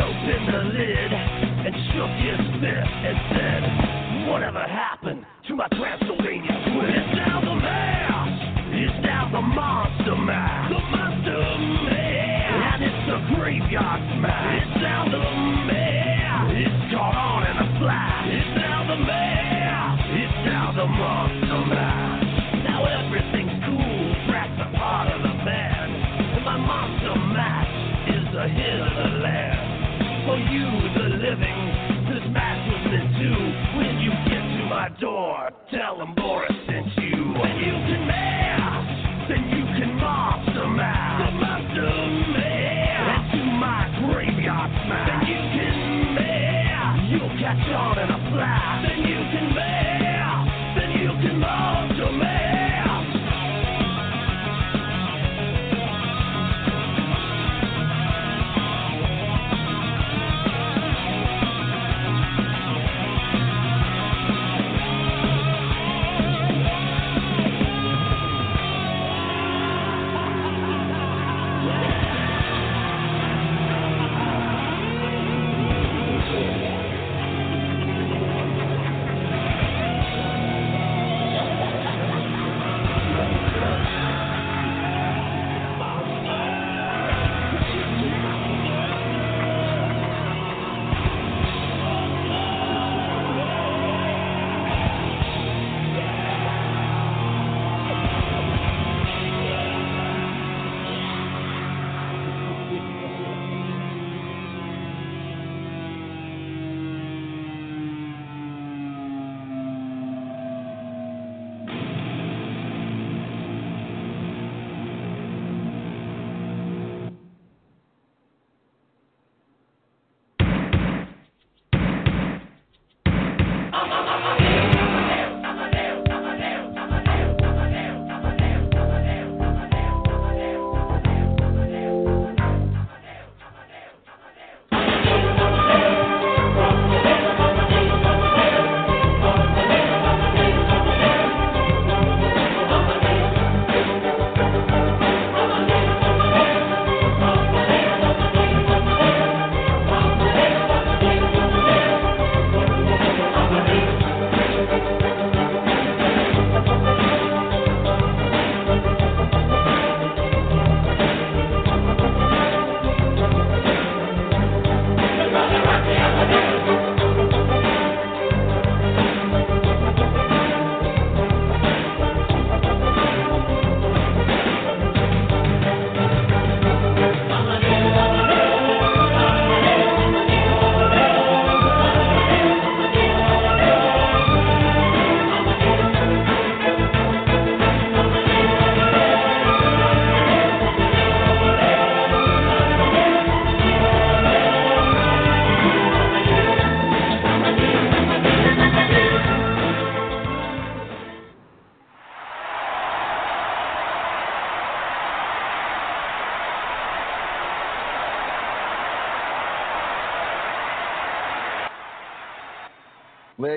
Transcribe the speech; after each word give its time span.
opened 0.00 0.48
the 0.48 0.62
lid 0.78 1.12
and 1.12 1.74
shook 1.92 2.10
his 2.24 2.49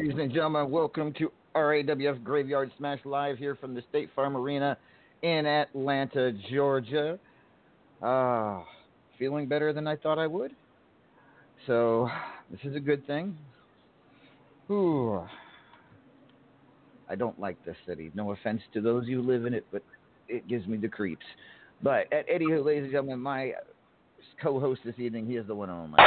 Ladies 0.04 0.20
and 0.20 0.34
gentlemen, 0.34 0.70
welcome 0.70 1.14
to 1.14 1.32
RAWF 1.56 2.22
Graveyard 2.26 2.70
Smash 2.78 3.00
Live 3.06 3.38
here 3.38 3.56
from 3.56 3.74
the 3.74 3.82
State 3.90 4.10
Farm 4.14 4.36
Arena 4.36 4.78
in 5.22 5.46
Atlanta, 5.46 6.34
Georgia. 6.52 7.18
Uh, 8.02 8.64
feeling 9.18 9.48
better 9.48 9.72
than 9.72 9.88
I 9.88 9.96
thought 9.96 10.20
I 10.20 10.28
would. 10.28 10.52
So, 11.68 12.10
this 12.52 12.60
is 12.66 12.76
a 12.76 12.82
good 12.82 13.08
thing. 13.08 13.38
Ooh. 14.70 15.24
I 17.10 17.16
don't 17.16 17.40
like 17.40 17.64
this 17.64 17.78
city. 17.88 18.12
No 18.14 18.34
offense 18.34 18.62
to 18.74 18.82
those 18.82 19.08
who 19.08 19.22
live 19.22 19.46
in 19.46 19.54
it, 19.54 19.66
but 19.72 19.84
it 20.28 20.50
gives 20.50 20.68
me 20.68 20.76
the 20.76 20.90
creeps. 20.90 21.26
But 21.82 22.12
at 22.12 22.28
anywho, 22.28 22.66
ladies 22.66 22.84
and 22.84 22.92
gentlemen, 22.92 23.22
my 23.22 23.54
co-host 24.42 24.82
this 24.84 25.00
evening, 25.00 25.28
he 25.28 25.38
is 25.38 25.48
the 25.48 25.56
one 25.56 25.70
and 25.70 25.80
only. 25.80 26.00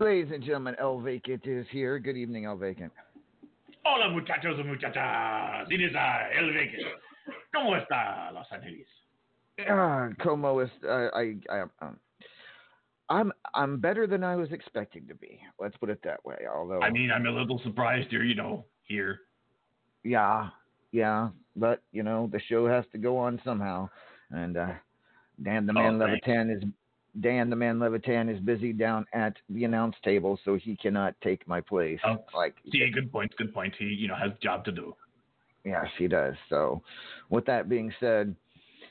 Ladies 0.00 0.30
and 0.32 0.44
gentlemen, 0.44 0.76
El 0.78 1.00
Vacant 1.00 1.44
is 1.44 1.66
here. 1.72 1.98
Good 1.98 2.16
evening, 2.16 2.44
El 2.46 2.56
Vacant. 2.56 2.92
Hola, 3.84 4.08
muchachos 4.10 4.56
y 4.56 4.62
muchachas. 4.62 5.66
It 5.70 5.80
is 5.80 5.94
I, 5.96 6.30
El 6.38 6.52
Vacant. 6.52 6.84
¿Cómo 7.54 7.74
está 7.76 8.32
Los 8.32 8.46
Angeles? 8.52 8.86
Ah, 9.68 10.08
como 10.22 10.60
is, 10.60 10.70
uh, 10.84 11.08
I, 11.12 11.34
I, 11.50 11.62
um, 11.82 11.98
I'm, 13.08 13.32
I'm 13.54 13.80
better 13.80 14.06
than 14.06 14.22
I 14.22 14.36
was 14.36 14.52
expecting 14.52 15.04
to 15.08 15.16
be. 15.16 15.40
Let's 15.58 15.76
put 15.78 15.90
it 15.90 16.00
that 16.04 16.24
way. 16.24 16.36
Although, 16.48 16.80
I 16.80 16.90
mean, 16.90 17.10
I'm 17.10 17.26
a 17.26 17.30
little 17.30 17.60
surprised 17.64 18.12
you're, 18.12 18.22
you 18.22 18.36
know, 18.36 18.66
here. 18.84 19.18
yeah, 20.04 20.50
yeah, 20.92 21.30
but 21.56 21.82
you 21.90 22.04
know, 22.04 22.28
the 22.32 22.40
show 22.48 22.68
has 22.68 22.84
to 22.92 22.98
go 22.98 23.16
on 23.18 23.40
somehow, 23.44 23.88
and 24.30 24.56
uh, 24.56 24.68
Dan 25.42 25.66
the 25.66 25.72
Man 25.72 26.00
Oh. 26.00 26.06
Levitan 26.06 26.56
is 26.56 26.62
Dan 27.20 27.50
the 27.50 27.56
Man 27.56 27.78
Levitan 27.80 28.28
is 28.28 28.40
busy 28.40 28.72
down 28.72 29.06
at 29.12 29.34
the 29.48 29.64
announce 29.64 29.96
table, 30.04 30.38
so 30.44 30.56
he 30.56 30.76
cannot 30.76 31.14
take 31.22 31.46
my 31.48 31.60
place. 31.60 31.98
Oh, 32.06 32.24
like, 32.34 32.54
See, 32.70 32.88
good 32.92 33.10
point, 33.10 33.34
good 33.36 33.52
point. 33.52 33.74
He, 33.78 33.86
you 33.86 34.08
know, 34.08 34.14
has 34.14 34.32
a 34.32 34.42
job 34.42 34.64
to 34.66 34.72
do. 34.72 34.94
Yes, 35.64 35.86
he 35.98 36.08
does. 36.08 36.34
So, 36.48 36.82
with 37.30 37.44
that 37.46 37.68
being 37.68 37.92
said, 38.00 38.34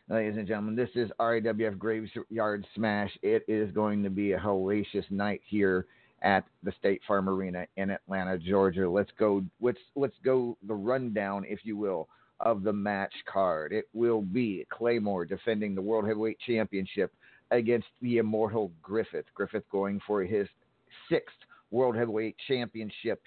ladies 0.09 0.37
and 0.37 0.47
gentlemen, 0.47 0.75
this 0.75 0.89
is 0.95 1.09
RAWF 1.19 1.77
Graveyard 1.77 2.65
Smash. 2.75 3.11
It 3.21 3.43
is 3.47 3.71
going 3.71 4.03
to 4.03 4.09
be 4.09 4.33
a 4.33 4.39
hellacious 4.39 5.09
night 5.09 5.41
here 5.47 5.85
at 6.21 6.45
the 6.63 6.73
State 6.79 7.01
Farm 7.07 7.29
Arena 7.29 7.65
in 7.77 7.89
Atlanta, 7.89 8.37
Georgia. 8.37 8.89
Let's 8.89 9.11
go. 9.17 9.43
Let's 9.61 9.79
let's 9.95 10.15
go 10.23 10.57
the 10.67 10.73
rundown, 10.73 11.45
if 11.47 11.59
you 11.63 11.77
will, 11.77 12.09
of 12.39 12.63
the 12.63 12.73
match 12.73 13.13
card. 13.31 13.71
It 13.71 13.87
will 13.93 14.21
be 14.21 14.65
Claymore 14.69 15.25
defending 15.25 15.75
the 15.75 15.81
World 15.81 16.05
Heavyweight 16.05 16.39
Championship 16.45 17.13
against 17.51 17.87
the 18.01 18.17
immortal 18.17 18.71
Griffith. 18.81 19.25
Griffith 19.33 19.63
going 19.71 19.99
for 20.05 20.23
his 20.23 20.47
sixth 21.09 21.35
World 21.71 21.95
Heavyweight 21.95 22.35
Championship. 22.47 23.21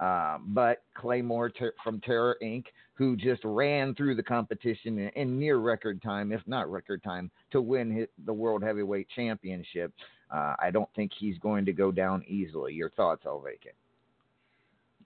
Uh, 0.00 0.38
but 0.46 0.82
Claymore 0.94 1.50
ter- 1.50 1.74
from 1.84 2.00
Terror 2.00 2.38
Inc., 2.42 2.64
who 2.94 3.16
just 3.16 3.42
ran 3.44 3.94
through 3.94 4.14
the 4.14 4.22
competition 4.22 4.98
in, 4.98 5.08
in 5.10 5.38
near 5.38 5.58
record 5.58 6.00
time, 6.02 6.32
if 6.32 6.40
not 6.46 6.70
record 6.70 7.02
time, 7.02 7.30
to 7.50 7.60
win 7.60 7.90
his, 7.90 8.08
the 8.24 8.32
World 8.32 8.62
Heavyweight 8.62 9.08
Championship. 9.14 9.92
Uh, 10.30 10.54
I 10.58 10.70
don't 10.70 10.88
think 10.94 11.12
he's 11.18 11.38
going 11.38 11.66
to 11.66 11.72
go 11.72 11.90
down 11.90 12.24
easily. 12.26 12.72
Your 12.72 12.90
thoughts, 12.90 13.22
El 13.26 13.40
Vacant? 13.40 13.74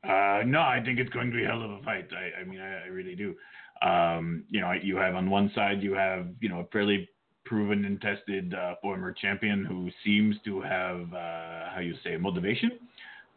Uh, 0.04 0.44
no, 0.44 0.60
I 0.60 0.80
think 0.84 0.98
it's 0.98 1.10
going 1.10 1.30
to 1.30 1.36
be 1.36 1.44
a 1.44 1.46
hell 1.48 1.62
of 1.62 1.70
a 1.70 1.82
fight. 1.82 2.08
I, 2.12 2.42
I 2.42 2.44
mean, 2.44 2.60
I, 2.60 2.84
I 2.84 2.86
really 2.86 3.14
do. 3.16 3.34
Um, 3.82 4.44
you 4.48 4.60
know, 4.60 4.72
you 4.72 4.96
have 4.96 5.14
on 5.14 5.30
one 5.30 5.50
side, 5.54 5.82
you 5.82 5.94
have, 5.94 6.26
you 6.40 6.48
know, 6.48 6.60
a 6.60 6.66
fairly 6.66 7.08
proven 7.44 7.84
and 7.84 8.00
tested 8.00 8.54
uh, 8.54 8.74
former 8.80 9.12
champion 9.12 9.64
who 9.64 9.90
seems 10.04 10.36
to 10.44 10.60
have, 10.60 11.12
uh, 11.12 11.70
how 11.74 11.80
you 11.82 11.94
say, 12.02 12.16
motivation. 12.16 12.72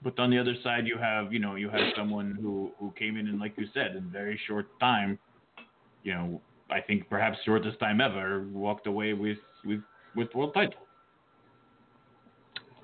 But 0.04 0.18
on 0.20 0.30
the 0.30 0.38
other 0.38 0.56
side, 0.64 0.86
you 0.86 0.98
have, 0.98 1.34
you 1.34 1.40
know, 1.40 1.56
you 1.56 1.70
have 1.70 1.94
someone 1.96 2.38
who, 2.40 2.72
who 2.80 2.92
came 2.92 3.18
in 3.18 3.28
and, 3.28 3.40
like 3.40 3.54
you 3.58 3.66
said, 3.74 3.96
in 3.96 4.10
very 4.12 4.40
short 4.48 4.68
time, 4.80 5.18
you 6.04 6.14
know, 6.14 6.42
I 6.70 6.82
think 6.82 7.10
perhaps 7.10 7.38
shortest 7.46 7.80
time 7.80 8.00
ever, 8.00 8.46
walked 8.54 8.88
away 8.88 9.14
with, 9.14 9.40
with, 9.66 9.82
with 10.16 10.34
world 10.36 10.54
title. 10.54 10.80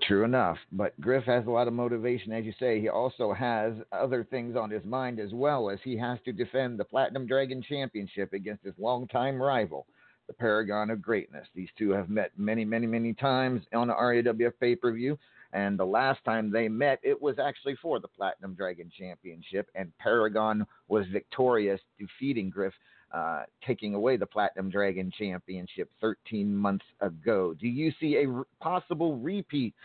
True 0.08 0.26
enough, 0.26 0.58
but 0.74 1.00
Griff 1.00 1.24
has 1.26 1.46
a 1.46 1.50
lot 1.50 1.70
of 1.70 1.74
motivation, 1.74 2.34
as 2.34 2.44
you 2.44 2.54
say. 2.60 2.82
He 2.82 2.90
also 2.90 3.32
has 3.32 3.74
other 3.94 4.26
things 4.30 4.58
on 4.58 4.70
his 4.70 4.84
mind 4.84 5.18
as 5.18 5.30
well, 5.34 5.70
as 5.70 5.80
he 5.82 5.96
has 5.98 6.20
to 6.26 6.34
defend 6.34 6.78
the 6.78 6.84
Platinum 6.84 7.26
Dragon 7.26 7.62
Championship 7.62 8.34
against 8.34 8.66
his 8.66 8.74
longtime 8.78 9.42
rival, 9.42 9.86
the 10.28 10.34
Paragon 10.34 10.90
of 10.90 11.02
Greatness. 11.02 11.48
These 11.56 11.70
two 11.78 11.92
have 11.92 12.10
met 12.10 12.32
many, 12.38 12.66
many, 12.66 12.88
many 12.88 13.14
times 13.14 13.62
on 13.74 13.88
the 13.88 13.94
RAWF 13.94 14.54
pay 14.60 14.76
per 14.76 14.92
view, 14.92 15.18
and 15.52 15.78
the 15.78 15.86
last 15.86 16.24
time 16.24 16.52
they 16.52 16.68
met, 16.68 17.00
it 17.04 17.22
was 17.22 17.36
actually 17.40 17.76
for 17.82 18.00
the 18.00 18.08
Platinum 18.08 18.54
Dragon 18.54 18.92
Championship, 18.98 19.70
and 19.76 19.92
Paragon 19.98 20.66
was 20.88 21.06
victorious, 21.12 21.82
defeating 22.00 22.50
Griff. 22.50 22.74
Uh, 23.14 23.44
taking 23.64 23.94
away 23.94 24.18
the 24.18 24.26
Platinum 24.26 24.72
Dragon 24.72 25.12
Championship 25.16 25.88
13 26.02 26.56
months 26.56 26.86
ago. 27.00 27.54
Do 27.54 27.68
you 27.68 27.94
see 28.00 28.16
a 28.16 28.28
r- 28.28 28.48
possible 28.60 29.18
repeat 29.18 29.76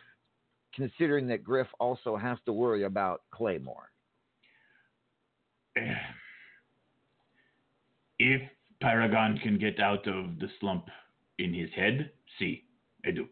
considering 0.79 1.27
that 1.29 1.43
Griff 1.45 1.67
also 1.81 2.17
has 2.17 2.39
to 2.47 2.53
worry 2.53 2.85
about 2.85 3.23
Claymore. 3.33 3.91
If 8.19 8.43
Paragon 8.81 9.39
can 9.43 9.59
get 9.59 9.81
out 9.81 10.07
of 10.07 10.39
the 10.39 10.49
slump 10.61 10.89
in 11.39 11.53
his 11.53 11.71
head, 11.75 12.11
see, 12.39 12.65
I 13.07 13.11
do. 13.11 13.27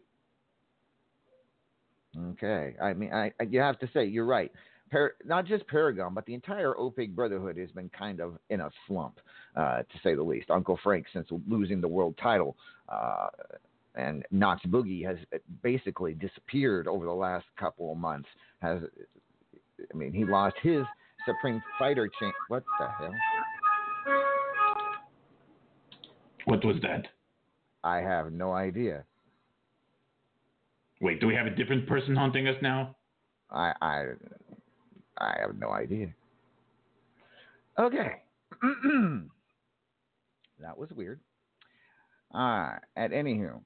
Okay, 2.31 2.75
I 2.81 2.93
mean, 2.93 3.13
I, 3.13 3.31
I 3.39 3.43
you 3.43 3.59
have 3.59 3.79
to 3.79 3.89
say 3.93 4.05
you're 4.05 4.25
right. 4.25 4.51
Par- 4.91 5.15
not 5.25 5.45
just 5.45 5.67
Paragon, 5.67 6.13
but 6.13 6.25
the 6.25 6.33
entire 6.33 6.73
OPIG 6.77 7.15
Brotherhood 7.15 7.57
has 7.57 7.69
been 7.71 7.89
kind 7.89 8.19
of 8.19 8.37
in 8.49 8.61
a 8.61 8.69
slump, 8.87 9.19
uh, 9.55 9.79
to 9.79 9.99
say 10.03 10.15
the 10.15 10.23
least. 10.23 10.49
Uncle 10.49 10.79
Frank, 10.83 11.05
since 11.13 11.27
losing 11.47 11.81
the 11.81 11.87
world 11.87 12.17
title, 12.21 12.55
uh, 12.89 13.27
and 13.95 14.23
Knox 14.31 14.65
Boogie 14.65 15.05
has 15.05 15.17
basically 15.61 16.13
disappeared 16.13 16.87
over 16.87 17.05
the 17.05 17.11
last 17.11 17.45
couple 17.57 17.91
of 17.91 17.97
months. 17.97 18.29
Has 18.61 18.81
I 19.79 19.97
mean, 19.97 20.13
he 20.13 20.25
lost 20.25 20.55
his 20.61 20.83
Supreme 21.25 21.61
Fighter 21.77 22.09
champ. 22.19 22.33
What 22.47 22.63
the 22.79 22.87
hell? 22.87 23.13
What 26.47 26.63
was 26.63 26.77
that? 26.81 27.07
I 27.83 27.97
have 27.97 28.31
no 28.31 28.53
idea. 28.53 29.03
Wait, 31.01 31.19
do 31.19 31.27
we 31.27 31.35
have 31.35 31.45
a 31.45 31.49
different 31.49 31.85
person 31.85 32.15
haunting 32.15 32.47
us 32.47 32.55
now? 32.61 32.95
I 33.51 33.73
I 33.81 34.05
I 35.17 35.35
have 35.41 35.57
no 35.59 35.71
idea. 35.71 36.07
Okay. 37.77 38.21
that 40.61 40.77
was 40.77 40.89
weird. 40.95 41.19
All 42.33 42.41
right. 42.41 42.79
At 42.95 43.11
anywho, 43.11 43.59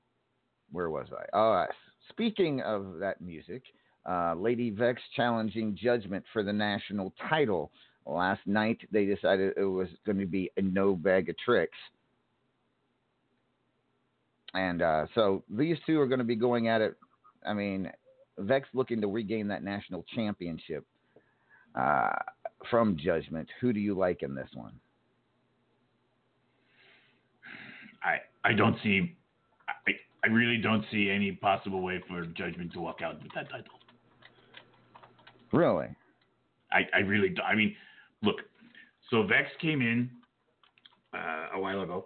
where 0.72 0.90
was 0.90 1.06
I? 1.16 1.38
All 1.38 1.54
right. 1.54 1.70
Speaking 2.10 2.62
of 2.62 2.98
that 3.00 3.22
music, 3.22 3.62
uh, 4.10 4.34
Lady 4.34 4.72
Vexx 4.72 4.98
challenging 5.16 5.78
Judgment 5.80 6.26
for 6.34 6.42
the 6.42 6.52
national 6.52 7.14
title. 7.30 7.72
Last 8.08 8.42
night 8.48 8.80
they 8.92 9.06
decided 9.06 9.54
it 9.56 9.66
was 9.66 9.88
going 10.04 10.18
to 10.18 10.26
be 10.26 10.50
a 10.58 10.64
no 10.64 10.96
bag 10.96 11.30
of 11.30 11.38
tricks. 11.38 11.78
And 14.54 14.82
uh, 14.82 15.06
so 15.16 15.44
these 15.50 15.78
two 15.86 16.00
are 16.00 16.08
going 16.08 16.20
to 16.20 16.26
be 16.26 16.36
going 16.36 16.68
at 16.68 16.82
it. 16.82 16.96
I 17.46 17.54
mean, 17.54 17.92
Vexx 18.40 18.64
looking 18.74 19.02
to 19.02 19.08
regain 19.08 19.48
that 19.48 19.64
national 19.64 20.06
championship 20.14 20.86
uh, 21.76 22.10
from 22.70 22.98
Judgment. 22.98 23.48
Who 23.62 23.74
do 23.74 23.80
you 23.80 23.96
like 23.96 24.24
in 24.24 24.36
this 24.36 24.50
one? 24.54 24.74
I 28.04 28.18
I 28.44 28.54
don't 28.54 28.76
see. 28.84 29.16
I 29.88 29.92
I 30.24 30.28
really 30.28 30.58
don't 30.58 30.84
see 30.92 31.10
any 31.10 31.32
possible 31.32 31.82
way 31.82 32.02
for 32.08 32.26
Judgment 32.26 32.74
to 32.74 32.80
walk 32.80 33.02
out 33.02 33.22
with 33.22 33.32
that 33.34 33.50
title. 33.50 33.80
Really? 35.54 35.88
I 36.72 36.82
I 36.94 37.00
really 37.00 37.30
don't. 37.30 37.46
I 37.46 37.56
mean, 37.56 37.76
look. 38.22 38.38
So 39.10 39.24
Vex 39.24 39.50
came 39.62 39.82
in 39.82 40.10
uh, 41.14 41.48
a 41.56 41.60
while 41.60 41.82
ago, 41.82 42.06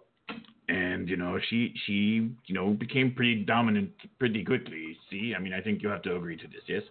and 0.67 1.07
you 1.07 1.17
know 1.17 1.37
she 1.49 1.73
she 1.85 2.29
you 2.45 2.55
know 2.55 2.71
became 2.71 3.13
pretty 3.13 3.43
dominant 3.43 3.91
pretty 4.19 4.43
quickly. 4.43 4.97
See, 5.09 5.33
I 5.35 5.39
mean, 5.39 5.53
I 5.53 5.61
think 5.61 5.81
you 5.81 5.89
have 5.89 6.01
to 6.03 6.15
agree 6.15 6.37
to 6.37 6.47
this, 6.47 6.61
yes? 6.67 6.83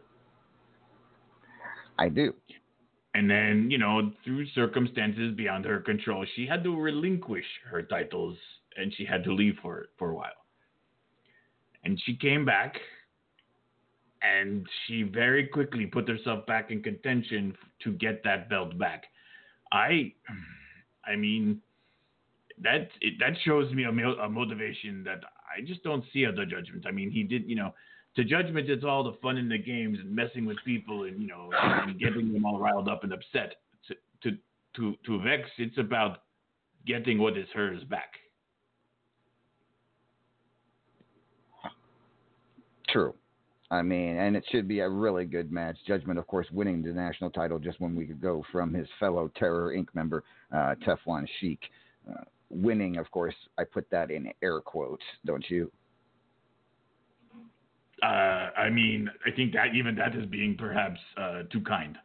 I 1.98 2.08
do. 2.08 2.34
And 3.14 3.30
then, 3.30 3.70
you 3.70 3.78
know, 3.78 4.10
through 4.24 4.46
circumstances 4.48 5.34
beyond 5.36 5.64
her 5.66 5.78
control, 5.80 6.26
she 6.34 6.46
had 6.46 6.64
to 6.64 6.76
relinquish 6.76 7.44
her 7.70 7.82
titles 7.82 8.36
and 8.76 8.92
she 8.96 9.04
had 9.04 9.22
to 9.24 9.32
leave 9.32 9.54
for 9.62 9.86
for 9.98 10.10
a 10.10 10.14
while. 10.14 10.40
And 11.84 12.00
she 12.04 12.16
came 12.16 12.44
back 12.44 12.76
and 14.22 14.66
she 14.86 15.02
very 15.02 15.46
quickly 15.46 15.86
put 15.86 16.08
herself 16.08 16.46
back 16.46 16.70
in 16.70 16.82
contention 16.82 17.54
to 17.84 17.92
get 17.92 18.24
that 18.24 18.48
belt 18.48 18.76
back. 18.78 19.04
I 19.70 20.12
I 21.06 21.14
mean 21.14 21.60
that 22.62 22.88
it, 23.00 23.14
that 23.20 23.32
shows 23.44 23.72
me 23.72 23.84
a, 23.84 23.90
a 23.90 24.28
motivation 24.28 25.02
that 25.04 25.20
I 25.24 25.62
just 25.64 25.82
don't 25.82 26.04
see 26.12 26.24
at 26.24 26.36
the 26.36 26.46
judgment. 26.46 26.86
I 26.86 26.90
mean, 26.90 27.10
he 27.10 27.22
did, 27.22 27.48
you 27.48 27.56
know, 27.56 27.74
to 28.16 28.24
judgment, 28.24 28.70
it's 28.70 28.84
all 28.84 29.02
the 29.02 29.16
fun 29.20 29.36
in 29.36 29.48
the 29.48 29.58
games 29.58 29.98
and 30.00 30.14
messing 30.14 30.44
with 30.44 30.56
people 30.64 31.04
and 31.04 31.20
you 31.20 31.26
know 31.26 31.50
and 31.62 31.98
getting 31.98 32.32
them 32.32 32.46
all 32.46 32.58
riled 32.58 32.88
up 32.88 33.02
and 33.02 33.12
upset. 33.12 33.56
To 33.88 33.94
to 34.22 34.36
to, 34.76 34.94
to 35.04 35.10
Vexx, 35.18 35.44
it's 35.58 35.78
about 35.78 36.18
getting 36.86 37.18
what 37.18 37.36
is 37.36 37.48
hers 37.54 37.82
back. 37.84 38.12
True. 42.88 43.14
I 43.70 43.82
mean, 43.82 44.18
and 44.18 44.36
it 44.36 44.44
should 44.52 44.68
be 44.68 44.80
a 44.80 44.88
really 44.88 45.24
good 45.24 45.50
match. 45.50 45.76
Judgment, 45.86 46.18
of 46.18 46.28
course, 46.28 46.46
winning 46.52 46.82
the 46.82 46.92
national 46.92 47.30
title 47.30 47.58
just 47.58 47.80
one 47.80 47.96
week 47.96 48.10
ago 48.10 48.44
from 48.52 48.72
his 48.72 48.86
fellow 49.00 49.28
Terror 49.36 49.74
Inc. 49.76 49.88
member, 49.94 50.22
uh, 50.52 50.76
Teflon 50.86 51.26
Sheik. 51.40 51.58
Uh, 52.08 52.22
winning, 52.50 52.96
of 52.96 53.10
course, 53.10 53.34
I 53.58 53.64
put 53.64 53.88
that 53.90 54.10
in 54.10 54.32
air 54.42 54.60
quotes, 54.60 55.04
don't 55.24 55.44
you? 55.48 55.70
Uh, 58.02 58.50
I 58.56 58.70
mean, 58.70 59.08
I 59.26 59.30
think 59.30 59.52
that 59.54 59.74
even 59.74 59.94
that 59.96 60.14
is 60.14 60.26
being 60.26 60.56
perhaps 60.58 61.00
uh, 61.16 61.42
too 61.50 61.60
kind. 61.62 61.96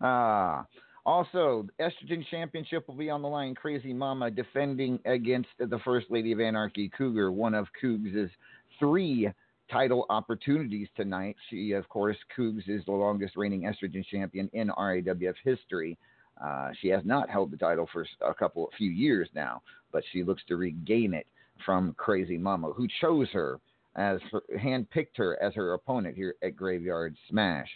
uh, 0.00 0.62
also, 1.06 1.66
the 1.78 1.84
Estrogen 1.84 2.24
Championship 2.30 2.86
will 2.86 2.94
be 2.94 3.10
on 3.10 3.22
the 3.22 3.28
line. 3.28 3.54
Crazy 3.54 3.92
Mama 3.92 4.30
defending 4.30 5.00
against 5.06 5.48
the 5.58 5.78
First 5.84 6.06
Lady 6.10 6.32
of 6.32 6.40
Anarchy, 6.40 6.88
Cougar, 6.96 7.32
one 7.32 7.54
of 7.54 7.66
Cougs' 7.82 8.30
three 8.78 9.28
title 9.70 10.06
opportunities 10.10 10.88
tonight. 10.96 11.34
She, 11.48 11.72
of 11.72 11.88
course, 11.88 12.16
Cougs 12.36 12.68
is 12.68 12.84
the 12.84 12.92
longest 12.92 13.36
reigning 13.36 13.62
estrogen 13.62 14.04
champion 14.04 14.50
in 14.52 14.68
RAWF 14.68 15.34
history. 15.42 15.98
Uh, 16.44 16.70
she 16.80 16.88
has 16.88 17.02
not 17.04 17.30
held 17.30 17.50
the 17.50 17.56
title 17.56 17.88
for 17.92 18.06
a 18.26 18.34
couple, 18.34 18.68
a 18.72 18.76
few 18.76 18.90
years 18.90 19.28
now, 19.34 19.62
but 19.92 20.02
she 20.12 20.24
looks 20.24 20.42
to 20.48 20.56
regain 20.56 21.14
it 21.14 21.26
from 21.64 21.94
Crazy 21.96 22.36
Mama, 22.36 22.72
who 22.72 22.88
chose 23.00 23.28
her 23.32 23.60
as 23.94 24.18
her, 24.32 24.42
handpicked 24.58 25.16
her 25.16 25.40
as 25.42 25.54
her 25.54 25.74
opponent 25.74 26.16
here 26.16 26.34
at 26.42 26.56
Graveyard 26.56 27.14
Smash. 27.28 27.68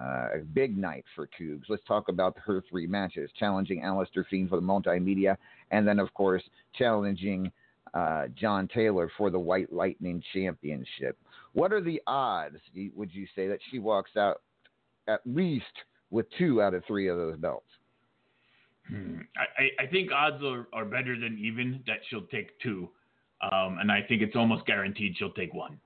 Uh, 0.00 0.28
a 0.34 0.38
big 0.54 0.76
night 0.76 1.04
for 1.14 1.28
Cougs. 1.38 1.64
Let's 1.68 1.84
talk 1.86 2.08
about 2.08 2.36
her 2.44 2.64
three 2.68 2.86
matches: 2.86 3.30
challenging 3.38 3.82
Alistair 3.84 4.26
Fiend 4.28 4.48
for 4.48 4.56
the 4.56 4.62
multimedia, 4.62 5.36
and 5.70 5.86
then, 5.86 6.00
of 6.00 6.12
course, 6.14 6.42
challenging 6.76 7.52
uh, 7.92 8.26
John 8.34 8.66
Taylor 8.66 9.08
for 9.16 9.30
the 9.30 9.38
White 9.38 9.72
Lightning 9.72 10.20
Championship. 10.32 11.16
What 11.52 11.72
are 11.72 11.80
the 11.80 12.02
odds, 12.08 12.56
would 12.96 13.14
you 13.14 13.26
say, 13.36 13.46
that 13.46 13.60
she 13.70 13.78
walks 13.78 14.16
out 14.16 14.42
at 15.06 15.20
least 15.24 15.64
with 16.10 16.26
two 16.38 16.60
out 16.60 16.74
of 16.74 16.84
three 16.86 17.06
of 17.06 17.16
those 17.16 17.36
belts? 17.36 17.68
Hmm. 18.88 19.20
I, 19.36 19.84
I 19.84 19.86
think 19.86 20.10
odds 20.12 20.42
are, 20.44 20.66
are 20.72 20.84
better 20.84 21.18
than 21.18 21.38
even 21.40 21.82
that 21.86 21.98
she'll 22.08 22.26
take 22.26 22.58
two. 22.60 22.88
Um, 23.40 23.78
and 23.80 23.90
I 23.90 24.02
think 24.02 24.22
it's 24.22 24.36
almost 24.36 24.66
guaranteed 24.66 25.16
she'll 25.18 25.32
take 25.32 25.52
one. 25.52 25.78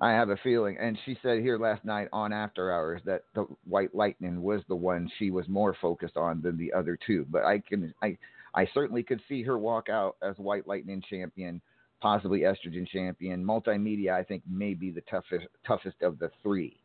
I 0.00 0.12
have 0.12 0.30
a 0.30 0.36
feeling, 0.36 0.78
and 0.80 0.98
she 1.04 1.18
said 1.22 1.40
here 1.40 1.58
last 1.58 1.84
night 1.84 2.08
on 2.12 2.32
After 2.32 2.72
Hours 2.72 3.02
that 3.04 3.22
the 3.34 3.46
White 3.64 3.94
Lightning 3.94 4.42
was 4.42 4.62
the 4.66 4.76
one 4.76 5.10
she 5.18 5.30
was 5.30 5.46
more 5.46 5.76
focused 5.80 6.16
on 6.16 6.40
than 6.40 6.56
the 6.56 6.72
other 6.72 6.98
two. 7.06 7.26
But 7.28 7.44
I 7.44 7.58
can, 7.58 7.92
I, 8.02 8.16
I 8.54 8.66
certainly 8.72 9.02
could 9.02 9.20
see 9.28 9.42
her 9.42 9.58
walk 9.58 9.90
out 9.90 10.16
as 10.22 10.36
White 10.38 10.66
Lightning 10.66 11.02
champion, 11.08 11.60
possibly 12.00 12.40
Estrogen 12.40 12.88
champion. 12.88 13.44
Multimedia, 13.44 14.12
I 14.12 14.24
think, 14.24 14.42
may 14.50 14.72
be 14.72 14.90
the 14.90 15.02
toughest, 15.02 15.46
toughest 15.66 16.00
of 16.00 16.18
the 16.18 16.30
three. 16.42 16.80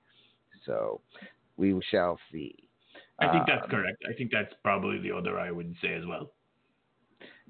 So 0.65 0.99
we 1.55 1.79
shall 1.89 2.19
see. 2.33 2.64
I 3.19 3.31
think 3.31 3.45
that's 3.47 3.63
um, 3.63 3.69
correct. 3.69 4.03
I 4.09 4.13
think 4.13 4.31
that's 4.31 4.53
probably 4.63 4.99
the 4.99 5.11
order 5.11 5.39
I 5.39 5.51
would 5.51 5.73
say 5.81 5.93
as 5.93 6.05
well. 6.05 6.31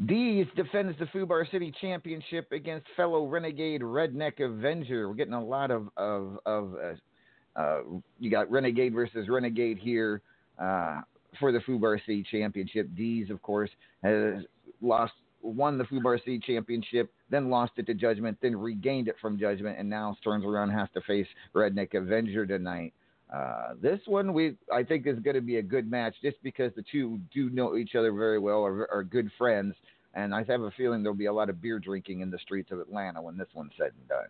Dees 0.05 0.45
defends 0.55 0.97
the 0.99 1.05
Fubar 1.05 1.49
City 1.49 1.73
Championship 1.81 2.51
against 2.51 2.85
fellow 2.95 3.25
Renegade 3.25 3.81
Redneck 3.81 4.39
Avenger. 4.43 5.07
We're 5.07 5.15
getting 5.15 5.33
a 5.33 5.43
lot 5.43 5.71
of 5.71 5.89
of, 5.97 6.37
of 6.45 6.75
uh, 6.75 7.59
uh, 7.59 7.81
you 8.19 8.29
got 8.29 8.51
Renegade 8.51 8.93
versus 8.93 9.27
Renegade 9.29 9.77
here 9.77 10.21
uh, 10.59 11.01
for 11.39 11.51
the 11.51 11.59
Fubar 11.59 11.99
City 12.05 12.25
Championship. 12.29 12.89
Dees, 12.95 13.29
of 13.29 13.41
course, 13.41 13.69
has 14.03 14.43
lost 14.81 15.13
won 15.41 15.77
the 15.77 15.83
Fubar 15.85 16.19
City 16.19 16.39
Championship, 16.39 17.13
then 17.29 17.49
lost 17.49 17.73
it 17.77 17.85
to 17.85 17.93
Judgment, 17.93 18.37
then 18.41 18.55
regained 18.55 19.07
it 19.07 19.15
from 19.21 19.39
Judgment, 19.39 19.79
and 19.79 19.89
now 19.89 20.15
turns 20.23 20.43
around 20.43 20.69
and 20.69 20.79
has 20.79 20.89
to 20.93 21.01
face 21.01 21.27
Redneck 21.53 21.93
Avenger 21.93 22.45
tonight. 22.45 22.93
Uh, 23.33 23.73
this 23.81 23.99
one 24.05 24.33
we 24.33 24.55
I 24.71 24.83
think 24.83 25.07
is 25.07 25.19
going 25.19 25.35
to 25.35 25.41
be 25.41 25.57
a 25.57 25.61
good 25.61 25.89
match 25.89 26.15
just 26.21 26.37
because 26.43 26.71
the 26.75 26.83
two 26.91 27.19
do 27.33 27.49
know 27.49 27.75
each 27.75 27.95
other 27.95 28.13
very 28.13 28.39
well, 28.39 28.63
are, 28.63 28.91
are 28.91 29.03
good 29.03 29.31
friends, 29.37 29.73
and 30.13 30.33
I 30.33 30.43
have 30.43 30.61
a 30.61 30.71
feeling 30.71 31.01
there'll 31.01 31.17
be 31.17 31.25
a 31.25 31.33
lot 31.33 31.49
of 31.49 31.61
beer 31.61 31.79
drinking 31.79 32.21
in 32.21 32.29
the 32.29 32.37
streets 32.37 32.71
of 32.71 32.79
Atlanta 32.79 33.21
when 33.21 33.37
this 33.37 33.47
one's 33.53 33.71
said 33.77 33.91
and 33.99 34.07
done. 34.07 34.27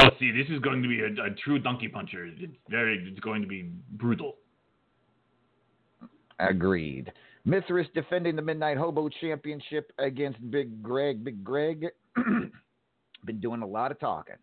Oh, 0.00 0.08
see, 0.18 0.30
this 0.30 0.48
is 0.48 0.60
going 0.60 0.82
to 0.82 0.88
be 0.88 1.00
a, 1.00 1.26
a 1.26 1.30
true 1.44 1.58
donkey 1.58 1.88
puncher. 1.88 2.26
It's 2.26 2.52
very, 2.68 3.04
it's 3.08 3.20
going 3.20 3.42
to 3.42 3.48
be 3.48 3.70
brutal. 3.92 4.36
Agreed. 6.40 7.12
Mithras 7.44 7.86
defending 7.94 8.34
the 8.34 8.42
Midnight 8.42 8.76
Hobo 8.76 9.08
Championship 9.08 9.92
against 9.98 10.38
Big 10.50 10.82
Greg. 10.82 11.22
Big 11.22 11.44
Greg 11.44 11.86
been 13.24 13.40
doing 13.40 13.62
a 13.62 13.66
lot 13.66 13.90
of 13.92 14.00
talking 14.00 14.36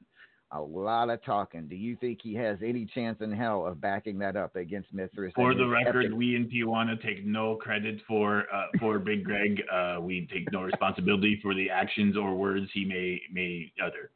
a 0.53 0.61
lot 0.61 1.09
of 1.09 1.23
talking. 1.23 1.67
Do 1.67 1.75
you 1.75 1.95
think 1.95 2.19
he 2.21 2.33
has 2.35 2.57
any 2.63 2.85
chance 2.85 3.19
in 3.21 3.31
hell 3.31 3.65
of 3.65 3.79
backing 3.79 4.19
that 4.19 4.35
up 4.35 4.55
against 4.55 4.93
Mithras? 4.93 5.31
For 5.35 5.55
the 5.55 5.65
record, 5.65 6.05
epic... 6.05 6.17
we 6.17 6.35
in 6.35 6.49
Tijuana 6.49 7.01
take 7.01 7.25
no 7.25 7.55
credit 7.55 8.01
for 8.07 8.45
uh, 8.53 8.65
for 8.79 8.99
Big 8.99 9.23
Greg. 9.23 9.61
Uh, 9.71 9.97
we 10.01 10.27
take 10.31 10.51
no 10.51 10.63
responsibility 10.63 11.39
for 11.41 11.53
the 11.53 11.69
actions 11.69 12.17
or 12.17 12.35
words 12.35 12.67
he 12.73 12.83
may 12.83 13.21
may 13.31 13.71
utter. 13.83 14.11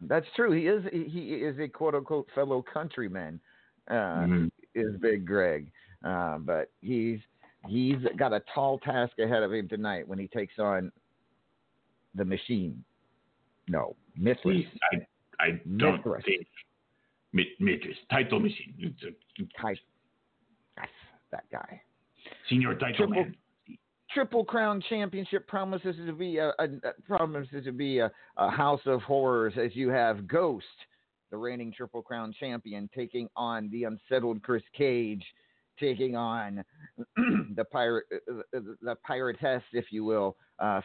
That's 0.00 0.26
true. 0.34 0.50
He 0.50 0.66
is 0.66 0.82
he 0.92 1.34
is 1.34 1.58
a 1.60 1.68
quote 1.68 1.94
unquote 1.94 2.28
fellow 2.34 2.64
countryman. 2.72 3.40
Uh, 3.88 3.94
mm-hmm. 3.94 4.46
Is 4.74 4.96
Big 5.00 5.26
Greg, 5.26 5.68
uh, 6.04 6.38
but 6.38 6.70
he's 6.80 7.18
he's 7.68 7.98
got 8.16 8.32
a 8.32 8.42
tall 8.54 8.78
task 8.78 9.12
ahead 9.18 9.42
of 9.42 9.52
him 9.52 9.68
tonight 9.68 10.08
when 10.08 10.18
he 10.18 10.26
takes 10.28 10.58
on 10.58 10.90
the 12.14 12.24
machine. 12.24 12.82
No, 13.68 13.94
Mithras. 14.16 14.64
I, 14.92 15.06
I 15.40 15.60
don't 15.76 15.96
Mithras. 15.96 16.24
think 16.24 16.46
Mithras 17.60 17.96
title 18.10 18.40
machine. 18.40 18.94
Type. 19.60 19.78
Yes, 20.76 20.88
that 21.30 21.44
guy. 21.50 21.80
Senior 22.48 22.74
title 22.74 23.06
Triple, 23.06 23.14
man. 23.14 23.36
Triple 24.12 24.44
Crown 24.44 24.82
Championship 24.88 25.46
promises 25.46 25.96
to 26.06 26.12
be 26.12 26.38
a, 26.38 26.48
a, 26.58 26.64
a 26.64 26.92
promises 27.06 27.64
to 27.64 27.72
be 27.72 27.98
a, 27.98 28.10
a, 28.36 28.50
house 28.50 28.82
of 28.86 29.00
horrors 29.02 29.54
as 29.56 29.74
you 29.74 29.88
have 29.88 30.26
Ghost, 30.28 30.66
the 31.30 31.36
reigning 31.36 31.72
Triple 31.72 32.02
Crown 32.02 32.34
champion, 32.38 32.88
taking 32.94 33.28
on 33.36 33.70
the 33.70 33.84
unsettled 33.84 34.42
Chris 34.42 34.62
Cage, 34.76 35.24
taking 35.80 36.14
on 36.14 36.62
the 37.56 37.64
pirate, 37.64 38.04
uh, 38.12 38.60
the 38.82 38.96
piratess, 39.08 39.62
if 39.72 39.86
you 39.90 40.04
will, 40.04 40.36
uh, 40.58 40.80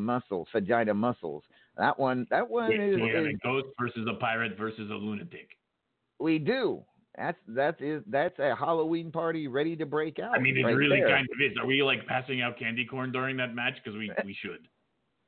Muscles, 0.00 0.48
Muscles. 0.94 1.42
That 1.80 1.98
one, 1.98 2.26
that 2.28 2.46
one 2.46 2.70
yeah, 2.70 2.82
is, 2.82 2.98
yeah, 2.98 3.20
is 3.20 3.26
a 3.28 3.38
ghost 3.42 3.68
versus 3.80 4.06
a 4.06 4.12
pirate 4.20 4.52
versus 4.58 4.90
a 4.90 4.94
lunatic. 4.94 5.48
We 6.18 6.38
do. 6.38 6.82
That's 7.16 7.38
that's 7.48 7.80
is 7.80 8.02
that's 8.06 8.38
a 8.38 8.54
Halloween 8.54 9.10
party 9.10 9.48
ready 9.48 9.74
to 9.76 9.86
break 9.86 10.18
out. 10.18 10.36
I 10.36 10.40
mean, 10.40 10.58
it 10.58 10.62
right 10.62 10.76
really 10.76 11.00
there. 11.00 11.08
kind 11.08 11.26
of 11.26 11.40
is. 11.40 11.56
Are 11.58 11.66
we 11.66 11.82
like 11.82 12.06
passing 12.06 12.42
out 12.42 12.58
candy 12.58 12.84
corn 12.84 13.12
during 13.12 13.34
that 13.38 13.54
match? 13.54 13.76
Because 13.82 13.98
we 13.98 14.12
we 14.24 14.36
should. 14.40 14.68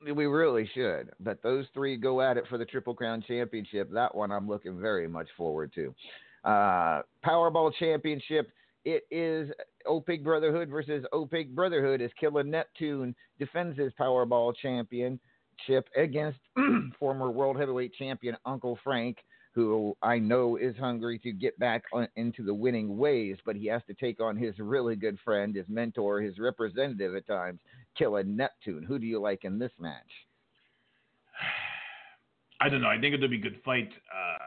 We 0.04 0.26
really 0.26 0.68
should. 0.75 1.11
But 1.21 1.44
those 1.44 1.64
three 1.75 1.97
go 1.97 2.23
at 2.23 2.37
it 2.37 2.42
for 2.49 2.59
the 2.59 2.64
Triple 2.64 2.92
Crown 2.92 3.23
Championship. 3.25 3.88
That 3.92 4.12
one 4.12 4.32
I'm 4.32 4.49
looking 4.49 4.80
very 4.80 5.06
much 5.06 5.28
forward 5.37 5.73
to. 5.76 5.94
Uh, 6.42 7.02
Powerball 7.25 7.73
Championship. 7.78 8.50
It 8.85 9.04
is 9.12 9.49
Opig 9.87 10.25
Brotherhood 10.25 10.71
versus 10.71 11.06
Opig 11.14 11.54
Brotherhood 11.54 12.02
as 12.02 12.11
Killer 12.18 12.42
Neptune 12.42 13.14
defends 13.38 13.78
his 13.78 13.92
Powerball 13.92 14.52
championship 15.66 15.88
against 15.97 16.38
former 16.99 17.30
World 17.30 17.59
Heavyweight 17.59 17.94
Champion 17.94 18.37
Uncle 18.44 18.78
Frank. 18.82 19.18
who 19.54 19.94
I 20.02 20.18
know 20.18 20.56
is 20.56 20.75
hungry 20.76 21.18
to 21.21 21.32
get 21.32 21.59
back 21.59 21.82
on, 21.92 22.09
into 22.16 22.42
the 22.42 22.54
winning 22.54 22.97
ways, 22.97 23.37
but 23.44 23.56
he 23.56 23.66
has 23.66 23.82
to 23.87 23.94
take 23.94 24.21
on 24.21 24.37
his 24.37 24.59
really 24.59 24.97
good 24.97 25.18
friend, 25.25 25.54
his 25.54 25.66
mentor, 25.68 26.21
his 26.21 26.38
representative 26.38 27.14
at 27.14 27.26
times, 27.26 27.61
Killer 27.97 28.23
Neptune. 28.23 28.82
Who 28.82 28.99
do 28.99 29.06
you 29.06 29.21
like 29.21 29.44
in 29.44 29.59
this 29.59 29.73
match? 29.78 30.11
I 32.61 32.68
don't 32.68 32.80
know. 32.80 32.88
I 32.88 32.99
think 32.99 33.14
it'll 33.14 33.28
be 33.28 33.37
a 33.37 33.40
good 33.40 33.61
fight. 33.64 33.90
Uh, 34.11 34.38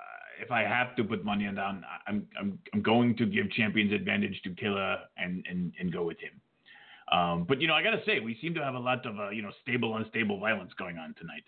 if 0.41 0.51
I 0.51 0.61
have 0.61 0.95
to 0.95 1.03
put 1.03 1.23
money 1.23 1.47
on 1.47 1.55
down, 1.55 1.83
I'm 2.07 2.25
I'm 2.39 2.57
I'm 2.73 2.81
going 2.81 3.15
to 3.17 3.25
give 3.25 3.49
Champions 3.51 3.93
advantage 3.93 4.41
to 4.43 4.49
Killer 4.51 4.97
and 5.17 5.45
and 5.49 5.71
and 5.79 5.93
go 5.93 6.03
with 6.03 6.17
him. 6.19 6.41
Um, 7.11 7.45
but 7.47 7.61
you 7.61 7.67
know, 7.67 7.73
I 7.73 7.83
gotta 7.83 8.01
say, 8.05 8.19
we 8.19 8.37
seem 8.41 8.53
to 8.55 8.63
have 8.63 8.73
a 8.73 8.79
lot 8.79 9.05
of 9.05 9.19
uh, 9.19 9.29
you 9.29 9.41
know 9.41 9.51
stable, 9.61 9.95
unstable 9.95 10.39
violence 10.39 10.71
going 10.77 10.97
on 10.97 11.13
tonight. 11.19 11.43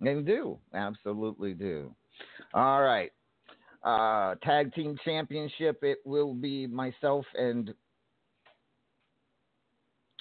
They 0.00 0.20
do, 0.22 0.58
absolutely 0.74 1.54
do. 1.54 1.94
All 2.54 2.82
right, 2.82 3.12
uh, 3.84 4.36
tag 4.42 4.74
team 4.74 4.96
championship. 5.04 5.82
It 5.82 5.98
will 6.04 6.34
be 6.34 6.66
myself 6.66 7.24
and. 7.34 7.72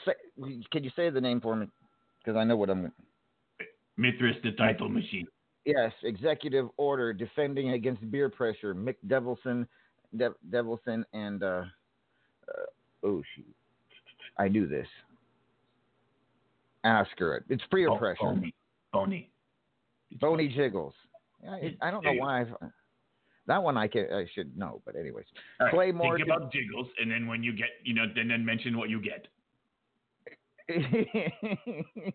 Say, 0.05 0.13
can 0.71 0.83
you 0.83 0.91
say 0.95 1.11
the 1.11 1.21
name 1.21 1.39
for 1.39 1.55
me? 1.55 1.67
Because 2.19 2.37
I 2.37 2.43
know 2.43 2.57
what 2.57 2.69
I'm. 2.69 2.91
Mithras, 3.97 4.35
the 4.43 4.51
title 4.53 4.89
machine. 4.89 5.27
Yes, 5.65 5.91
executive 6.03 6.69
order 6.77 7.13
defending 7.13 7.71
against 7.71 8.09
beer 8.09 8.29
pressure. 8.29 8.73
Mick 8.73 8.95
Devilson, 9.07 9.67
De- 10.17 10.33
Devilson, 10.49 11.03
and 11.13 11.43
uh, 11.43 11.63
uh, 12.47 13.03
oh 13.03 13.21
shoot, 13.35 13.45
I 14.41 14.47
knew 14.47 14.65
this. 14.67 14.87
Ah, 16.83 17.01
Ask 17.01 17.11
her. 17.19 17.45
It's 17.47 17.61
peer 17.71 17.89
Oh, 17.89 17.97
pressure. 17.97 18.17
Bony. 18.23 18.55
Bony. 18.91 19.29
Bony 20.19 20.47
Jiggles. 20.47 20.95
I, 21.47 21.75
I 21.79 21.91
don't 21.91 22.03
know 22.03 22.13
why. 22.13 22.41
I've, 22.41 22.53
that 23.45 23.61
one 23.61 23.77
I 23.77 23.87
can 23.87 24.07
I 24.11 24.25
should 24.33 24.57
know, 24.57 24.81
but 24.85 24.95
anyways, 24.95 25.25
right, 25.59 25.71
Claymore 25.71 26.17
Think 26.17 26.27
about 26.27 26.51
jiggles, 26.51 26.87
and 26.99 27.11
then 27.11 27.27
when 27.27 27.43
you 27.43 27.53
get, 27.53 27.69
you 27.83 27.93
know, 27.93 28.05
then 28.15 28.29
then 28.29 28.43
mention 28.43 28.77
what 28.77 28.89
you 28.89 28.99
get. 29.01 29.27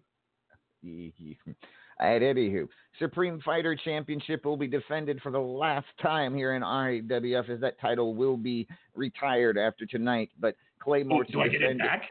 At 1.98 2.20
anywho, 2.22 2.68
Supreme 2.98 3.40
Fighter 3.40 3.74
Championship 3.74 4.44
will 4.44 4.56
be 4.56 4.66
defended 4.66 5.20
for 5.22 5.32
the 5.32 5.38
last 5.38 5.86
time 6.02 6.34
here 6.34 6.54
in 6.54 6.62
RAWF, 6.62 7.48
as 7.48 7.60
that 7.60 7.80
title 7.80 8.14
will 8.14 8.36
be 8.36 8.68
retired 8.94 9.56
after 9.58 9.86
tonight. 9.86 10.30
But 10.38 10.54
Claymore 10.86 11.24
Oh, 11.28 11.32
do 11.32 11.40
I 11.40 11.48
get 11.48 11.62
it 11.62 11.78
back? 11.78 12.04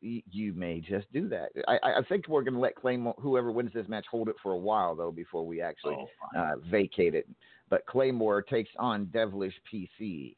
You 0.00 0.52
may 0.54 0.80
just 0.80 1.12
do 1.12 1.28
that. 1.28 1.50
I, 1.68 1.78
I 1.98 2.02
think 2.08 2.26
we're 2.26 2.42
going 2.42 2.54
to 2.54 2.60
let 2.60 2.74
Claymore, 2.74 3.14
whoever 3.18 3.52
wins 3.52 3.72
this 3.72 3.86
match, 3.88 4.04
hold 4.10 4.28
it 4.28 4.36
for 4.42 4.52
a 4.52 4.56
while 4.56 4.96
though 4.96 5.12
before 5.12 5.46
we 5.46 5.60
actually 5.60 5.96
Oh, 5.96 6.08
uh, 6.38 6.54
vacate 6.70 7.14
it. 7.14 7.28
But 7.70 7.86
Claymore 7.86 8.42
takes 8.42 8.70
on 8.78 9.06
Devilish 9.12 9.54
PC. 9.72 10.34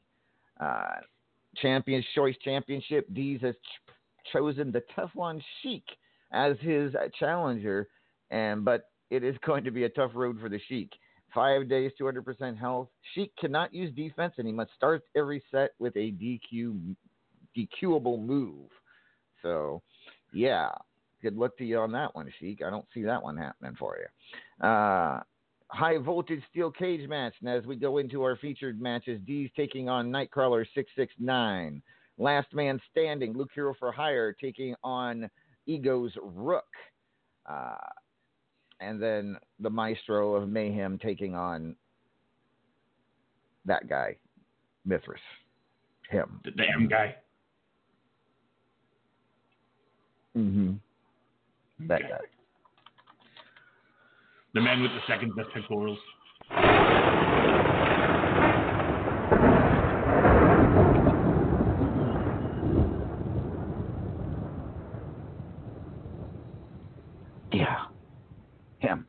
Uh, 0.60 0.96
Champions 1.56 2.04
Choice 2.14 2.34
Championship. 2.42 3.06
Dees 3.14 3.40
has 3.42 3.54
ch- 3.54 3.92
chosen 4.32 4.70
the 4.72 4.82
Teflon 4.96 5.40
Sheik 5.62 5.84
as 6.32 6.56
his 6.60 6.94
uh, 6.94 7.08
challenger, 7.18 7.88
and 8.30 8.64
but 8.64 8.90
it 9.10 9.22
is 9.24 9.36
going 9.46 9.64
to 9.64 9.70
be 9.70 9.84
a 9.84 9.88
tough 9.88 10.12
road 10.14 10.38
for 10.40 10.48
the 10.48 10.60
Sheik. 10.68 10.90
Five 11.34 11.68
days, 11.68 11.90
200% 12.00 12.56
health. 12.56 12.88
Sheik 13.14 13.32
cannot 13.36 13.74
use 13.74 13.92
defense, 13.94 14.34
and 14.38 14.46
he 14.46 14.52
must 14.52 14.70
start 14.76 15.02
every 15.16 15.42
set 15.50 15.70
with 15.80 15.96
a 15.96 16.12
DQ, 16.12 16.94
DQable 17.56 18.24
move. 18.24 18.68
So, 19.42 19.82
yeah, 20.32 20.70
good 21.22 21.36
luck 21.36 21.56
to 21.58 21.64
you 21.64 21.78
on 21.78 21.92
that 21.92 22.14
one, 22.14 22.32
Sheik. 22.38 22.62
I 22.64 22.70
don't 22.70 22.86
see 22.92 23.02
that 23.02 23.22
one 23.22 23.36
happening 23.36 23.76
for 23.78 23.98
you. 23.98 24.66
Uh, 24.66 25.20
high 25.68 25.98
voltage 25.98 26.42
steel 26.50 26.70
cage 26.70 27.08
match. 27.08 27.34
And 27.40 27.48
as 27.50 27.64
we 27.66 27.76
go 27.76 27.98
into 27.98 28.22
our 28.22 28.36
featured 28.36 28.80
matches, 28.80 29.20
Dees 29.26 29.50
taking 29.56 29.88
on 29.88 30.10
Nightcrawler 30.10 30.64
669. 30.74 31.82
Last 32.16 32.54
man 32.54 32.80
standing, 32.90 33.32
Luke 33.32 33.50
Hero 33.54 33.74
for 33.78 33.90
Hire 33.90 34.32
taking 34.32 34.74
on 34.84 35.28
Ego's 35.66 36.12
Rook. 36.22 36.64
Uh, 37.46 37.74
and 38.80 39.02
then 39.02 39.36
the 39.60 39.70
Maestro 39.70 40.34
of 40.34 40.48
Mayhem 40.48 40.98
taking 40.98 41.34
on 41.34 41.74
that 43.64 43.88
guy, 43.88 44.16
Mithras. 44.84 45.20
Him. 46.10 46.40
The, 46.44 46.50
damn 46.50 46.86
guy. 46.86 47.16
Mm-hmm. 50.36 50.72
That 51.88 52.00
Okay. 52.02 52.08
guy. 52.10 52.18
The 54.54 54.60
man 54.60 54.82
with 54.82 54.92
the 54.92 55.00
second 55.06 55.34
best 55.34 55.48
pectorals. 55.52 55.98
Yeah. 67.52 67.86
Him. 68.80 69.06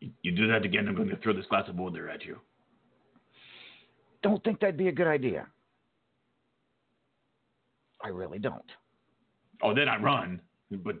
You, 0.00 0.10
you 0.22 0.32
do 0.32 0.48
that 0.48 0.64
again, 0.64 0.88
I'm 0.88 0.94
going 0.94 1.08
to 1.08 1.16
throw 1.16 1.32
this 1.32 1.46
glass 1.46 1.68
of 1.68 1.76
water 1.76 2.08
at 2.08 2.24
you. 2.24 2.38
Don't 4.22 4.42
think 4.42 4.60
that'd 4.60 4.76
be 4.76 4.88
a 4.88 4.92
good 4.92 5.06
idea. 5.06 5.46
I 8.02 8.08
really 8.08 8.38
don't. 8.38 8.62
Oh, 9.62 9.74
then 9.74 9.88
I 9.88 10.00
run. 10.00 10.40
But 10.70 10.96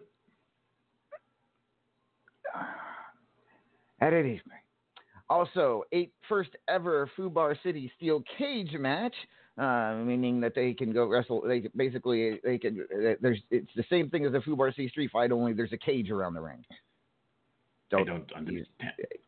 At 4.00 4.12
any 4.12 4.30
rate. 4.30 4.42
Also, 5.30 5.84
eight 5.92 6.12
first 6.28 6.50
ever 6.68 7.10
Fubar 7.16 7.56
City 7.62 7.92
Steel 7.96 8.22
Cage 8.38 8.72
match, 8.78 9.14
uh, 9.58 9.94
meaning 10.04 10.40
that 10.40 10.54
they 10.54 10.72
can 10.72 10.92
go 10.92 11.06
wrestle. 11.06 11.42
They 11.46 11.68
basically 11.76 12.40
they 12.44 12.58
can. 12.58 12.86
uh, 12.92 13.14
There's 13.20 13.40
it's 13.50 13.70
the 13.76 13.84
same 13.90 14.08
thing 14.08 14.24
as 14.24 14.32
a 14.32 14.38
Fubar 14.38 14.70
City 14.74 14.88
Street 14.88 15.10
Fight, 15.10 15.30
only 15.32 15.52
there's 15.52 15.72
a 15.72 15.78
cage 15.78 16.10
around 16.10 16.34
the 16.34 16.40
ring. 16.40 16.64
I 17.92 18.04
don't 18.04 18.30
understand. 18.34 18.66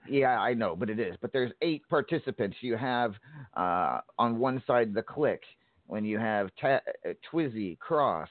Yeah, 0.08 0.38
I 0.38 0.54
know, 0.54 0.76
but 0.76 0.88
it 0.90 0.98
is. 1.00 1.16
But 1.20 1.32
there's 1.32 1.52
eight 1.62 1.82
participants. 1.88 2.56
You 2.60 2.76
have 2.76 3.14
uh, 3.54 4.00
on 4.18 4.38
one 4.38 4.62
side 4.66 4.92
the 4.94 5.02
Click, 5.02 5.42
when 5.86 6.04
you 6.04 6.18
have 6.18 6.50
Ta- 6.60 6.80
uh, 7.06 7.12
Twizzy, 7.32 7.78
Cross, 7.78 8.28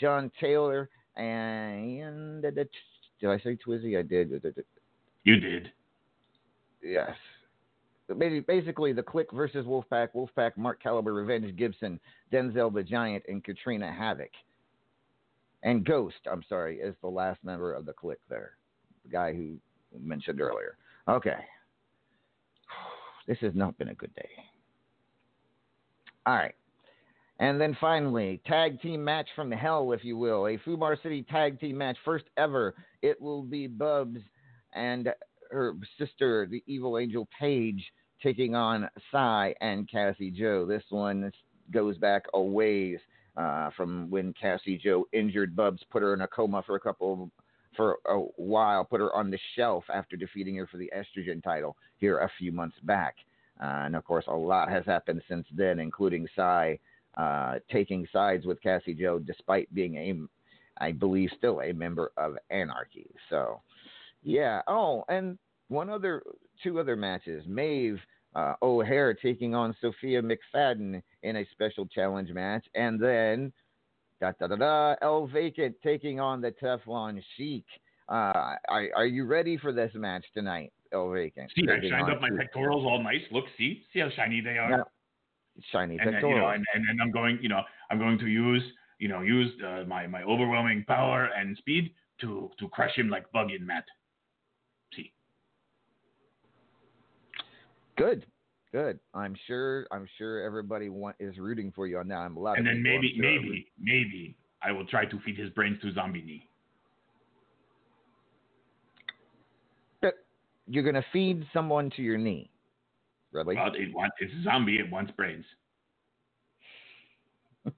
John 0.00 0.30
Taylor, 0.40 0.88
and 1.16 2.42
did 2.42 2.58
I 3.22 3.38
say 3.38 3.58
Twizzy? 3.66 3.98
I 3.98 4.02
did. 4.02 4.30
You 5.24 5.38
did. 5.38 5.70
Yes. 6.82 7.14
Basically 8.46 8.92
the 8.92 9.02
Click 9.02 9.28
versus 9.32 9.66
Wolfpack, 9.66 10.08
Wolfpack, 10.16 10.56
Mark 10.56 10.82
Caliber, 10.82 11.12
Revenge 11.12 11.54
Gibson, 11.56 12.00
Denzel 12.32 12.72
the 12.74 12.82
Giant, 12.82 13.22
and 13.28 13.44
Katrina 13.44 13.92
Havoc. 13.92 14.30
And 15.62 15.84
Ghost, 15.84 16.16
I'm 16.30 16.42
sorry, 16.48 16.78
is 16.78 16.94
the 17.02 17.08
last 17.08 17.38
member 17.44 17.72
of 17.72 17.86
the 17.86 17.92
Click 17.92 18.18
there. 18.28 18.52
The 19.04 19.10
guy 19.10 19.34
who 19.34 19.56
mentioned 19.98 20.40
earlier. 20.40 20.76
Okay. 21.08 21.36
This 23.26 23.38
has 23.42 23.52
not 23.54 23.78
been 23.78 23.90
a 23.90 23.94
good 23.94 24.12
day. 24.16 24.28
All 26.26 26.34
right. 26.34 26.54
And 27.40 27.58
then 27.58 27.74
finally, 27.80 28.38
tag 28.46 28.82
team 28.82 29.02
match 29.02 29.26
from 29.34 29.50
hell, 29.50 29.92
if 29.92 30.04
you 30.04 30.18
will. 30.18 30.46
A 30.46 30.58
Fubar 30.58 31.02
City 31.02 31.22
tag 31.22 31.58
team 31.58 31.78
match, 31.78 31.96
first 32.04 32.26
ever. 32.36 32.74
It 33.00 33.20
will 33.20 33.42
be 33.42 33.66
Bubs 33.66 34.20
and 34.74 35.08
her 35.50 35.74
sister, 35.98 36.46
the 36.46 36.62
evil 36.66 36.98
angel 36.98 37.26
Paige, 37.38 37.82
taking 38.22 38.54
on 38.54 38.90
Cy 39.10 39.54
and 39.62 39.90
Cassie 39.90 40.30
Joe. 40.30 40.66
This 40.66 40.84
one 40.90 41.32
goes 41.72 41.96
back 41.96 42.24
a 42.34 42.40
ways 42.40 42.98
uh, 43.38 43.70
from 43.74 44.10
when 44.10 44.34
Cassie 44.34 44.76
Joe 44.76 45.06
injured 45.14 45.56
Bubs, 45.56 45.80
put 45.90 46.02
her 46.02 46.12
in 46.12 46.20
a 46.20 46.28
coma 46.28 46.62
for 46.66 46.76
a 46.76 46.80
couple 46.80 47.30
for 47.74 47.96
a 48.06 48.18
while, 48.36 48.84
put 48.84 49.00
her 49.00 49.14
on 49.16 49.30
the 49.30 49.38
shelf 49.56 49.84
after 49.92 50.14
defeating 50.14 50.56
her 50.56 50.66
for 50.66 50.76
the 50.76 50.92
estrogen 50.94 51.42
title 51.42 51.74
here 51.96 52.18
a 52.18 52.30
few 52.38 52.52
months 52.52 52.76
back. 52.82 53.14
Uh, 53.62 53.84
and 53.86 53.96
of 53.96 54.04
course, 54.04 54.26
a 54.28 54.34
lot 54.34 54.68
has 54.68 54.84
happened 54.84 55.22
since 55.26 55.46
then, 55.54 55.78
including 55.78 56.26
Cy 56.36 56.78
uh, 57.16 57.54
taking 57.70 58.06
sides 58.12 58.46
with 58.46 58.62
Cassie 58.62 58.94
Joe, 58.94 59.18
despite 59.18 59.72
being 59.74 59.96
a, 59.96 60.14
I 60.82 60.92
believe, 60.92 61.30
still 61.36 61.60
a 61.60 61.72
member 61.72 62.12
of 62.16 62.36
Anarchy. 62.50 63.10
So, 63.28 63.60
yeah. 64.22 64.62
Oh, 64.66 65.04
and 65.08 65.38
one 65.68 65.90
other, 65.90 66.22
two 66.62 66.78
other 66.78 66.96
matches. 66.96 67.44
Maeve 67.46 68.00
uh, 68.34 68.54
O'Hare 68.62 69.14
taking 69.14 69.54
on 69.54 69.74
Sophia 69.80 70.22
McFadden 70.22 71.02
in 71.22 71.36
a 71.36 71.46
special 71.52 71.86
challenge 71.86 72.30
match, 72.30 72.64
and 72.74 73.00
then 73.00 73.52
da 74.20 74.32
da 74.38 74.46
da 74.46 74.56
da 74.56 74.94
El 75.02 75.26
Vacant 75.26 75.74
taking 75.82 76.20
on 76.20 76.40
the 76.40 76.52
Teflon 76.52 77.20
Sheik. 77.36 77.64
Uh, 78.08 78.56
are, 78.68 78.88
are 78.96 79.06
you 79.06 79.24
ready 79.24 79.56
for 79.56 79.72
this 79.72 79.90
match 79.94 80.24
tonight, 80.34 80.72
El 80.92 81.10
Vacant? 81.10 81.50
See, 81.54 81.66
I 81.68 81.80
shined 81.88 82.10
up 82.10 82.20
my 82.20 82.30
pectorals 82.36 82.84
all 82.84 83.02
nice. 83.02 83.22
Look, 83.30 83.44
see, 83.56 83.82
see 83.92 84.00
how 84.00 84.10
shiny 84.10 84.40
they 84.40 84.58
are. 84.58 84.70
Yeah. 84.70 84.82
Shiny 85.72 85.98
and 85.98 86.14
then, 86.14 86.14
you 86.14 86.20
know, 86.20 86.46
pectorals. 86.46 86.64
and, 86.74 86.88
and 86.88 87.02
I'm 87.02 87.10
going, 87.10 87.38
you 87.42 87.48
know, 87.48 87.62
I'm 87.90 87.98
going 87.98 88.18
to 88.18 88.26
use, 88.26 88.62
you 88.98 89.08
know, 89.08 89.22
use 89.22 89.52
uh, 89.62 89.84
my 89.86 90.06
my 90.06 90.22
overwhelming 90.22 90.84
power 90.86 91.30
and 91.36 91.56
speed 91.56 91.92
to 92.20 92.50
to 92.58 92.68
crush 92.68 92.94
him 92.96 93.08
like 93.08 93.30
Bug 93.32 93.50
in 93.50 93.66
Matt. 93.66 93.84
See, 94.94 95.12
Good, 97.96 98.26
good. 98.72 98.98
I'm 99.14 99.36
sure. 99.46 99.86
I'm 99.90 100.06
sure 100.18 100.42
everybody 100.42 100.88
want, 100.88 101.16
is 101.20 101.38
rooting 101.38 101.72
for 101.74 101.86
you 101.86 101.98
on 101.98 102.08
that. 102.08 102.18
I'm 102.18 102.36
a 102.36 102.40
lot 102.40 102.58
And 102.58 102.66
then 102.66 102.82
maybe, 102.82 103.14
sure, 103.16 103.24
maybe, 103.24 103.66
maybe 103.78 104.36
I 104.62 104.72
will 104.72 104.86
try 104.86 105.04
to 105.04 105.20
feed 105.20 105.36
his 105.38 105.50
brains 105.50 105.80
to 105.82 105.92
Zombie 105.92 106.22
Knee. 106.22 106.46
You're 110.70 110.84
gonna 110.84 111.04
feed 111.12 111.44
someone 111.52 111.90
to 111.96 112.02
your 112.02 112.16
knee. 112.16 112.49
Really? 113.32 113.54
Well, 113.56 113.72
it 113.74 113.94
wants, 113.94 114.16
it's 114.20 114.32
a 114.40 114.42
zombie. 114.42 114.78
It 114.78 114.90
wants 114.90 115.12
brains. 115.12 115.44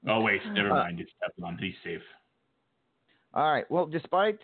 Oh 0.08 0.20
wait, 0.20 0.40
never 0.52 0.70
Uh, 0.70 0.84
mind. 0.84 1.00
It's 1.00 1.10
Teflon. 1.20 1.58
He's 1.58 1.74
safe. 1.82 2.00
All 3.34 3.52
right. 3.52 3.68
Well, 3.70 3.84
despite 3.86 4.38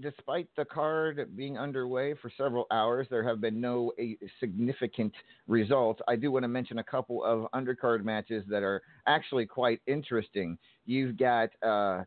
despite 0.00 0.48
the 0.56 0.64
card 0.64 1.36
being 1.36 1.56
underway 1.58 2.14
for 2.14 2.30
several 2.36 2.66
hours, 2.70 3.06
there 3.10 3.22
have 3.26 3.40
been 3.40 3.60
no 3.60 3.92
a, 3.98 4.16
significant 4.40 5.12
results. 5.48 6.00
I 6.08 6.16
do 6.16 6.30
want 6.32 6.44
to 6.44 6.48
mention 6.48 6.78
a 6.78 6.84
couple 6.84 7.24
of 7.24 7.46
undercard 7.54 8.04
matches 8.04 8.44
that 8.48 8.62
are 8.62 8.82
actually 9.06 9.46
quite 9.46 9.80
interesting. 9.86 10.58
You've 10.84 11.16
got 11.16 11.50
uh, 11.62 12.02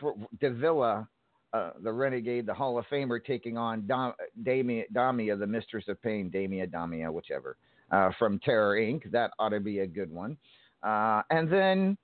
for 0.00 0.14
Davila, 0.40 1.08
uh, 1.54 1.70
the 1.82 1.92
Renegade, 1.92 2.46
the 2.46 2.54
Hall 2.54 2.78
of 2.78 2.84
Famer, 2.92 3.24
taking 3.24 3.56
on 3.56 3.86
Dam- 3.86 4.14
Damia, 4.42 4.84
Damia, 4.92 5.36
the 5.36 5.46
Mistress 5.46 5.84
of 5.88 6.02
Pain, 6.02 6.28
Damia, 6.28 6.66
Damia, 6.66 7.10
whichever, 7.10 7.56
uh, 7.90 8.10
from 8.18 8.38
Terror 8.40 8.76
Inc. 8.76 9.10
That 9.12 9.30
ought 9.38 9.50
to 9.50 9.60
be 9.60 9.78
a 9.78 9.86
good 9.86 10.12
one. 10.12 10.36
Uh, 10.82 11.22
and 11.30 11.50
then 11.50 11.96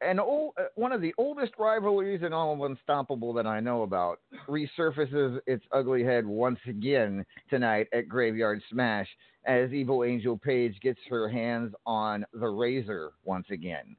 an 0.00 0.20
old, 0.20 0.54
uh, 0.58 0.64
one 0.76 0.92
of 0.92 1.00
the 1.00 1.14
oldest 1.18 1.52
rivalries 1.58 2.22
in 2.22 2.32
all 2.32 2.54
of 2.54 2.60
Unstoppable 2.60 3.32
that 3.32 3.46
I 3.46 3.60
know 3.60 3.82
about 3.82 4.20
resurfaces 4.48 5.40
its 5.46 5.64
ugly 5.72 6.04
head 6.04 6.24
once 6.26 6.60
again 6.68 7.24
tonight 7.50 7.88
at 7.92 8.08
Graveyard 8.08 8.62
Smash 8.70 9.08
as 9.46 9.72
Evil 9.72 10.04
Angel 10.04 10.38
Paige 10.38 10.78
gets 10.80 11.00
her 11.08 11.28
hands 11.28 11.74
on 11.86 12.24
the 12.32 12.48
Razor 12.48 13.12
once 13.24 13.46
again. 13.50 13.96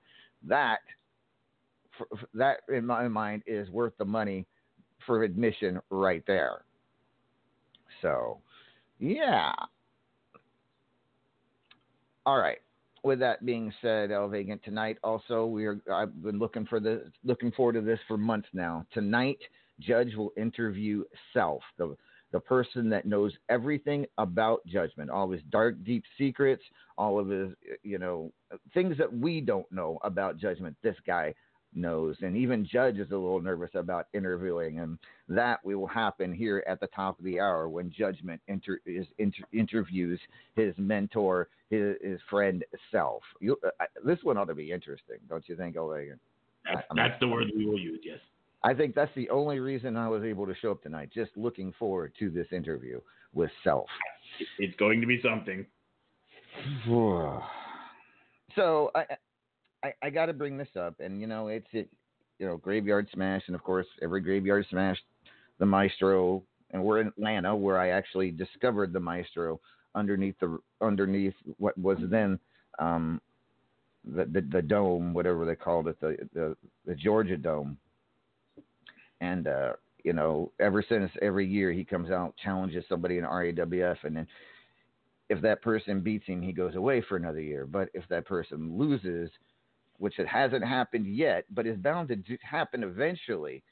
That, 0.47 0.79
f- 1.99 2.07
f- 2.13 2.29
that 2.33 2.57
in 2.73 2.85
my 2.85 3.07
mind 3.07 3.43
is 3.45 3.69
worth 3.69 3.93
the 3.97 4.05
money 4.05 4.45
for 5.05 5.23
admission 5.23 5.79
right 5.89 6.23
there. 6.27 6.63
So, 8.01 8.39
yeah. 8.99 9.53
All 12.25 12.39
right 12.39 12.59
with 13.05 13.19
that 13.19 13.45
being 13.45 13.71
said, 13.81 14.11
El 14.11 14.27
Vacant, 14.27 14.61
tonight 14.63 14.97
also 15.03 15.45
we 15.45 15.65
are 15.65 15.79
I've 15.93 16.23
been 16.23 16.39
looking 16.39 16.65
for 16.65 16.79
this 16.79 17.01
looking 17.23 17.51
forward 17.51 17.73
to 17.73 17.81
this 17.81 17.99
for 18.07 18.17
months 18.17 18.49
now. 18.51 18.85
Tonight, 18.91 19.37
Judge 19.79 20.15
will 20.15 20.33
interview 20.35 21.03
Self, 21.31 21.61
the 21.77 21.95
the 22.31 22.39
person 22.39 22.89
that 22.89 23.05
knows 23.05 23.31
everything 23.47 24.07
about 24.17 24.65
judgment, 24.65 25.11
all 25.11 25.29
his 25.29 25.41
dark, 25.51 25.75
deep 25.85 26.03
secrets, 26.17 26.63
all 26.97 27.19
of 27.19 27.29
his 27.29 27.51
you 27.83 27.99
know 27.99 28.31
things 28.73 28.97
that 28.97 29.13
we 29.15 29.39
don't 29.39 29.71
know 29.71 29.99
about 30.01 30.37
judgment. 30.37 30.75
This 30.81 30.97
guy 31.05 31.35
knows, 31.75 32.15
and 32.21 32.35
even 32.35 32.65
Judge 32.65 32.97
is 32.97 33.11
a 33.11 33.15
little 33.15 33.41
nervous 33.41 33.71
about 33.73 34.07
interviewing 34.13 34.75
him. 34.75 34.99
That 35.27 35.63
will 35.65 35.87
happen 35.87 36.33
here 36.33 36.63
at 36.67 36.79
the 36.79 36.87
top 36.87 37.19
of 37.19 37.25
the 37.25 37.39
hour 37.39 37.69
when 37.69 37.91
Judgment 37.91 38.41
inter- 38.47 38.79
is 38.85 39.05
inter- 39.17 39.45
interviews 39.53 40.19
his 40.55 40.73
mentor, 40.77 41.49
his, 41.69 41.95
his 42.01 42.19
friend 42.29 42.63
Self. 42.91 43.23
You, 43.39 43.57
uh, 43.65 43.85
this 44.03 44.19
one 44.23 44.37
ought 44.37 44.47
to 44.47 44.55
be 44.55 44.71
interesting, 44.71 45.17
don't 45.29 45.47
you 45.47 45.55
think, 45.55 45.75
Olegan? 45.75 46.19
That's, 46.65 46.85
I 46.91 46.95
that's 46.95 47.19
the 47.19 47.27
word 47.27 47.47
we 47.55 47.65
will 47.65 47.79
use. 47.79 47.99
Yes. 48.03 48.19
I 48.63 48.73
think 48.73 48.95
that's 48.95 49.13
the 49.15 49.29
only 49.29 49.59
reason 49.59 49.95
I 49.95 50.09
was 50.09 50.23
able 50.23 50.47
to 50.47 50.55
show 50.55 50.71
up 50.71 50.81
tonight. 50.81 51.09
Just 51.13 51.31
looking 51.35 51.73
forward 51.77 52.13
to 52.19 52.31
this 52.31 52.47
interview 52.51 52.99
with 53.33 53.51
Self. 53.63 53.87
It's 54.57 54.75
going 54.77 55.01
to 55.01 55.07
be 55.07 55.21
something. 55.21 55.65
so 58.55 58.91
I, 58.95 59.05
I, 59.85 59.93
I 60.01 60.09
got 60.09 60.25
to 60.27 60.33
bring 60.33 60.57
this 60.57 60.75
up, 60.79 60.95
and 60.99 61.21
you 61.21 61.27
know, 61.27 61.47
it's 61.47 61.67
it, 61.71 61.89
you 62.39 62.47
know, 62.47 62.57
Graveyard 62.57 63.07
Smash, 63.13 63.43
and 63.47 63.55
of 63.55 63.63
course, 63.63 63.85
every 64.01 64.19
Graveyard 64.19 64.65
Smash, 64.69 64.97
the 65.59 65.65
Maestro, 65.65 66.43
and 66.71 66.83
we're 66.83 67.01
in 67.01 67.07
Atlanta, 67.07 67.55
where 67.55 67.77
I 67.77 67.89
actually 67.89 68.31
discovered 68.31 68.91
the 68.91 68.99
Maestro 68.99 69.59
underneath 69.93 70.35
the 70.39 70.57
underneath 70.81 71.35
what 71.57 71.77
was 71.77 71.97
then 72.09 72.39
um, 72.79 73.21
the, 74.03 74.25
the 74.25 74.41
the 74.51 74.61
dome, 74.61 75.13
whatever 75.13 75.45
they 75.45 75.55
called 75.55 75.87
it, 75.87 76.01
the 76.01 76.17
the, 76.33 76.57
the 76.87 76.95
Georgia 76.95 77.37
Dome, 77.37 77.77
and 79.21 79.47
uh, 79.47 79.73
you 80.03 80.13
know, 80.13 80.51
ever 80.59 80.83
since 80.87 81.11
every 81.21 81.47
year 81.47 81.71
he 81.71 81.83
comes 81.83 82.09
out 82.09 82.33
challenges 82.43 82.83
somebody 82.89 83.19
in 83.19 83.23
RAWF, 83.23 83.97
and 84.03 84.17
then 84.17 84.27
if 85.29 85.41
that 85.41 85.61
person 85.61 86.01
beats 86.01 86.25
him, 86.25 86.41
he 86.41 86.53
goes 86.53 86.75
away 86.75 87.03
for 87.07 87.17
another 87.17 87.41
year. 87.41 87.67
But 87.67 87.89
if 87.93 88.03
that 88.09 88.25
person 88.25 88.77
loses, 88.77 89.29
which 89.97 90.19
it 90.19 90.27
hasn't 90.27 90.63
happened 90.63 91.07
yet, 91.07 91.45
but 91.49 91.65
is 91.65 91.77
bound 91.77 92.09
to 92.09 92.15
do, 92.15 92.37
happen 92.41 92.83
eventually, 92.83 93.63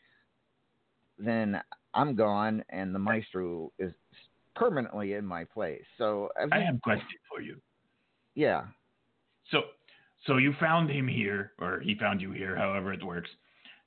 then 1.18 1.62
I'm 1.94 2.16
gone, 2.16 2.64
and 2.70 2.94
the 2.94 3.00
maestro 3.00 3.72
is 3.80 3.92
permanently 4.56 5.14
in 5.14 5.26
my 5.26 5.44
place. 5.44 5.84
So 5.98 6.30
I 6.52 6.60
have 6.60 6.76
a 6.76 6.80
question 6.80 7.08
for 7.30 7.42
you. 7.42 7.58
yeah, 8.36 8.64
So, 9.52 9.62
so 10.26 10.38
you 10.38 10.54
found 10.60 10.90
him 10.90 11.08
here, 11.08 11.52
or 11.60 11.80
he 11.82 11.96
found 11.96 12.22
you 12.22 12.32
here, 12.32 12.56
however 12.56 12.94
it 12.94 13.04
works. 13.04 13.30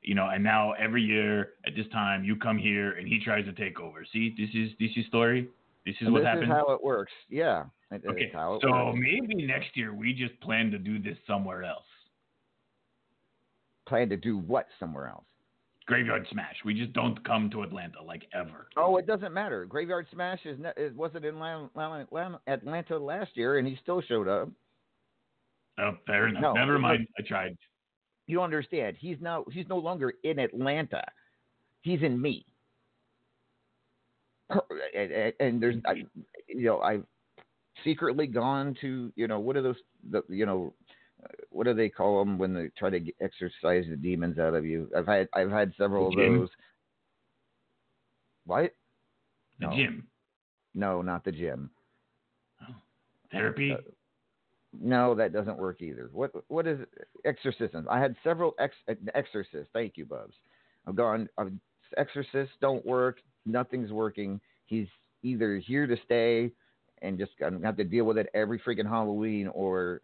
You 0.03 0.14
know, 0.14 0.29
and 0.29 0.44
now 0.44 0.72
every 0.72 1.03
year 1.03 1.55
at 1.66 1.75
this 1.75 1.87
time 1.92 2.22
you 2.22 2.37
come 2.37 2.59
here 2.59 2.92
and 2.92 3.09
he 3.09 3.18
tries 3.25 3.44
to 3.46 3.53
take 3.53 3.81
over. 3.81 4.05
See, 4.12 4.35
this 4.38 4.51
is 4.55 4.70
this 4.79 4.90
is 4.96 5.05
story. 5.07 5.49
This 5.85 5.96
is 6.01 6.03
And 6.07 6.12
what 6.12 6.20
this 6.20 6.27
happens. 6.29 6.44
is 6.44 6.51
how 6.51 6.70
it 6.72 6.85
works. 6.85 7.12
Yeah, 7.29 7.64
it, 7.90 8.03
okay, 8.09 8.25
it's 8.25 8.35
how 8.35 8.55
it 8.55 8.62
so 8.62 8.70
works. 8.70 8.99
maybe 9.01 9.44
next 9.46 9.77
year 9.77 9.92
we 9.94 10.12
just 10.12 10.38
plan 10.40 10.70
to 10.70 10.79
do 10.79 11.01
this 11.01 11.16
somewhere 11.27 11.64
else. 11.64 11.87
Plan 13.87 14.09
to 14.09 14.16
do 14.16 14.38
what 14.38 14.66
somewhere 14.81 15.09
else? 15.09 15.25
Graveyard 15.87 16.27
Smash. 16.33 16.57
We 16.64 16.75
just 16.75 16.92
don't 16.92 17.22
come 17.25 17.49
to 17.51 17.62
Atlanta 17.62 18.03
like 18.03 18.25
ever. 18.35 18.66
Oh, 18.77 18.96
it 18.96 19.07
doesn't 19.07 19.33
matter. 19.33 19.64
Graveyard 19.64 20.07
Smash 20.12 20.40
is 20.44 20.59
ne- 20.59 20.72
it 20.77 20.94
wasn't 20.96 21.25
in 21.25 21.38
Lam- 21.38 21.70
Lam- 21.77 22.09
Lam- 22.11 22.38
Atlanta 22.49 22.99
last 22.99 23.31
year, 23.37 23.59
and 23.59 23.68
he 23.68 23.79
still 23.83 24.03
showed 24.03 24.27
up. 24.27 24.49
Oh, 25.79 25.92
fair 26.07 26.27
enough. 26.27 26.42
No, 26.42 26.53
Never 26.55 26.79
mind. 26.79 27.07
I 27.18 27.22
tried. 27.22 27.57
You 28.27 28.42
understand? 28.42 28.96
He's 28.99 29.18
now 29.20 29.44
he's 29.53 29.68
no 29.68 29.79
longer 29.79 30.14
in 30.25 30.40
Atlanta. 30.40 31.05
He's 31.83 32.03
in 32.03 32.20
me. 32.20 32.44
And, 34.94 35.33
and- 35.38 35.62
there's, 35.62 35.77
I, 35.87 36.03
you 36.49 36.64
know, 36.64 36.81
I've 36.81 37.05
secretly 37.85 38.27
gone 38.27 38.77
to, 38.81 39.12
you 39.14 39.29
know, 39.29 39.38
what 39.38 39.57
are 39.57 39.62
those, 39.62 39.77
the, 40.11 40.22
you 40.29 40.46
know, 40.46 40.72
what 41.57 41.66
do 41.66 41.75
they 41.75 41.88
call 41.88 42.19
them 42.19 42.38
when 42.38 42.53
they 42.55 42.69
try 42.77 42.90
to 42.90 43.01
get, 43.01 43.14
exorcise 43.21 43.87
the 43.88 43.97
demons 43.97 44.38
out 44.38 44.55
of 44.55 44.64
you? 44.64 44.90
I've 44.97 45.07
had 45.07 45.29
I've 45.33 45.51
had 45.51 45.73
several 45.79 46.11
The 46.11 46.16
gym? 46.16 46.35
of 46.35 46.40
those. 46.40 46.49
What? 48.45 48.73
The 49.59 49.66
No. 49.66 49.77
gym. 49.77 50.07
No, 50.75 51.03
not 51.03 51.25
the 51.25 51.33
gym. 51.33 51.71
Therapy. 53.33 53.73
Uh, 53.73 53.79
No, 54.79 55.14
that 55.14 55.33
doesn't 55.33 55.57
work 55.59 55.81
either. 55.81 56.11
What 56.12 56.33
what 56.49 56.66
is 56.66 56.79
exorcisms? 57.25 57.87
I 57.90 57.99
had 57.99 58.14
several 58.23 58.55
ex, 58.59 58.75
exorcists. 59.14 59.71
Thank 59.73 59.97
you, 59.97 60.05
Bubs. 60.05 60.35
I've 60.87 60.97
gone. 60.97 61.29
I've, 61.38 61.53
exorcists 61.97 62.55
don't 62.61 62.85
work. 62.85 63.21
Nothing's 63.47 63.90
working. 63.90 64.40
He's 64.66 64.88
either 65.23 65.57
here 65.57 65.87
to 65.87 65.97
stay 66.05 66.53
and 67.03 67.19
just 67.19 67.33
I'm 67.45 67.55
gonna 67.55 67.66
have 67.66 67.77
to 67.79 67.85
deal 67.85 68.05
with 68.05 68.19
it 68.19 68.29
every 68.35 68.59
freaking 68.59 68.88
Halloween, 68.88 69.49
or 69.49 70.03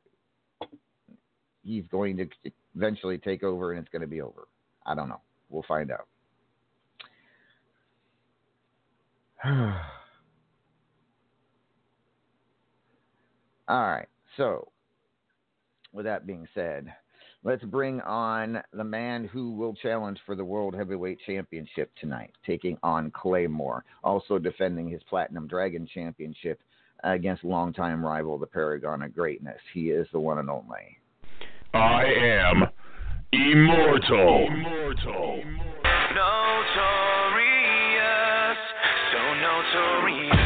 he's 1.64 1.84
going 1.90 2.16
to 2.16 2.26
eventually 2.74 3.18
take 3.18 3.42
over 3.42 3.72
and 3.72 3.80
it's 3.80 3.90
going 3.90 4.02
to 4.02 4.08
be 4.08 4.20
over. 4.20 4.48
I 4.84 4.94
don't 4.94 5.08
know. 5.08 5.20
We'll 5.48 5.64
find 5.68 5.90
out. 5.90 6.06
All 13.68 13.80
right. 13.80 14.08
So, 14.36 14.68
with 15.92 16.04
that 16.04 16.26
being 16.26 16.46
said, 16.54 16.92
let's 17.44 17.64
bring 17.64 18.00
on 18.00 18.62
the 18.72 18.84
man 18.84 19.24
who 19.24 19.52
will 19.52 19.74
challenge 19.74 20.18
for 20.24 20.34
the 20.34 20.44
World 20.44 20.74
Heavyweight 20.74 21.18
Championship 21.26 21.90
tonight, 22.00 22.32
taking 22.46 22.78
on 22.82 23.10
Claymore, 23.10 23.84
also 24.02 24.38
defending 24.38 24.88
his 24.88 25.02
Platinum 25.08 25.46
Dragon 25.46 25.88
Championship 25.92 26.60
against 27.04 27.44
longtime 27.44 28.04
rival, 28.04 28.38
the 28.38 28.46
Paragon 28.46 29.02
of 29.02 29.14
Greatness. 29.14 29.60
He 29.74 29.90
is 29.90 30.06
the 30.12 30.20
one 30.20 30.38
and 30.38 30.48
only. 30.48 30.98
I 31.74 32.04
am 32.04 32.68
immortal. 33.32 34.46
Immortal. 34.46 35.42
Notorious, 36.14 36.98
so 39.12 39.20
notorious. 39.40 40.41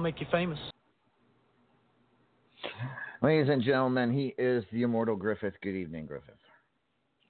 Make 0.00 0.20
you 0.20 0.26
famous. 0.30 0.58
Ladies 3.22 3.48
and 3.48 3.62
gentlemen, 3.62 4.12
he 4.12 4.34
is 4.38 4.64
the 4.72 4.82
immortal 4.82 5.16
Griffith. 5.16 5.54
Good 5.62 5.74
evening, 5.74 6.06
Griffith. 6.06 6.34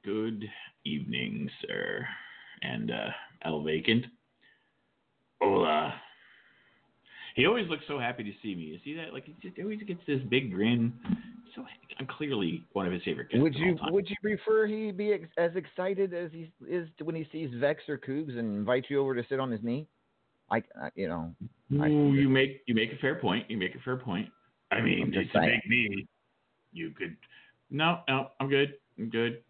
Good 0.04 0.44
evening, 0.84 1.48
sir. 1.66 2.06
And 2.62 2.90
uh 2.90 3.10
El 3.44 3.62
Vacant. 3.62 4.06
Hola. 5.40 5.94
He 7.36 7.46
always 7.46 7.68
looks 7.68 7.84
so 7.88 7.98
happy 7.98 8.22
to 8.22 8.30
see 8.42 8.54
me. 8.54 8.62
You 8.62 8.78
see 8.84 8.94
that? 8.94 9.12
Like 9.12 9.24
he 9.24 9.34
just 9.42 9.58
always 9.60 9.80
gets 9.82 10.00
this 10.06 10.20
big 10.30 10.52
grin. 10.52 10.92
So 11.54 11.64
I'm 11.98 12.06
clearly 12.06 12.64
one 12.72 12.86
of 12.86 12.92
his 12.92 13.02
favorite 13.04 13.30
guys. 13.30 13.40
Would 13.40 13.54
of 13.54 13.60
you 13.60 13.72
all 13.72 13.78
time. 13.78 13.92
would 13.92 14.08
you 14.08 14.16
prefer 14.20 14.66
he 14.66 14.90
be 14.90 15.12
ex- 15.12 15.28
as 15.38 15.52
excited 15.54 16.12
as 16.12 16.30
he 16.32 16.50
is 16.68 16.88
when 17.02 17.14
he 17.14 17.26
sees 17.30 17.50
Vexx 17.50 17.88
or 17.88 17.98
Cougs 17.98 18.36
and 18.38 18.56
invite 18.56 18.86
you 18.88 19.00
over 19.00 19.14
to 19.14 19.22
sit 19.28 19.38
on 19.38 19.50
his 19.50 19.62
knee? 19.62 19.86
I, 20.54 20.62
I 20.80 20.90
you 20.94 21.08
know, 21.08 21.34
I- 21.82 21.86
you 21.88 22.28
make 22.28 22.62
you 22.66 22.74
make 22.74 22.92
a 22.92 22.96
fair 22.96 23.16
point. 23.16 23.50
You 23.50 23.56
make 23.56 23.74
a 23.74 23.80
fair 23.80 23.96
point. 23.96 24.28
I 24.70 24.80
mean, 24.80 25.02
I'm 25.02 25.12
just 25.12 25.26
it's 25.26 25.34
a 25.34 25.38
saying. 25.38 25.60
big 25.64 25.70
knee. 25.70 26.06
You 26.72 26.90
could. 26.90 27.16
No, 27.70 28.00
no, 28.08 28.28
I'm 28.40 28.48
good. 28.48 28.74
I'm 28.98 29.10
good. 29.10 29.42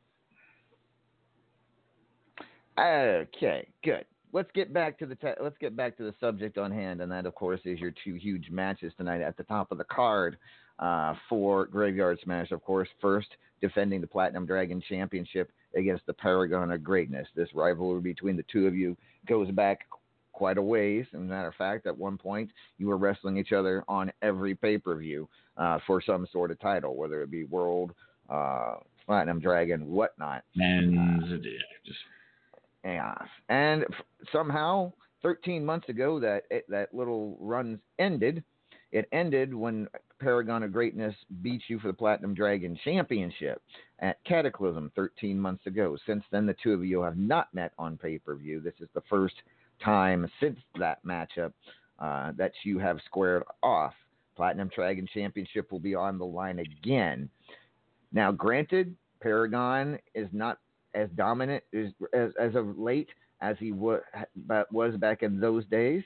Okay, 2.79 3.69
good. 3.85 4.05
Let's 4.33 4.51
get 4.53 4.73
back 4.73 4.99
to 4.99 5.07
the 5.07 5.15
te- 5.15 5.41
let's 5.41 5.57
get 5.61 5.77
back 5.77 5.97
to 5.99 6.03
the 6.03 6.15
subject 6.19 6.59
on 6.59 6.73
hand, 6.73 7.01
and 7.01 7.11
that, 7.13 7.25
of 7.25 7.35
course, 7.35 7.61
is 7.65 7.79
your 7.79 7.93
two 8.05 8.15
huge 8.15 8.51
matches 8.51 8.93
tonight 8.97 9.21
at 9.21 9.37
the 9.37 9.45
top 9.45 9.71
of 9.71 9.79
the 9.79 9.85
card 9.85 10.37
uh, 10.81 11.15
for 11.29 11.67
Graveyard 11.67 12.19
Smash. 12.25 12.51
Of 12.51 12.65
course, 12.65 12.89
first 13.01 13.29
defending 13.61 14.01
the 14.01 14.07
Platinum 14.09 14.45
Dragon 14.45 14.83
Championship 14.89 15.53
against 15.77 16.05
the 16.07 16.13
Paragon 16.13 16.73
of 16.73 16.83
Greatness. 16.83 17.29
This 17.37 17.49
rivalry 17.55 18.01
between 18.01 18.37
the 18.37 18.45
two 18.51 18.67
of 18.67 18.75
you 18.75 18.97
goes 19.29 19.51
back 19.53 19.87
quite 20.35 20.59
a 20.59 20.63
ways. 20.63 21.07
As 21.15 21.21
a 21.21 21.23
matter 21.23 21.49
of 21.49 21.55
fact, 21.55 21.87
at 21.87 21.97
one 21.97 22.19
point 22.19 22.51
you 22.77 22.89
were 22.89 22.99
wrestling 22.99 23.39
each 23.39 23.53
other 23.53 23.85
on 23.89 24.13
every 24.21 24.55
pay 24.55 24.77
per 24.77 24.97
view 24.97 25.29
uh, 25.57 25.79
for 25.87 26.03
some 26.03 26.27
sort 26.31 26.51
of 26.51 26.61
title, 26.61 26.97
whether 26.97 27.23
it 27.23 27.31
be 27.31 27.45
World, 27.45 27.93
uh, 28.29 28.75
Platinum 29.07 29.41
Dragon, 29.41 29.91
whatnot. 29.91 30.45
And 30.57 30.95
just 31.87 31.99
Yeah, 32.85 33.15
and 33.49 33.85
f- 33.85 34.29
somehow 34.33 34.93
13 35.23 35.65
months 35.65 35.89
ago 35.89 36.21
that 36.21 36.45
it, 36.51 36.67
that 36.69 36.95
little 36.95 37.39
run 37.41 37.81
ended. 37.99 38.43
It 38.93 39.09
ended 39.11 39.53
when 39.53 39.89
Paragon 40.21 40.63
of 40.63 40.73
Greatness 40.73 41.15
beat 41.43 41.63
you 41.69 41.79
for 41.81 41.89
the 41.89 41.95
Platinum 41.95 42.35
Dragon 42.35 42.79
Championship 42.85 43.61
at 43.99 44.23
Cataclysm 44.25 44.93
13 44.95 45.39
months 45.39 45.67
ago. 45.67 45.97
Since 46.07 46.25
then, 46.31 46.47
the 46.47 46.55
two 46.63 46.73
of 46.73 46.85
you 46.85 47.03
have 47.03 47.17
not 47.17 47.53
met 47.53 47.73
on 47.79 47.97
pay 47.97 48.19
per 48.19 48.37
view. 48.37 48.61
This 48.61 48.75
is 48.81 48.89
the 48.95 49.03
first 49.09 49.35
time 49.83 50.31
since 50.41 50.59
that 50.79 51.05
matchup 51.05 51.53
uh, 51.99 52.33
that 52.37 52.53
you 52.65 52.79
have 52.79 52.99
squared 53.07 53.43
off. 53.63 53.95
Platinum 54.37 54.71
Dragon 54.75 55.09
Championship 55.15 55.71
will 55.71 55.79
be 55.79 55.95
on 55.95 56.19
the 56.19 56.25
line 56.25 56.59
again. 56.59 57.29
Now, 58.13 58.33
granted, 58.33 58.97
Paragon 59.21 59.99
is 60.15 60.29
not 60.33 60.59
as 60.95 61.09
dominant 61.17 61.63
as, 61.73 61.87
as, 62.13 62.31
as 62.41 62.55
of 62.55 62.79
late 62.79 63.09
as 63.41 63.57
he 63.59 63.73
but 63.73 64.73
was 64.73 64.97
back 64.97 65.23
in 65.23 65.41
those 65.41 65.65
days, 65.67 66.03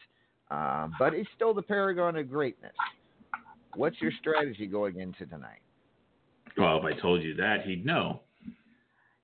uh, 0.50 0.88
but 0.98 1.12
he's 1.12 1.26
still 1.34 1.54
the 1.54 1.62
paragon 1.62 2.16
of 2.16 2.28
greatness. 2.28 2.72
What's 3.76 4.00
your 4.00 4.12
strategy 4.18 4.66
going 4.66 4.98
into 5.00 5.26
tonight? 5.26 5.60
well, 6.56 6.78
if 6.78 6.84
I 6.84 7.00
told 7.00 7.22
you 7.22 7.34
that, 7.36 7.62
he'd 7.64 7.86
know. 7.86 8.20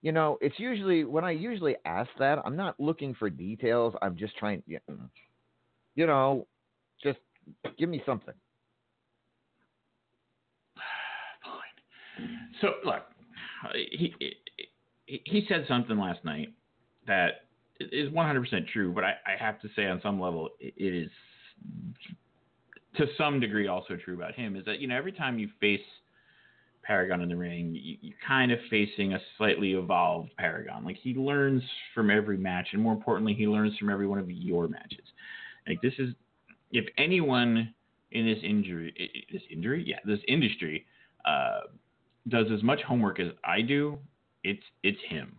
You 0.04 0.12
know, 0.12 0.36
it's 0.42 0.58
usually 0.58 1.04
when 1.04 1.24
I 1.24 1.30
usually 1.30 1.76
ask 1.86 2.10
that, 2.18 2.38
I'm 2.44 2.56
not 2.56 2.78
looking 2.78 3.14
for 3.14 3.30
details. 3.30 3.94
I'm 4.02 4.18
just 4.18 4.36
trying, 4.36 4.62
you 4.66 4.78
mm, 4.90 5.08
you 5.94 6.06
know, 6.06 6.46
just 7.02 7.18
give 7.78 7.88
me 7.88 8.02
something. 8.04 8.34
Fine. 11.42 12.28
So 12.60 12.72
look, 12.84 13.00
he, 13.72 14.14
he 15.06 15.22
he 15.24 15.46
said 15.48 15.64
something 15.68 15.96
last 15.96 16.22
night 16.22 16.48
that 17.06 17.46
is 17.80 18.10
100% 18.10 18.68
true, 18.68 18.92
but 18.92 19.04
I, 19.04 19.14
I 19.26 19.42
have 19.42 19.58
to 19.62 19.68
say 19.74 19.86
on 19.86 20.02
some 20.02 20.20
level 20.20 20.50
it 20.60 20.74
is 20.76 21.10
to 22.98 23.06
some 23.16 23.40
degree 23.40 23.68
also 23.68 23.96
true 24.04 24.16
about 24.16 24.34
him. 24.34 24.54
Is 24.54 24.66
that 24.66 24.80
you 24.80 24.86
know 24.86 24.98
every 24.98 25.12
time 25.12 25.38
you 25.38 25.48
face 25.62 25.80
Paragon 26.84 27.20
in 27.20 27.28
the 27.28 27.36
ring, 27.36 27.74
you, 27.74 27.96
you're 28.00 28.16
kind 28.26 28.52
of 28.52 28.58
facing 28.70 29.14
a 29.14 29.18
slightly 29.36 29.72
evolved 29.72 30.30
Paragon. 30.36 30.84
Like 30.84 30.96
he 31.02 31.14
learns 31.14 31.62
from 31.94 32.10
every 32.10 32.36
match, 32.36 32.68
and 32.72 32.82
more 32.82 32.92
importantly, 32.92 33.34
he 33.34 33.46
learns 33.46 33.76
from 33.78 33.90
every 33.90 34.06
one 34.06 34.18
of 34.18 34.30
your 34.30 34.68
matches. 34.68 35.06
Like 35.66 35.80
this 35.82 35.94
is, 35.98 36.10
if 36.72 36.84
anyone 36.98 37.74
in 38.12 38.26
this 38.26 38.38
injury, 38.42 39.26
this 39.32 39.42
injury, 39.50 39.84
yeah, 39.86 39.98
this 40.04 40.20
industry, 40.28 40.86
uh, 41.24 41.60
does 42.28 42.46
as 42.54 42.62
much 42.62 42.80
homework 42.82 43.20
as 43.20 43.28
I 43.44 43.60
do, 43.60 43.98
it's 44.44 44.62
it's 44.82 44.98
him. 45.08 45.38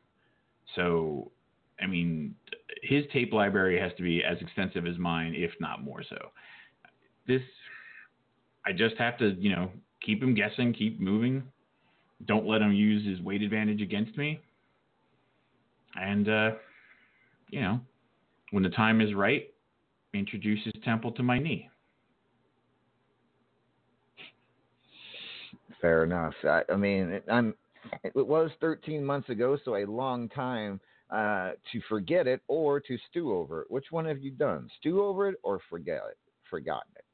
So, 0.75 1.31
I 1.81 1.87
mean, 1.87 2.35
his 2.83 3.05
tape 3.13 3.33
library 3.33 3.79
has 3.79 3.91
to 3.97 4.03
be 4.03 4.23
as 4.23 4.37
extensive 4.41 4.85
as 4.85 4.97
mine, 4.97 5.33
if 5.35 5.51
not 5.59 5.83
more 5.83 6.03
so. 6.07 6.31
This, 7.27 7.41
I 8.65 8.71
just 8.71 8.95
have 8.97 9.17
to, 9.19 9.35
you 9.39 9.51
know, 9.55 9.71
keep 10.05 10.21
him 10.21 10.33
guessing, 10.33 10.73
keep 10.73 10.99
moving. 10.99 11.43
Don't 12.25 12.47
let 12.47 12.61
him 12.61 12.71
use 12.71 13.05
his 13.05 13.19
weight 13.25 13.41
advantage 13.41 13.81
against 13.81 14.17
me. 14.17 14.39
And, 15.95 16.29
uh, 16.29 16.51
you 17.49 17.61
know, 17.61 17.79
when 18.51 18.63
the 18.63 18.69
time 18.69 19.01
is 19.01 19.13
right, 19.13 19.49
introduce 20.13 20.63
his 20.63 20.73
temple 20.83 21.11
to 21.13 21.23
my 21.23 21.39
knee. 21.39 21.69
Fair 25.81 26.03
enough. 26.03 26.33
I, 26.43 26.61
I 26.71 26.75
mean, 26.75 27.09
it, 27.11 27.25
I'm. 27.31 27.53
It 28.03 28.15
was 28.15 28.49
13 28.61 29.05
months 29.05 29.29
ago, 29.29 29.59
so 29.63 29.75
a 29.75 29.85
long 29.85 30.27
time 30.29 30.79
uh, 31.11 31.51
to 31.71 31.81
forget 31.87 32.25
it 32.25 32.41
or 32.47 32.79
to 32.79 32.97
stew 33.09 33.31
over 33.31 33.61
it. 33.61 33.69
Which 33.69 33.85
one 33.91 34.05
have 34.05 34.17
you 34.19 34.31
done? 34.31 34.67
Stew 34.79 35.03
over 35.03 35.29
it 35.29 35.35
or 35.43 35.59
forget 35.69 36.01
it? 36.09 36.17
Forgotten 36.49 36.91
it? 36.95 37.05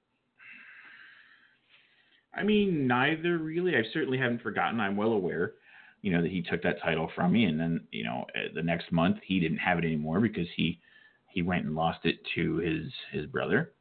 I 2.34 2.44
mean, 2.44 2.88
neither 2.88 3.38
really. 3.38 3.76
I 3.76 3.84
certainly 3.94 4.18
haven't 4.18 4.42
forgotten. 4.42 4.80
I'm 4.80 4.96
well 4.96 5.12
aware, 5.12 5.54
you 6.02 6.12
know, 6.12 6.22
that 6.22 6.32
he 6.32 6.42
took 6.42 6.64
that 6.64 6.82
title 6.82 7.10
from 7.16 7.34
me, 7.34 7.46
and 7.46 7.60
then 7.60 7.82
you 7.92 8.04
know, 8.04 8.26
uh, 8.36 8.54
the 8.56 8.64
next 8.64 8.92
month 8.92 9.18
he 9.26 9.40
didn't 9.40 9.58
have 9.58 9.78
it 9.78 9.86
anymore 9.86 10.20
because 10.20 10.48
he 10.56 10.80
he 11.28 11.42
went 11.42 11.66
and 11.66 11.76
lost 11.76 12.00
it 12.06 12.20
to 12.36 12.58
his 12.58 12.92
his 13.12 13.26
brother, 13.26 13.74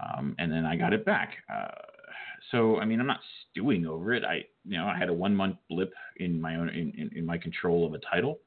um, 0.00 0.34
and 0.38 0.52
then 0.52 0.66
I 0.66 0.76
got 0.76 0.92
it 0.92 1.04
back. 1.04 1.34
Uh, 1.52 1.68
so 2.50 2.78
I 2.78 2.84
mean, 2.84 3.00
I'm 3.00 3.06
not 3.06 3.20
stewing 3.50 3.86
over 3.86 4.12
it. 4.12 4.24
I 4.24 4.44
you 4.64 4.76
know, 4.76 4.86
I 4.86 4.98
had 4.98 5.08
a 5.08 5.14
one 5.14 5.34
month 5.34 5.56
blip 5.70 5.92
in 6.16 6.40
my 6.40 6.56
own 6.56 6.68
in, 6.68 6.92
in, 6.96 7.10
in 7.16 7.26
my 7.26 7.38
control 7.38 7.86
of 7.86 7.94
a 7.94 7.98
title. 7.98 8.38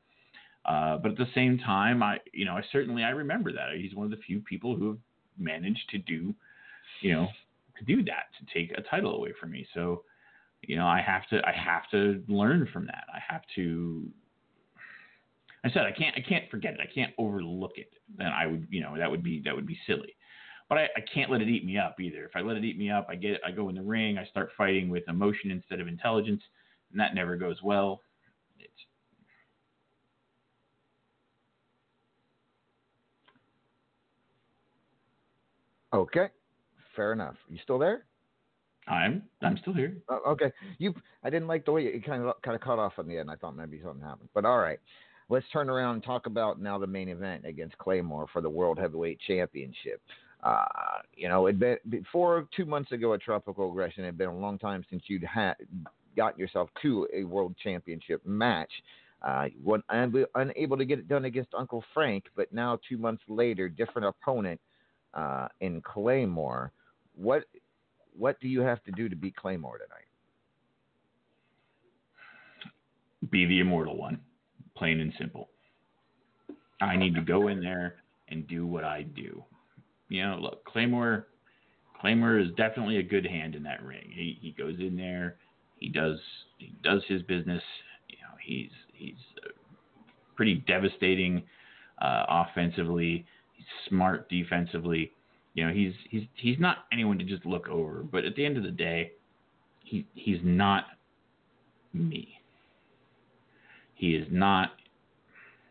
Uh, 0.66 0.98
but 0.98 1.12
at 1.12 1.18
the 1.18 1.28
same 1.34 1.58
time, 1.58 2.04
I 2.04 2.18
you 2.34 2.46
know 2.46 2.54
I 2.54 2.62
certainly 2.72 3.04
I 3.04 3.10
remember 3.10 3.52
that 3.54 3.70
he's 3.76 3.96
one 3.96 4.06
of 4.06 4.12
the 4.12 4.24
few 4.26 4.40
people 4.42 4.76
who 4.76 4.90
have 4.90 4.98
managed 5.38 5.90
to 5.92 5.98
do, 5.98 6.34
you 7.02 7.14
know, 7.14 7.28
to 7.80 7.86
do 7.86 8.04
that 8.06 8.26
to 8.40 8.54
take 8.54 8.78
a 8.78 8.82
title 8.82 9.16
away 9.16 9.34
from 9.40 9.52
me. 9.52 9.68
So, 9.74 10.04
you 10.62 10.76
know, 10.76 10.88
I 10.88 11.02
have 11.02 11.28
to 11.30 11.42
I 11.48 11.52
have 11.52 11.90
to 11.92 12.24
learn 12.28 12.68
from 12.72 12.86
that. 12.88 13.06
I 13.14 13.20
have 13.28 13.42
to. 13.56 14.08
I 15.64 15.70
said 15.72 15.84
I 15.84 15.92
can't 15.92 16.16
I 16.16 16.22
can't 16.28 16.50
forget 16.50 16.74
it. 16.74 16.80
I 16.82 16.94
can't 16.94 17.14
overlook 17.18 17.74
it. 17.76 17.92
Then 18.18 18.28
I 18.28 18.48
would 18.48 18.68
you 18.70 18.82
know 18.82 18.98
that 18.98 19.10
would 19.10 19.24
be 19.24 19.42
that 19.46 19.56
would 19.56 19.68
be 19.68 19.78
silly. 19.88 20.16
But 20.70 20.80
I, 20.80 20.84
I 20.98 21.02
can't 21.14 21.32
let 21.32 21.42
it 21.42 21.48
eat 21.48 21.66
me 21.66 21.78
up 21.78 22.00
either. 22.00 22.26
If 22.26 22.32
I 22.36 22.42
let 22.42 22.58
it 22.58 22.66
eat 22.66 22.78
me 22.78 22.90
up, 22.90 23.08
I 23.10 23.16
get 23.16 23.40
I 23.46 23.52
go 23.52 23.70
in 23.70 23.76
the 23.76 23.82
ring. 23.82 24.18
I 24.18 24.26
start 24.26 24.50
fighting 24.58 24.90
with 24.90 25.04
emotion 25.08 25.52
instead 25.52 25.80
of 25.80 25.88
intelligence, 25.88 26.42
and 26.92 27.00
that 27.00 27.16
never 27.16 27.38
goes 27.38 27.62
well. 27.64 28.02
It's 28.60 28.72
Okay, 35.94 36.28
fair 36.98 37.14
enough. 37.14 37.36
You 37.50 37.58
still 37.64 37.80
there? 37.80 38.04
I'm 38.90 39.24
I'm 39.42 39.58
still 39.58 39.74
here. 39.74 39.98
Oh, 40.10 40.22
okay. 40.32 40.52
You, 40.78 40.94
I 41.24 41.30
didn't 41.30 41.48
like 41.48 41.66
the 41.66 41.72
way 41.72 41.84
you 41.84 42.02
kind 42.06 42.24
of 42.24 42.42
kind 42.42 42.56
of 42.56 42.62
cut 42.62 42.80
off 42.80 42.94
on 42.98 43.08
the 43.08 43.18
end. 43.18 43.30
I 43.30 43.36
thought 43.36 43.56
maybe 43.56 43.80
something 43.84 44.06
happened, 44.06 44.30
but 44.34 44.44
all 44.44 44.60
right. 44.60 44.80
Let's 45.30 45.46
turn 45.52 45.70
around 45.70 45.96
and 45.96 46.04
talk 46.04 46.26
about 46.26 46.62
now 46.62 46.78
the 46.78 46.88
main 46.88 47.10
event 47.10 47.46
against 47.46 47.78
Claymore 47.80 48.28
for 48.32 48.42
the 48.42 48.50
World 48.50 48.80
Heavyweight 48.80 49.20
Championship. 49.28 50.02
Uh, 50.42 50.64
you 51.14 51.28
know, 51.28 51.48
it 51.48 51.60
been 51.60 51.78
before 51.90 52.48
two 52.56 52.64
months 52.64 52.94
ago 52.94 53.14
at 53.14 53.22
Tropical 53.22 53.70
Aggression. 53.70 54.04
It 54.04 54.08
had 54.08 54.18
been 54.18 54.30
a 54.30 54.38
long 54.38 54.58
time 54.58 54.86
since 54.90 55.04
you'd 55.08 55.26
had 55.26 55.56
gotten 56.16 56.40
yourself 56.40 56.70
to 56.82 57.08
a 57.14 57.26
World 57.26 57.56
Championship 57.62 58.26
match. 58.26 58.72
Uh, 59.22 59.48
unable, 59.90 60.26
unable 60.36 60.78
to 60.78 60.86
get 60.86 61.00
it 61.00 61.10
done 61.10 61.26
against 61.26 61.54
Uncle 61.58 61.84
Frank, 61.94 62.26
but 62.38 62.54
now 62.54 62.80
two 62.88 62.98
months 62.98 63.24
later, 63.28 63.68
different 63.68 64.08
opponent 64.08 64.62
uh, 65.14 65.48
in 65.60 65.82
Claymore. 65.82 66.72
What 67.18 67.44
what 68.18 68.40
do 68.40 68.48
you 68.48 68.62
have 68.62 68.84
to 68.86 68.92
do 68.92 69.10
to 69.10 69.16
beat 69.16 69.36
Claymore 69.36 69.78
tonight? 69.78 70.08
Be 73.32 73.46
the 73.46 73.60
immortal 73.60 73.98
one, 73.98 74.22
plain 74.76 75.00
and 75.00 75.12
simple. 75.20 75.50
I 76.80 76.96
need 76.96 77.16
to 77.16 77.22
go 77.22 77.48
in 77.48 77.60
there 77.62 77.96
and 78.30 78.48
do 78.48 78.66
what 78.66 78.84
I 78.84 79.04
do. 79.04 79.44
You 80.10 80.24
know, 80.24 80.38
look, 80.40 80.64
Claymore, 80.66 81.28
Claymore 82.00 82.38
is 82.38 82.50
definitely 82.56 82.98
a 82.98 83.04
good 83.04 83.26
hand 83.26 83.56
in 83.56 83.64
that 83.64 83.84
ring. 83.84 84.12
He 84.14 84.38
he 84.42 84.52
goes 84.52 84.76
in 84.80 84.96
there, 84.96 85.38
he 85.78 85.90
does 85.90 86.20
he 86.58 86.74
does 86.84 87.02
his 87.08 87.22
business. 87.24 87.64
You 88.08 88.18
know, 88.22 88.36
he's 88.42 88.72
he's 88.94 89.16
pretty 90.36 90.64
devastating 90.68 91.44
uh, 92.02 92.26
offensively. 92.30 93.26
He's 93.54 93.66
smart 93.90 94.30
defensively. 94.30 95.12
You 95.58 95.66
know, 95.66 95.74
he's 95.74 95.94
he's 96.12 96.22
he's 96.36 96.60
not 96.60 96.86
anyone 96.94 97.18
to 97.18 97.26
just 97.26 97.44
look 97.44 97.68
over. 97.68 98.04
But 98.04 98.26
at 98.26 98.36
the 98.36 98.46
end 98.46 98.58
of 98.58 98.64
the 98.64 98.70
day, 98.70 99.14
he 99.84 100.06
he's 100.14 100.38
not 100.44 100.86
me. 101.94 102.40
He 103.96 104.14
is 104.14 104.28
not 104.30 104.74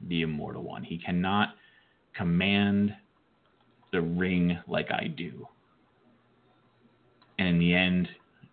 the 0.09 0.23
immortal 0.23 0.65
one. 0.65 0.83
He 0.83 0.99
cannot 0.99 1.51
command 2.17 2.97
the 3.93 4.01
ring 4.01 4.59
like 4.67 4.91
I 4.91 5.07
do. 5.07 5.47
And 7.39 7.47
in 7.47 7.59
the 7.61 7.73
end, 7.73 8.09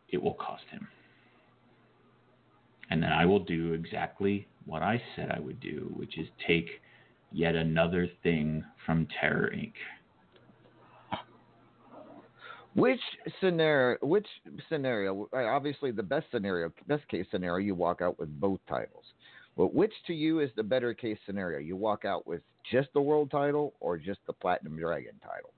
it 0.09 0.21
will 0.21 0.35
cost 0.35 0.65
him. 0.69 0.87
And 2.91 3.01
then 3.01 3.11
I 3.11 3.25
will 3.25 3.39
do 3.39 3.73
exactly 3.73 4.47
what 4.67 4.83
I 4.83 5.01
said 5.15 5.31
I 5.35 5.39
would 5.39 5.59
do, 5.59 5.91
which 5.95 6.19
is 6.19 6.27
take 6.47 6.69
yet 7.31 7.55
another 7.55 8.07
thing 8.21 8.63
from 8.85 9.07
Terror 9.19 9.49
Inc. 9.51 9.73
Which 12.75 12.99
scenario? 13.39 13.97
Which 14.01 14.27
scenario? 14.69 15.29
uh, 15.33 15.45
Obviously, 15.45 15.91
the 15.91 16.03
best 16.03 16.25
scenario, 16.31 16.71
best 16.87 17.07
case 17.07 17.25
scenario, 17.31 17.65
you 17.65 17.75
walk 17.75 18.01
out 18.01 18.19
with 18.19 18.29
both 18.39 18.59
titles. 18.67 19.05
But 19.55 19.75
which 19.75 19.93
to 20.07 20.13
you 20.13 20.39
is 20.39 20.49
the 20.55 20.63
better 20.63 20.93
case 20.93 21.17
scenario? 21.25 21.59
You 21.59 21.75
walk 21.75 22.05
out 22.05 22.25
with 22.25 22.41
just 22.71 22.89
the 22.93 23.01
world 23.01 23.29
title 23.29 23.73
or 23.79 23.97
just 23.97 24.19
the 24.25 24.33
Platinum 24.33 24.77
Dragon 24.77 25.13
title? 25.21 25.53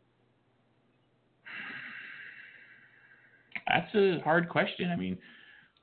That's 3.67 3.95
a 3.95 4.19
hard 4.23 4.49
question. 4.49 4.91
I 4.91 4.97
mean, 4.97 5.17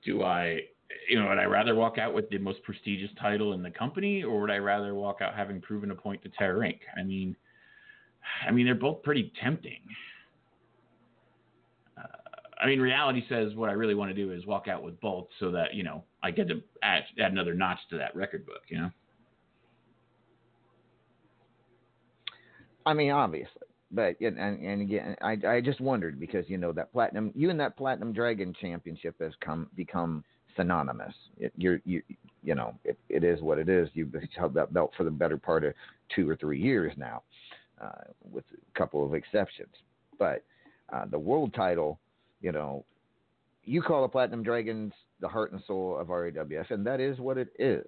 do 0.04 0.22
I, 0.22 0.60
you 1.08 1.18
know, 1.18 1.28
would 1.28 1.38
I 1.38 1.44
rather 1.44 1.74
walk 1.74 1.96
out 1.98 2.12
with 2.14 2.28
the 2.28 2.38
most 2.38 2.62
prestigious 2.62 3.10
title 3.20 3.54
in 3.54 3.62
the 3.62 3.70
company, 3.70 4.22
or 4.22 4.42
would 4.42 4.50
I 4.50 4.58
rather 4.58 4.94
walk 4.94 5.20
out 5.22 5.34
having 5.34 5.60
proven 5.60 5.90
a 5.90 5.94
point 5.94 6.22
to 6.22 6.28
Inc? 6.28 6.78
I 6.96 7.02
mean, 7.02 7.34
I 8.46 8.50
mean, 8.50 8.66
they're 8.66 8.74
both 8.74 9.02
pretty 9.02 9.32
tempting. 9.42 9.80
I 12.62 12.66
mean, 12.66 12.80
reality 12.80 13.24
says 13.28 13.54
what 13.54 13.70
I 13.70 13.72
really 13.72 13.94
want 13.94 14.10
to 14.10 14.14
do 14.14 14.32
is 14.32 14.46
walk 14.46 14.68
out 14.68 14.84
with 14.84 15.00
both, 15.00 15.26
so 15.40 15.50
that 15.50 15.74
you 15.74 15.82
know 15.82 16.04
I 16.22 16.30
get 16.30 16.48
to 16.48 16.62
add, 16.82 17.02
add 17.18 17.32
another 17.32 17.54
notch 17.54 17.78
to 17.90 17.98
that 17.98 18.14
record 18.14 18.46
book. 18.46 18.62
You 18.68 18.82
know. 18.82 18.90
I 22.86 22.94
mean, 22.94 23.10
obviously, 23.10 23.62
but 23.90 24.20
and 24.20 24.38
and, 24.38 24.64
and 24.64 24.82
again, 24.82 25.16
I 25.20 25.36
I 25.46 25.60
just 25.60 25.80
wondered 25.80 26.20
because 26.20 26.44
you 26.48 26.56
know 26.56 26.72
that 26.72 26.92
platinum, 26.92 27.32
you 27.34 27.50
and 27.50 27.58
that 27.58 27.76
platinum 27.76 28.12
dragon 28.12 28.54
championship 28.60 29.16
has 29.20 29.32
come 29.40 29.68
become 29.74 30.22
synonymous. 30.56 31.14
It, 31.38 31.52
you're 31.56 31.80
you 31.84 32.02
you 32.44 32.54
know 32.54 32.74
it, 32.84 32.96
it 33.08 33.24
is 33.24 33.40
what 33.42 33.58
it 33.58 33.68
is. 33.68 33.88
You've 33.94 34.14
held 34.36 34.54
that 34.54 34.72
belt 34.72 34.92
for 34.96 35.02
the 35.02 35.10
better 35.10 35.36
part 35.36 35.64
of 35.64 35.74
two 36.14 36.30
or 36.30 36.36
three 36.36 36.60
years 36.60 36.92
now, 36.96 37.22
uh, 37.80 38.04
with 38.30 38.44
a 38.52 38.78
couple 38.78 39.04
of 39.04 39.14
exceptions. 39.14 39.74
But 40.16 40.44
uh, 40.92 41.06
the 41.10 41.18
world 41.18 41.54
title, 41.54 41.98
you 42.42 42.52
know, 42.52 42.84
you 43.64 43.80
call 43.80 44.02
the 44.02 44.08
platinum 44.08 44.42
dragons 44.42 44.92
the 45.20 45.28
heart 45.28 45.52
and 45.52 45.62
soul 45.66 45.96
of 45.96 46.08
RAWF, 46.08 46.70
and 46.70 46.84
that 46.84 47.00
is 47.00 47.18
what 47.18 47.38
it 47.38 47.48
is 47.58 47.86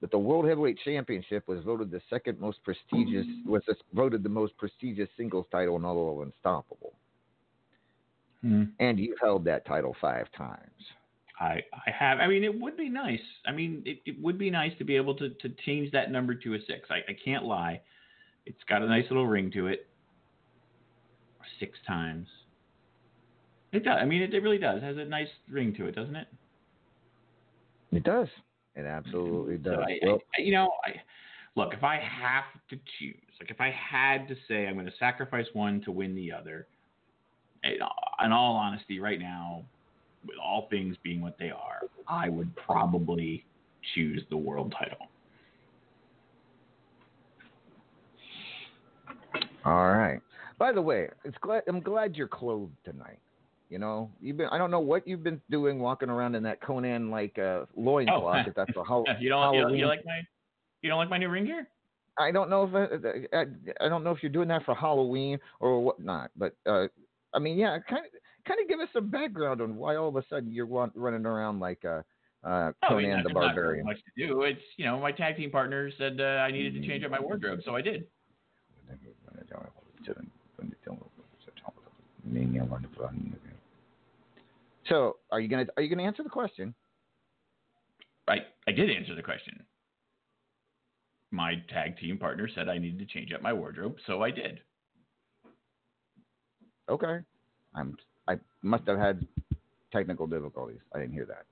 But 0.00 0.10
the 0.10 0.18
World 0.18 0.46
Heavyweight 0.46 0.78
Championship 0.84 1.46
was 1.46 1.62
voted 1.64 1.90
the 1.90 2.00
second 2.10 2.40
most 2.40 2.58
prestigious, 2.64 3.26
was 3.46 3.62
voted 3.92 4.22
the 4.22 4.28
most 4.28 4.56
prestigious 4.56 5.08
singles 5.16 5.46
title 5.50 5.76
in 5.76 5.84
all 5.84 6.20
of 6.20 6.26
Unstoppable. 6.26 6.94
Hmm. 8.42 8.64
And 8.80 8.98
you've 8.98 9.18
held 9.20 9.44
that 9.46 9.64
title 9.66 9.94
five 10.00 10.26
times. 10.36 10.60
I, 11.40 11.60
I 11.72 11.90
have. 11.98 12.18
I 12.20 12.26
mean, 12.28 12.44
it 12.44 12.60
would 12.60 12.76
be 12.76 12.88
nice. 12.88 13.18
I 13.46 13.52
mean, 13.52 13.82
it, 13.84 14.00
it 14.06 14.22
would 14.22 14.38
be 14.38 14.50
nice 14.50 14.72
to 14.78 14.84
be 14.84 14.94
able 14.96 15.14
to, 15.16 15.30
to 15.30 15.48
change 15.64 15.90
that 15.92 16.10
number 16.10 16.34
to 16.34 16.54
a 16.54 16.58
six. 16.66 16.88
I, 16.90 16.98
I 17.10 17.16
can't 17.24 17.44
lie. 17.44 17.80
It's 18.46 18.62
got 18.68 18.82
a 18.82 18.86
nice 18.86 19.04
little 19.10 19.26
ring 19.26 19.50
to 19.52 19.68
it. 19.68 19.88
Six 21.58 21.78
times. 21.86 22.28
It 23.74 23.82
does. 23.82 23.98
I 24.00 24.04
mean, 24.04 24.22
it, 24.22 24.32
it 24.32 24.40
really 24.40 24.58
does. 24.58 24.78
It 24.78 24.84
has 24.84 24.96
a 24.98 25.04
nice 25.04 25.28
ring 25.50 25.74
to 25.74 25.86
it, 25.86 25.96
doesn't 25.96 26.14
it? 26.14 26.28
It 27.90 28.04
does. 28.04 28.28
It 28.76 28.80
mm-hmm. 28.80 28.86
absolutely 28.86 29.56
So 29.64 29.70
does. 29.70 29.84
I, 29.86 30.06
well, 30.06 30.18
I, 30.38 30.42
you 30.42 30.52
know, 30.52 30.70
I 30.84 30.92
look. 31.56 31.74
If 31.74 31.82
I 31.82 31.96
have 31.96 32.44
to 32.70 32.76
choose, 32.98 33.16
like 33.40 33.50
if 33.50 33.60
I 33.60 33.72
had 33.72 34.28
to 34.28 34.36
say, 34.46 34.68
I'm 34.68 34.74
going 34.74 34.86
to 34.86 34.92
sacrifice 34.98 35.46
one 35.54 35.80
to 35.82 35.90
win 35.90 36.14
the 36.14 36.30
other. 36.30 36.68
In 37.64 37.78
in 38.24 38.32
all 38.32 38.54
honesty, 38.54 39.00
right 39.00 39.18
now, 39.18 39.64
with 40.24 40.36
all 40.38 40.68
things 40.70 40.96
being 41.02 41.20
what 41.20 41.36
they 41.38 41.50
are, 41.50 41.80
I 42.06 42.28
would 42.28 42.54
probably 42.54 43.44
choose 43.94 44.22
the 44.30 44.36
world 44.36 44.72
title. 44.78 45.08
all 49.64 49.92
right. 49.92 50.20
By 50.58 50.70
the 50.70 50.82
way, 50.82 51.08
it's 51.24 51.36
glad 51.40 51.64
I'm 51.66 51.80
glad 51.80 52.14
you're 52.14 52.28
clothed 52.28 52.76
tonight. 52.84 53.18
You 53.74 53.80
know, 53.80 54.08
you've 54.20 54.36
been 54.36 54.46
I 54.52 54.58
don't 54.58 54.70
know 54.70 54.78
what 54.78 55.04
you've 55.04 55.24
been 55.24 55.40
doing 55.50 55.80
walking 55.80 56.08
around 56.08 56.36
in 56.36 56.44
that 56.44 56.60
Conan 56.62 57.10
like 57.10 57.36
uh 57.40 57.64
loincloth, 57.74 58.44
Oh. 58.46 58.48
if 58.48 58.54
that's 58.54 58.70
a 58.76 58.84
ho- 58.84 59.04
you 59.18 59.28
don't 59.28 59.42
Halloween. 59.52 59.80
you 59.80 59.86
like 59.88 60.06
my 60.06 60.20
you 60.80 60.88
don't 60.88 60.98
like 61.00 61.10
my 61.10 61.18
new 61.18 61.28
ring 61.28 61.46
gear? 61.46 61.66
I 62.16 62.30
don't 62.30 62.48
know 62.48 62.62
if 62.62 62.72
I, 63.32 63.36
I, 63.36 63.46
I 63.84 63.88
don't 63.88 64.04
know 64.04 64.12
if 64.12 64.22
you're 64.22 64.30
doing 64.30 64.46
that 64.46 64.64
for 64.64 64.76
Halloween 64.76 65.40
or 65.58 65.80
whatnot, 65.82 66.30
but 66.36 66.54
uh, 66.66 66.86
I 67.34 67.40
mean, 67.40 67.58
yeah, 67.58 67.76
kind 67.90 68.04
of 68.06 68.12
kind 68.46 68.60
of 68.62 68.68
give 68.68 68.78
us 68.78 68.86
some 68.92 69.08
background 69.10 69.60
on 69.60 69.74
why 69.74 69.96
all 69.96 70.06
of 70.08 70.14
a 70.14 70.22
sudden 70.30 70.52
you're 70.52 70.66
run, 70.66 70.92
running 70.94 71.26
around 71.26 71.58
like 71.58 71.84
uh, 71.84 72.02
uh, 72.44 72.70
Oh, 72.84 72.90
Conan 72.90 73.10
not- 73.10 73.24
the 73.24 73.34
Barbarian. 73.34 73.84
much 73.86 73.96
to 74.16 74.26
do. 74.28 74.42
It's 74.42 74.62
you 74.76 74.84
know 74.84 75.00
my 75.00 75.10
tag 75.10 75.36
team 75.36 75.50
partner 75.50 75.90
said 75.98 76.20
uh, 76.20 76.46
I 76.46 76.52
needed 76.52 76.74
to 76.80 76.86
change 76.86 77.02
up 77.02 77.10
my 77.10 77.18
wardrobe, 77.18 77.58
so 77.64 77.74
I 77.74 77.80
did. 77.80 78.04
So, 84.88 85.16
are 85.30 85.40
you 85.40 85.48
gonna 85.48 85.66
are 85.76 85.82
you 85.82 85.88
gonna 85.88 86.06
answer 86.06 86.22
the 86.22 86.28
question? 86.28 86.74
I 88.28 88.38
I 88.66 88.72
did 88.72 88.90
answer 88.90 89.14
the 89.14 89.22
question. 89.22 89.64
My 91.30 91.54
tag 91.68 91.98
team 91.98 92.18
partner 92.18 92.48
said 92.54 92.68
I 92.68 92.78
needed 92.78 92.98
to 93.00 93.06
change 93.06 93.32
up 93.32 93.42
my 93.42 93.52
wardrobe, 93.52 93.96
so 94.06 94.22
I 94.22 94.30
did. 94.30 94.60
Okay, 96.88 97.18
I'm 97.74 97.96
I 98.28 98.38
must 98.62 98.86
have 98.86 98.98
had 98.98 99.26
technical 99.92 100.26
difficulties. 100.26 100.80
I 100.94 100.98
didn't 100.98 101.14
hear 101.14 101.26
that. 101.26 101.46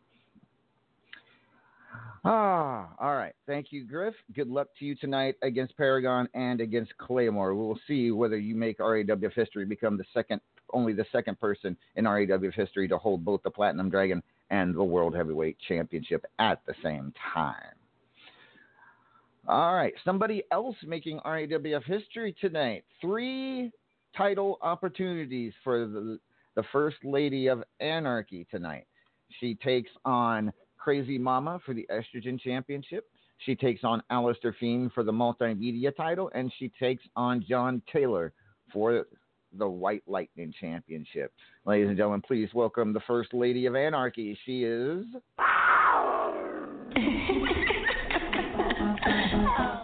Ah, 2.25 2.91
all 3.01 3.17
right. 3.17 3.35
Thank 3.47 3.73
you, 3.73 3.85
Griff. 3.85 4.15
Good 4.35 4.49
luck 4.49 4.69
to 4.79 4.85
you 4.85 4.95
tonight 4.95 5.35
against 5.43 5.77
Paragon 5.77 6.29
and 6.35 6.61
against 6.61 6.97
Claymore. 6.99 7.55
We 7.55 7.63
will 7.63 7.81
see 7.87 8.13
whether 8.13 8.39
you 8.39 8.55
make 8.55 8.79
RAWF 8.79 9.33
history 9.35 9.65
become 9.65 9.97
the 9.99 10.05
second, 10.15 10.41
only 10.73 10.93
the 10.93 11.07
second 11.13 11.39
person 11.41 11.77
in 11.97 12.05
RAWF 12.05 12.55
history 12.55 12.89
to 12.89 12.99
hold 12.99 13.25
both 13.25 13.43
the 13.43 13.51
Platinum 13.51 13.91
Dragon 13.91 14.23
and 14.51 14.75
the 14.75 14.85
World 14.85 15.15
Heavyweight 15.15 15.57
Championship 15.69 16.25
at 16.39 16.61
the 16.67 16.75
same 16.83 17.13
time. 17.35 17.75
All 19.49 19.75
right, 19.75 19.93
somebody 20.05 20.45
else 20.53 20.77
making 20.87 21.19
RAWF 21.25 21.85
history 21.85 22.35
tonight. 22.41 22.85
Three 23.01 23.73
title 24.17 24.59
opportunities 24.63 25.53
for 25.65 25.87
the, 25.87 26.19
the 26.55 26.63
First 26.71 26.99
Lady 27.03 27.49
of 27.49 27.65
Anarchy 27.81 28.47
tonight. 28.51 28.87
She 29.41 29.57
takes 29.57 29.91
on 30.05 30.53
Crazy 30.79 31.19
Mama 31.19 31.59
for 31.65 31.75
the 31.75 31.89
Estrogen 31.91 32.41
Championship. 32.41 33.09
She 33.39 33.57
takes 33.57 33.83
on 33.83 34.03
Alistair 34.11 34.55
Fiend 34.61 34.93
for 34.93 35.03
the 35.03 35.13
Multimedia 35.13 35.95
title, 35.97 36.31
and 36.35 36.53
she 36.59 36.71
takes 36.79 37.03
on 37.17 37.45
John 37.49 37.83
Taylor 37.93 38.33
for 38.73 39.07
the 39.59 39.69
White 39.69 40.03
Lightning 40.07 40.53
Championship. 40.61 41.33
Ladies 41.65 41.89
and 41.89 41.97
gentlemen, 41.97 42.23
please 42.27 42.49
welcome 42.55 42.93
the 42.93 43.01
First 43.07 43.35
Lady 43.35 43.67
of 43.67 43.77
Anarchy. 43.77 44.37
She 44.45 44.65
is. 44.65 45.05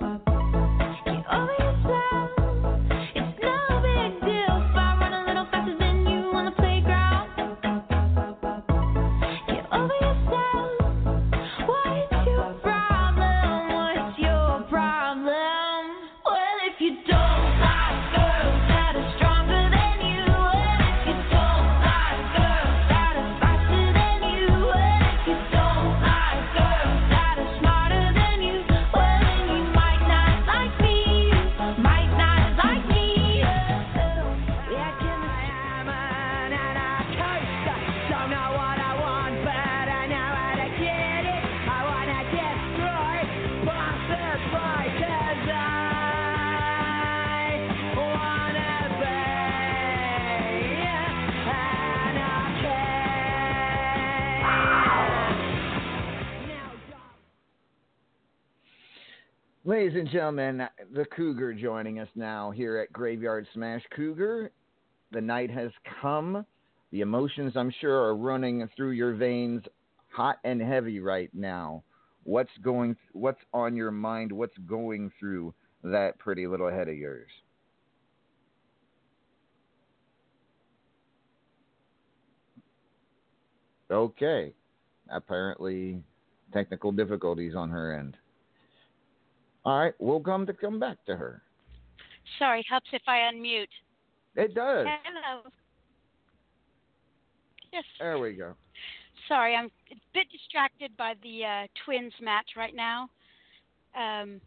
Ladies 59.88 60.00
and 60.02 60.10
gentlemen, 60.10 60.68
the 60.92 61.06
Cougar 61.16 61.54
joining 61.54 61.98
us 61.98 62.08
now 62.14 62.50
here 62.50 62.76
at 62.76 62.92
Graveyard 62.92 63.46
Smash 63.54 63.80
Cougar. 63.96 64.50
The 65.12 65.20
night 65.22 65.50
has 65.50 65.70
come. 66.02 66.44
The 66.90 67.00
emotions, 67.00 67.54
I'm 67.56 67.72
sure, 67.80 67.96
are 68.04 68.14
running 68.14 68.68
through 68.76 68.90
your 68.90 69.14
veins 69.14 69.62
hot 70.12 70.40
and 70.44 70.60
heavy 70.60 71.00
right 71.00 71.30
now. 71.32 71.84
What's 72.24 72.50
going 72.62 72.96
what's 73.12 73.40
on 73.54 73.74
your 73.76 73.90
mind? 73.90 74.30
What's 74.30 74.58
going 74.66 75.10
through 75.18 75.54
that 75.82 76.18
pretty 76.18 76.46
little 76.46 76.68
head 76.68 76.90
of 76.90 76.94
yours? 76.94 77.30
Okay. 83.90 84.52
Apparently 85.10 86.02
technical 86.52 86.92
difficulties 86.92 87.54
on 87.54 87.70
her 87.70 87.98
end. 87.98 88.18
All 89.68 89.78
right, 89.78 89.92
we'll 89.98 90.20
come 90.20 90.46
to 90.46 90.54
come 90.54 90.80
back 90.80 90.96
to 91.04 91.14
her. 91.14 91.42
Sorry, 92.38 92.64
helps 92.70 92.88
if 92.94 93.02
I 93.06 93.18
unmute. 93.30 93.66
It 94.34 94.54
does. 94.54 94.86
Hello. 95.04 95.42
Yes. 97.70 97.84
There 98.00 98.18
we 98.18 98.32
go. 98.32 98.54
Sorry, 99.28 99.54
I'm 99.54 99.66
a 99.66 99.94
bit 100.14 100.26
distracted 100.32 100.96
by 100.96 101.16
the 101.22 101.44
uh, 101.44 101.66
twins 101.84 102.14
match 102.22 102.46
right 102.56 102.74
now. 102.74 103.10
Um, 103.94 104.40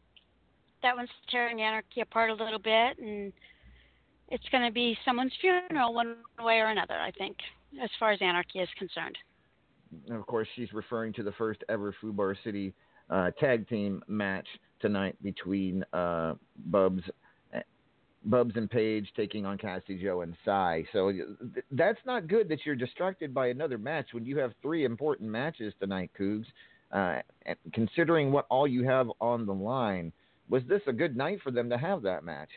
that 0.82 0.95
one's 0.95 1.09
tearing 1.30 1.61
Anarchy 1.61 2.01
apart 2.01 2.32
a 2.32 2.34
little 2.34 2.57
bit, 2.57 2.97
and 2.97 3.32
it's 4.30 4.49
going 4.51 4.65
to 4.65 4.74
be 4.74 4.97
someone's 5.05 5.34
funeral 5.39 5.93
one 5.93 6.15
way 6.39 6.55
or 6.55 6.69
another. 6.69 6.95
I 6.95 7.11
think, 7.11 7.38
as 7.80 7.91
far 7.99 8.11
as 8.11 8.17
Anarchy 8.24 8.57
is 8.57 8.69
concerned. 8.76 9.19
And 10.07 10.17
of 10.17 10.26
course, 10.26 10.47
she's 10.55 10.74
referring 10.74 11.13
to 11.13 11.22
the 11.22 11.34
first 11.34 11.63
ever 11.69 11.93
Fubar 12.01 12.36
City 12.43 12.74
uh, 13.11 13.30
tag 13.39 13.69
team 13.69 14.01
match 14.07 14.47
tonight 14.82 15.15
between 15.21 15.84
uh, 15.93 16.34
Bubs, 16.65 17.03
Bubs 18.25 18.53
and 18.55 18.69
Paige 18.69 19.11
taking 19.15 19.45
on 19.45 19.57
Cassie 19.57 19.99
Joe 20.01 20.21
and 20.21 20.36
Cy. 20.45 20.86
So 20.93 21.11
th- 21.11 21.65
that's 21.71 21.99
not 22.05 22.27
good 22.27 22.47
that 22.49 22.59
you're 22.65 22.75
distracted 22.75 23.34
by 23.34 23.47
another 23.47 23.77
match 23.77 24.07
when 24.11 24.25
you 24.25 24.38
have 24.38 24.53
three 24.61 24.86
important 24.86 25.29
matches 25.29 25.73
tonight, 25.79 26.11
Cougs. 26.19 26.45
Uh, 26.91 27.21
considering 27.73 28.34
what 28.34 28.45
all 28.49 28.67
you 28.67 28.84
have 28.84 29.09
on 29.21 29.45
the 29.45 29.53
line, 29.53 30.11
was 30.49 30.61
this 30.67 30.82
a 30.88 30.93
good 30.93 31.15
night 31.15 31.39
for 31.41 31.49
them 31.49 31.69
to 31.69 31.77
have 31.77 32.01
that 32.01 32.25
match? 32.25 32.49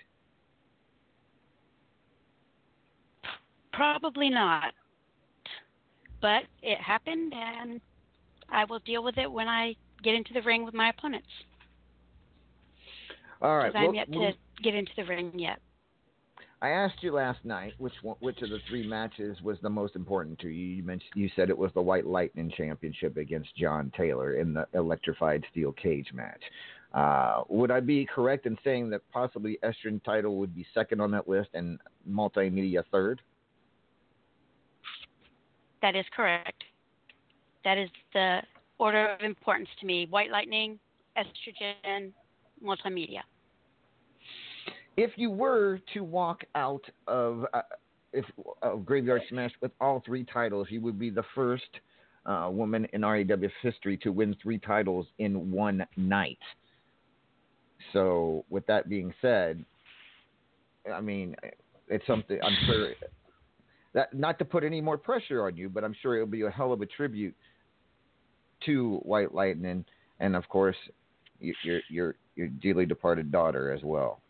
Probably 3.72 4.28
not. 4.28 4.74
But 6.20 6.42
it 6.62 6.78
happened, 6.80 7.32
and 7.34 7.80
I 8.48 8.64
will 8.64 8.80
deal 8.80 9.04
with 9.04 9.18
it 9.18 9.30
when 9.30 9.46
I 9.46 9.76
get 10.02 10.14
into 10.14 10.32
the 10.32 10.42
ring 10.42 10.64
with 10.64 10.74
my 10.74 10.90
opponents. 10.90 11.28
All 13.44 13.58
right. 13.58 13.66
Because 13.68 13.78
I'm 13.78 13.84
well- 13.86 13.94
yet 13.94 14.08
well- 14.08 14.32
to 14.32 14.62
get 14.62 14.74
into 14.74 14.92
the 14.96 15.04
ring 15.04 15.38
yet. 15.38 15.60
I 16.62 16.70
asked 16.70 17.02
you 17.02 17.12
last 17.12 17.44
night 17.44 17.74
which 17.76 17.92
one, 18.02 18.16
which 18.20 18.40
of 18.40 18.48
the 18.48 18.58
three 18.70 18.86
matches 18.86 19.42
was 19.42 19.60
the 19.60 19.68
most 19.68 19.96
important 19.96 20.38
to 20.38 20.48
you. 20.48 20.76
You 20.76 20.82
mentioned 20.82 21.10
you 21.14 21.28
said 21.36 21.50
it 21.50 21.58
was 21.58 21.70
the 21.74 21.82
White 21.82 22.06
Lightning 22.06 22.50
Championship 22.56 23.18
against 23.18 23.54
John 23.54 23.92
Taylor 23.94 24.36
in 24.36 24.54
the 24.54 24.66
electrified 24.72 25.44
steel 25.50 25.72
cage 25.72 26.10
match. 26.14 26.42
Uh, 26.94 27.42
would 27.48 27.70
I 27.70 27.80
be 27.80 28.06
correct 28.06 28.46
in 28.46 28.56
saying 28.64 28.88
that 28.90 29.02
possibly 29.10 29.58
Estrogen 29.62 30.02
title 30.04 30.38
would 30.38 30.54
be 30.54 30.64
second 30.72 31.02
on 31.02 31.10
that 31.10 31.28
list 31.28 31.50
and 31.52 31.78
multimedia 32.08 32.82
third? 32.90 33.20
That 35.82 35.96
is 35.96 36.06
correct. 36.16 36.64
That 37.64 37.76
is 37.76 37.90
the 38.14 38.40
order 38.78 39.08
of 39.08 39.20
importance 39.20 39.68
to 39.80 39.86
me. 39.86 40.06
White 40.06 40.30
lightning, 40.30 40.78
estrogen, 41.18 42.12
multimedia. 42.64 43.20
If 44.96 45.12
you 45.16 45.30
were 45.30 45.80
to 45.94 46.00
walk 46.04 46.44
out 46.54 46.84
of 47.06 47.46
uh, 47.52 47.62
if 48.12 48.24
of 48.62 48.86
Graveyard 48.86 49.22
Smash 49.28 49.50
with 49.60 49.72
all 49.80 50.02
three 50.06 50.24
titles, 50.24 50.68
you 50.70 50.80
would 50.80 50.98
be 50.98 51.10
the 51.10 51.24
first 51.34 51.64
uh, 52.26 52.48
woman 52.50 52.86
in 52.92 53.02
RAWF 53.02 53.50
history 53.60 53.96
to 53.98 54.10
win 54.10 54.36
three 54.42 54.58
titles 54.58 55.06
in 55.18 55.50
one 55.50 55.84
night. 55.96 56.38
So, 57.92 58.44
with 58.48 58.66
that 58.66 58.88
being 58.88 59.12
said, 59.20 59.64
I 60.92 61.00
mean, 61.00 61.36
it's 61.88 62.06
something 62.06 62.38
I'm 62.42 62.56
sure 62.66 62.94
that 63.94 64.14
not 64.14 64.38
to 64.38 64.44
put 64.44 64.64
any 64.64 64.80
more 64.80 64.98
pressure 64.98 65.46
on 65.46 65.56
you, 65.56 65.68
but 65.68 65.84
I'm 65.84 65.94
sure 66.02 66.14
it'll 66.14 66.26
be 66.26 66.42
a 66.42 66.50
hell 66.50 66.72
of 66.72 66.80
a 66.80 66.86
tribute 66.86 67.34
to 68.66 68.96
White 69.02 69.34
Lightning, 69.34 69.84
and 70.20 70.36
of 70.36 70.48
course, 70.48 70.76
your 71.40 71.80
your 71.88 72.14
your 72.36 72.48
dearly 72.48 72.86
departed 72.86 73.30
daughter 73.30 73.72
as 73.72 73.82
well. 73.82 74.20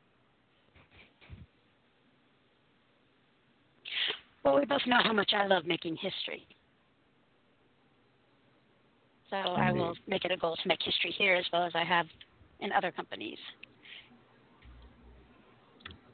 Well, 4.54 4.60
we 4.60 4.66
both 4.66 4.86
know 4.86 4.98
how 5.02 5.12
much 5.12 5.32
I 5.36 5.48
love 5.48 5.66
making 5.66 5.96
history. 5.96 6.46
So 9.28 9.34
I 9.36 9.72
will 9.72 9.96
make 10.06 10.24
it 10.24 10.30
a 10.30 10.36
goal 10.36 10.54
to 10.54 10.68
make 10.68 10.78
history 10.80 11.12
here 11.18 11.34
as 11.34 11.44
well 11.52 11.64
as 11.64 11.72
I 11.74 11.82
have 11.82 12.06
in 12.60 12.70
other 12.70 12.92
companies. 12.92 13.38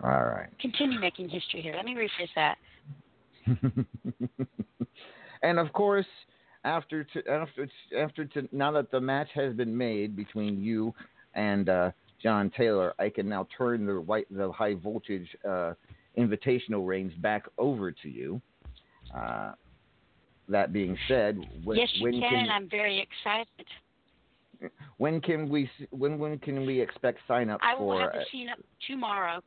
All 0.03 0.25
right. 0.25 0.49
Continue 0.59 0.99
making 0.99 1.29
history 1.29 1.61
here. 1.61 1.75
Let 1.77 1.85
me 1.85 1.95
rephrase 1.95 2.31
that. 2.35 2.57
and 5.43 5.59
of 5.59 5.71
course, 5.75 6.07
after 6.65 7.05
to, 7.05 7.29
after 7.29 7.69
after 7.95 8.25
to, 8.25 8.49
now 8.53 8.73
that 8.73 8.91
the 8.91 9.03
match 9.03 9.29
has 9.35 9.53
been 9.53 9.77
made 9.77 10.17
between 10.17 10.63
you 10.63 10.95
and 11.35 11.69
uh, 11.69 11.91
John 12.23 12.51
Taylor, 12.57 12.95
I 12.99 13.11
can 13.11 13.29
now 13.29 13.47
turn 13.59 13.85
the 13.85 14.01
white 14.01 14.29
the 14.31 14.51
high 14.51 14.77
voltage 14.77 15.29
uh, 15.47 15.75
invitational 16.19 16.87
reins 16.87 17.13
back 17.21 17.45
over 17.59 17.91
to 17.93 18.09
you. 18.09 18.41
Uh, 19.17 19.53
that 20.49 20.73
being 20.73 20.97
said, 21.09 21.39
when, 21.65 21.79
yes, 21.79 21.89
you 21.95 22.03
when 22.05 22.21
can, 22.21 22.31
can 22.31 22.51
I'm 22.51 22.69
very 22.69 23.01
excited. 23.01 23.67
when 24.99 25.21
can 25.21 25.49
we 25.49 25.71
when 25.91 26.19
when 26.19 26.39
can 26.39 26.67
we 26.67 26.81
expect 26.81 27.21
sign 27.27 27.49
up 27.49 27.61
I 27.63 27.75
will 27.75 27.89
for? 27.93 28.01
have 28.01 28.13
the 28.13 28.19
uh, 28.19 28.25
scene 28.31 28.49
up 28.49 28.59
tomorrow. 28.87 29.41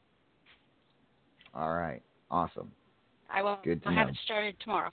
all 1.54 1.74
right, 1.74 2.02
awesome. 2.32 2.72
I 3.32 3.42
will 3.42 3.58
Good 3.64 3.84
to 3.84 3.90
I'll 3.90 3.96
have 3.96 4.10
it 4.10 4.18
started 4.26 4.56
tomorrow. 4.64 4.90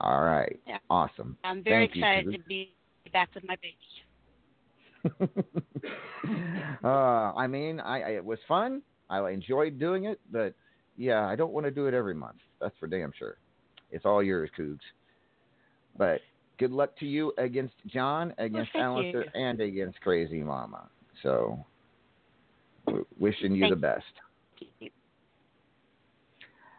All 0.00 0.22
right, 0.22 0.58
Yeah. 0.66 0.78
awesome. 0.88 1.36
I'm 1.44 1.62
very 1.62 1.86
Thank 1.86 1.96
excited 1.96 2.32
to 2.32 2.38
be 2.48 2.74
back 3.12 3.28
with 3.34 3.44
my 3.44 3.56
baby. 3.62 3.76
uh, 6.84 7.32
I 7.36 7.46
mean, 7.46 7.80
I, 7.80 8.00
I 8.02 8.08
it 8.10 8.24
was 8.24 8.38
fun. 8.46 8.82
I 9.10 9.30
enjoyed 9.30 9.78
doing 9.78 10.04
it, 10.04 10.20
but 10.32 10.54
yeah, 10.96 11.26
I 11.26 11.36
don't 11.36 11.52
want 11.52 11.66
to 11.66 11.70
do 11.70 11.86
it 11.86 11.94
every 11.94 12.14
month. 12.14 12.38
That's 12.60 12.74
for 12.78 12.86
damn 12.86 13.12
sure. 13.18 13.36
It's 13.90 14.06
all 14.06 14.22
yours, 14.22 14.48
Cougs. 14.56 14.78
But 15.98 16.20
good 16.58 16.70
luck 16.70 16.96
to 17.00 17.06
you 17.06 17.32
against 17.36 17.74
John, 17.86 18.32
against 18.38 18.72
thank 18.72 18.84
Alistair, 18.84 19.24
you. 19.24 19.30
and 19.34 19.60
against 19.60 20.00
Crazy 20.00 20.42
Mama. 20.42 20.88
So, 21.22 21.58
wishing 23.18 23.52
you 23.54 23.62
Thank 23.62 23.74
the 23.74 23.80
best. 23.80 24.04
You. 24.78 24.90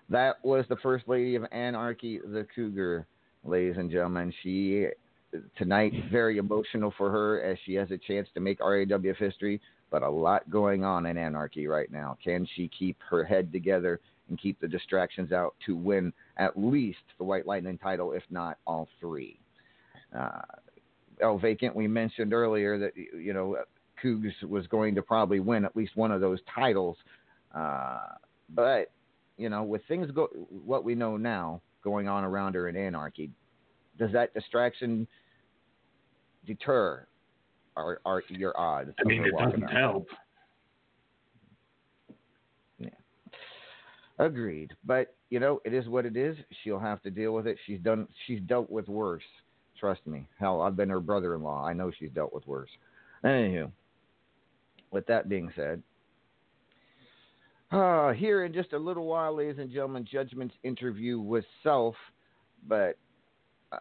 That 0.09 0.43
was 0.43 0.65
the 0.69 0.77
first 0.77 1.07
lady 1.07 1.35
of 1.35 1.45
Anarchy, 1.51 2.19
the 2.19 2.47
Cougar, 2.55 3.07
ladies 3.43 3.75
and 3.77 3.91
gentlemen. 3.91 4.33
She 4.43 4.87
tonight 5.57 5.93
very 6.11 6.37
emotional 6.37 6.93
for 6.97 7.09
her 7.09 7.41
as 7.41 7.57
she 7.65 7.73
has 7.75 7.91
a 7.91 7.97
chance 7.97 8.27
to 8.33 8.39
make 8.39 8.59
RAWF 8.59 9.17
history, 9.17 9.61
but 9.91 10.01
a 10.01 10.09
lot 10.09 10.49
going 10.49 10.83
on 10.83 11.05
in 11.05 11.17
Anarchy 11.17 11.67
right 11.67 11.91
now. 11.91 12.17
Can 12.23 12.47
she 12.55 12.69
keep 12.69 12.97
her 13.09 13.23
head 13.23 13.51
together 13.51 13.99
and 14.29 14.39
keep 14.39 14.59
the 14.59 14.67
distractions 14.67 15.33
out 15.33 15.53
to 15.65 15.75
win 15.75 16.13
at 16.37 16.57
least 16.57 17.03
the 17.17 17.23
White 17.23 17.45
Lightning 17.45 17.77
title, 17.77 18.13
if 18.13 18.23
not 18.31 18.57
all 18.65 18.87
three? 18.99 19.37
Uh, 20.17 20.41
El 21.21 21.37
Vacant, 21.37 21.75
we 21.75 21.87
mentioned 21.87 22.33
earlier 22.33 22.79
that 22.79 22.93
you 22.95 23.33
know 23.33 23.57
Cougs 24.01 24.31
was 24.47 24.65
going 24.67 24.95
to 24.95 25.01
probably 25.01 25.39
win 25.39 25.65
at 25.65 25.75
least 25.75 25.95
one 25.95 26.11
of 26.11 26.21
those 26.21 26.39
titles, 26.53 26.97
uh, 27.53 27.99
but 28.49 28.91
you 29.37 29.49
know, 29.49 29.63
with 29.63 29.81
things 29.87 30.09
go 30.11 30.27
what 30.65 30.83
we 30.83 30.95
know 30.95 31.17
now 31.17 31.61
going 31.83 32.07
on 32.07 32.23
around 32.23 32.55
her 32.55 32.69
in 32.69 32.75
Anarchy, 32.75 33.29
does 33.99 34.11
that 34.13 34.33
distraction 34.33 35.07
deter 36.45 37.05
our, 37.75 38.01
our 38.05 38.23
your 38.29 38.57
odds? 38.59 38.91
I 38.99 39.07
mean, 39.07 39.23
it 39.25 39.33
doesn't 39.37 39.63
out? 39.63 39.71
help. 39.71 40.07
Agreed, 44.19 44.71
but 44.85 45.15
you 45.31 45.39
know, 45.39 45.59
it 45.65 45.73
is 45.73 45.87
what 45.87 46.05
it 46.05 46.15
is. 46.15 46.37
She'll 46.63 46.77
have 46.77 47.01
to 47.01 47.09
deal 47.09 47.33
with 47.33 47.47
it. 47.47 47.57
She's 47.65 47.79
done. 47.79 48.07
She's 48.27 48.39
dealt 48.41 48.69
with 48.69 48.87
worse. 48.87 49.23
Trust 49.79 50.05
me. 50.05 50.27
Hell, 50.39 50.61
I've 50.61 50.75
been 50.75 50.89
her 50.89 50.99
brother-in-law. 50.99 51.65
I 51.65 51.73
know 51.73 51.91
she's 51.97 52.11
dealt 52.11 52.31
with 52.31 52.45
worse. 52.45 52.69
Anywho, 53.25 53.71
with 54.91 55.07
that 55.07 55.27
being 55.27 55.51
said, 55.55 55.81
uh, 57.71 58.11
here 58.11 58.43
in 58.43 58.53
just 58.53 58.73
a 58.73 58.77
little 58.77 59.07
while, 59.07 59.35
ladies 59.35 59.57
and 59.57 59.71
gentlemen, 59.71 60.05
Judgement's 60.09 60.55
interview 60.63 61.19
with 61.19 61.45
Self, 61.63 61.95
but 62.67 62.97
uh, 63.71 63.77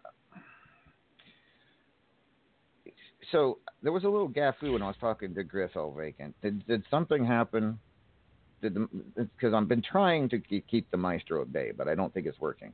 so 3.33 3.59
there 3.83 3.93
was 3.93 4.05
a 4.05 4.09
little 4.09 4.29
gaffoo 4.29 4.73
when 4.73 4.83
I 4.83 4.87
was 4.87 4.97
talking 5.01 5.35
to 5.35 5.43
Griff. 5.43 5.73
Vacant. 5.75 6.35
Did 6.43 6.67
did 6.67 6.85
something 6.91 7.25
happen? 7.25 7.79
Did 8.63 8.77
because 9.17 9.55
I've 9.55 9.69
been 9.69 9.83
trying 9.83 10.29
to 10.31 10.39
keep 10.39 10.91
the 10.91 10.97
maestro 10.97 11.43
at 11.43 11.53
bay, 11.53 11.73
but 11.77 11.89
I 11.89 11.95
don't 11.95 12.13
think 12.13 12.27
it's 12.27 12.41
working. 12.41 12.73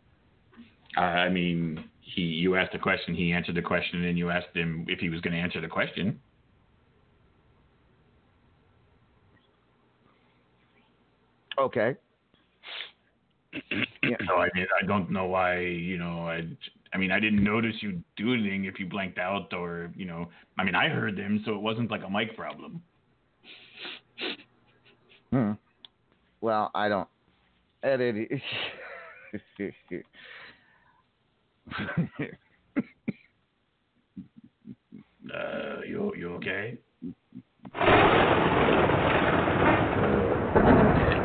Uh, 0.97 1.01
I 1.01 1.29
mean, 1.29 1.85
he 2.01 2.23
you 2.23 2.57
asked 2.57 2.75
a 2.75 2.79
question, 2.79 3.15
he 3.15 3.33
answered 3.33 3.55
the 3.55 3.63
question, 3.63 4.05
and 4.05 4.17
you 4.17 4.31
asked 4.31 4.55
him 4.55 4.87
if 4.89 4.99
he 4.99 5.11
was 5.11 5.21
going 5.21 5.35
to 5.35 5.41
answer 5.41 5.61
the 5.61 5.69
question. 5.69 6.21
Okay. 11.59 11.97
Yeah. 14.03 14.17
So 14.27 14.37
I 14.37 14.49
mean, 14.55 14.67
I 14.83 14.87
don't 14.87 15.11
know 15.11 15.27
why. 15.27 15.61
You 15.61 15.99
know, 15.99 16.29
I 16.29 16.43
I 16.93 16.99
mean, 16.99 17.11
I 17.11 17.21
didn't 17.21 17.43
notice 17.43 17.75
you 17.81 18.03
do 18.17 18.35
anything 18.35 18.65
if 18.65 18.79
you 18.79 18.87
blanked 18.87 19.19
out 19.19 19.53
or 19.53 19.91
you 19.97 20.05
know. 20.05 20.29
I 20.59 20.65
mean, 20.65 20.75
I 20.75 20.89
heard 20.89 21.17
them, 21.17 21.43
so 21.45 21.53
it 21.53 21.61
wasn't 21.61 21.91
like 21.91 22.03
a 22.05 22.11
mic 22.11 22.37
problem. 22.37 22.83
Hmm. 25.31 25.53
Well, 26.41 26.71
I 26.75 26.89
don't. 26.89 27.09
Edit. 27.83 28.31
Uh, 35.35 35.81
you 35.85 36.13
you 36.17 36.35
okay? 36.35 36.79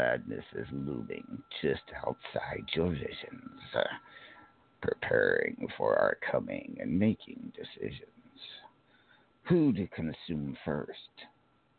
madness 0.00 0.44
is 0.54 0.66
looming 0.72 1.42
just 1.60 1.82
outside 2.06 2.64
your 2.74 2.88
visions, 2.88 3.60
uh, 3.74 3.82
preparing 4.80 5.68
for 5.76 5.96
our 5.96 6.16
coming 6.30 6.76
and 6.80 6.98
making 6.98 7.52
decisions. 7.54 8.00
Who 9.48 9.72
to 9.74 9.86
consume 9.88 10.56
first? 10.64 11.26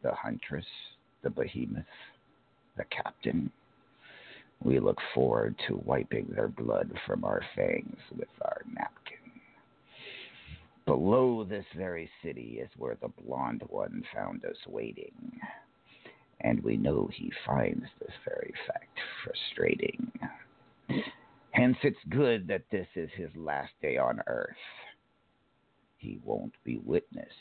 The 0.03 0.11
huntress, 0.11 0.65
the 1.23 1.31
behemoth, 1.31 1.83
the 2.77 2.83
captain? 2.85 3.51
We 4.63 4.79
look 4.79 4.97
forward 5.15 5.55
to 5.67 5.81
wiping 5.83 6.27
their 6.35 6.47
blood 6.47 6.91
from 7.07 7.23
our 7.23 7.41
fangs 7.55 7.97
with 8.15 8.29
our 8.43 8.61
napkin. 8.71 9.17
Below 10.85 11.43
this 11.43 11.65
very 11.75 12.09
city 12.23 12.59
is 12.61 12.69
where 12.77 12.97
the 13.01 13.09
blonde 13.23 13.63
one 13.67 14.03
found 14.13 14.45
us 14.45 14.57
waiting 14.67 15.39
and 16.41 16.61
we 16.63 16.77
know 16.77 17.09
he 17.13 17.31
finds 17.45 17.85
this 17.99 18.13
very 18.25 18.53
fact 18.67 18.97
frustrating. 19.23 20.11
Hence, 21.51 21.77
it's 21.83 21.97
good 22.09 22.47
that 22.47 22.63
this 22.71 22.87
is 22.95 23.11
his 23.15 23.29
last 23.35 23.71
day 23.81 23.97
on 23.97 24.21
earth. 24.27 24.55
He 25.97 26.19
won't 26.23 26.53
be 26.63 26.77
witness 26.83 27.33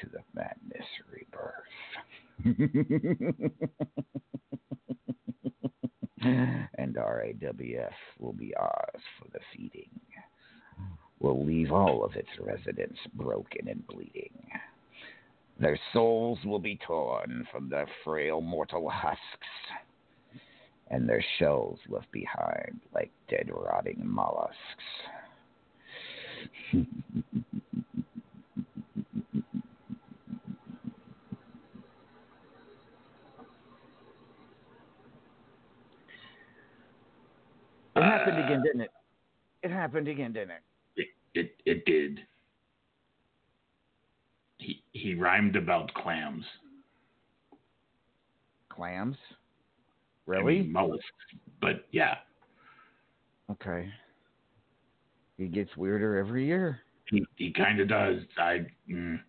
to 0.00 0.08
the 0.08 0.22
madness 0.34 0.86
rebirth. 1.12 1.66
and 6.78 6.96
RAWF 6.96 7.92
will 8.18 8.32
be 8.32 8.54
ours 8.56 9.02
for 9.18 9.28
the 9.32 9.40
feeding. 9.54 9.90
We'll 11.18 11.44
leave 11.44 11.72
all 11.72 12.04
of 12.04 12.14
its 12.14 12.28
residents 12.40 12.98
broken 13.14 13.68
and 13.68 13.86
bleeding. 13.86 14.32
Their 15.58 15.78
souls 15.92 16.38
will 16.44 16.58
be 16.58 16.78
torn 16.86 17.46
from 17.50 17.70
their 17.70 17.86
frail 18.04 18.42
mortal 18.42 18.90
husks, 18.90 19.20
and 20.88 21.08
their 21.08 21.24
shells 21.38 21.78
left 21.88 22.10
behind 22.12 22.80
like 22.94 23.10
dead 23.28 23.50
rotting 23.50 24.02
mollusks. 24.04 24.56
it 37.94 38.02
happened 38.02 38.44
again, 38.44 38.62
didn't 38.62 38.80
it? 38.82 38.90
It 39.62 39.70
happened 39.70 40.08
again, 40.08 40.32
didn't 40.34 40.50
it? 40.50 40.62
it, 40.96 41.06
it 41.34 41.50
it 41.64 41.84
did. 41.86 42.20
He 44.66 44.82
he 44.92 45.14
rhymed 45.14 45.54
about 45.54 45.94
clams. 45.94 46.44
Clams? 48.68 49.16
I 49.30 49.34
Really? 50.32 50.62
mean, 50.62 50.72
mollusks, 50.72 51.06
but 51.60 51.86
yeah, 51.92 52.16
Okay. 53.48 53.88
He 55.38 55.46
gets 55.46 55.76
weirder 55.76 56.18
every 56.18 56.44
year. 56.44 56.80
he 57.08 57.24
he 57.36 57.52
kind 57.52 57.78
of 57.78 57.86
does. 57.88 58.22
I 58.36 58.66
mm. 58.90 59.20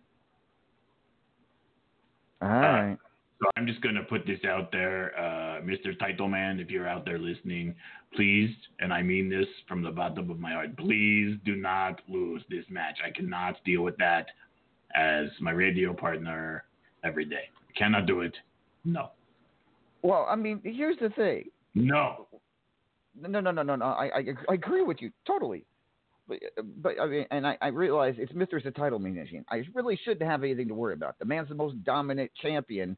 All 2.42 2.48
right. 2.48 2.96
so 3.40 3.48
I'm 3.56 3.64
just 3.66 3.80
gonna 3.80 4.02
put 4.02 4.26
this 4.26 4.44
out 4.44 4.72
there, 4.72 5.16
uh, 5.16 5.60
Mr. 5.62 5.96
Title 6.00 6.28
Man. 6.28 6.58
If 6.58 6.68
you're 6.68 6.88
out 6.88 7.04
there 7.04 7.18
listening, 7.18 7.76
please, 8.12 8.50
and 8.80 8.92
I 8.92 9.02
mean 9.02 9.28
this 9.30 9.46
from 9.68 9.82
the 9.82 9.90
bottom 9.92 10.30
of 10.30 10.40
my 10.40 10.52
heart, 10.52 10.76
please 10.76 11.36
do 11.44 11.54
not 11.54 12.00
lose 12.08 12.42
this 12.50 12.64
match. 12.68 12.98
I 13.06 13.10
cannot 13.12 13.62
deal 13.64 13.82
with 13.82 13.96
that 13.98 14.26
as 14.94 15.26
my 15.40 15.50
radio 15.50 15.92
partner 15.92 16.64
every 17.04 17.24
day. 17.24 17.48
Cannot 17.76 18.06
do 18.06 18.20
it. 18.20 18.34
No. 18.84 19.10
Well, 20.02 20.26
I 20.28 20.36
mean, 20.36 20.60
here's 20.64 20.98
the 21.00 21.10
thing. 21.10 21.50
No. 21.74 22.26
No, 23.20 23.40
no, 23.40 23.50
no, 23.50 23.62
no, 23.62 23.76
no. 23.76 23.84
I, 23.84 24.04
I, 24.06 24.24
I 24.48 24.54
agree 24.54 24.82
with 24.82 24.98
you 25.00 25.10
totally. 25.26 25.64
But, 26.28 26.38
but 26.82 27.00
I 27.00 27.06
mean, 27.06 27.26
and 27.30 27.46
I, 27.46 27.56
I 27.60 27.68
realize 27.68 28.14
it's 28.18 28.32
Mr. 28.32 28.74
title 28.74 28.98
machine. 28.98 29.44
I 29.50 29.62
really 29.74 29.98
shouldn't 30.04 30.28
have 30.28 30.42
anything 30.44 30.68
to 30.68 30.74
worry 30.74 30.94
about. 30.94 31.18
The 31.18 31.24
man's 31.24 31.48
the 31.48 31.54
most 31.54 31.82
dominant 31.84 32.30
champion 32.40 32.96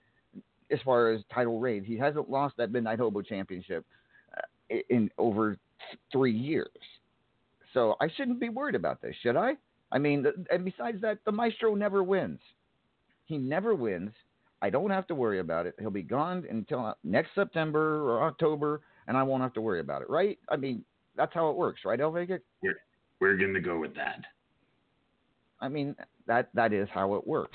as 0.70 0.78
far 0.84 1.11
as 1.12 1.22
title 1.32 1.59
reigns. 1.59 1.86
He 1.86 1.97
hasn't 1.97 2.28
lost 2.28 2.57
that 2.59 2.72
Midnight 2.72 2.99
Hobo 2.99 3.22
Championship 3.22 3.84
uh, 4.36 4.76
in 4.88 5.11
over 5.18 5.57
three 6.12 6.32
years. 6.32 6.68
So 7.72 7.97
I 8.01 8.09
shouldn't 8.16 8.41
be 8.41 8.49
worried 8.49 8.74
about 8.74 9.01
this, 9.01 9.14
should 9.22 9.36
I? 9.36 9.55
I 9.93 9.99
mean, 9.99 10.24
and 10.51 10.64
besides 10.64 11.01
that, 11.03 11.18
the 11.24 11.32
Maestro 11.32 11.74
never 11.74 12.03
wins. 12.03 12.41
He 13.24 13.38
never 13.38 13.74
wins. 13.74 14.12
I 14.62 14.70
don't 14.70 14.91
have 14.91 15.07
to 15.09 15.14
worry 15.14 15.41
about 15.41 15.66
it. 15.66 15.74
He'll 15.78 15.91
be 15.91 16.03
gone 16.03 16.47
until 16.51 16.95
next 17.03 17.30
September 17.34 18.03
or 18.03 18.22
October, 18.24 18.82
and 19.07 19.16
I 19.16 19.22
won't 19.22 19.43
have 19.43 19.55
to 19.55 19.61
worry 19.61 19.80
about 19.80 20.03
it, 20.03 20.11
right? 20.11 20.38
I 20.49 20.57
mean, 20.57 20.84
that's 21.16 21.32
how 21.34 21.51
it 21.51 21.57
works, 21.57 21.80
right, 21.84 22.01
El 22.01 22.12
Vacant? 22.12 22.43
We're 23.20 23.36
gonna 23.36 23.61
go 23.61 23.78
with 23.78 23.95
that. 23.97 24.20
I 25.61 25.68
mean, 25.68 25.95
that 26.26 26.51
that 26.55 26.72
is 26.72 26.88
how 26.93 27.14
it 27.14 27.26
works. 27.26 27.55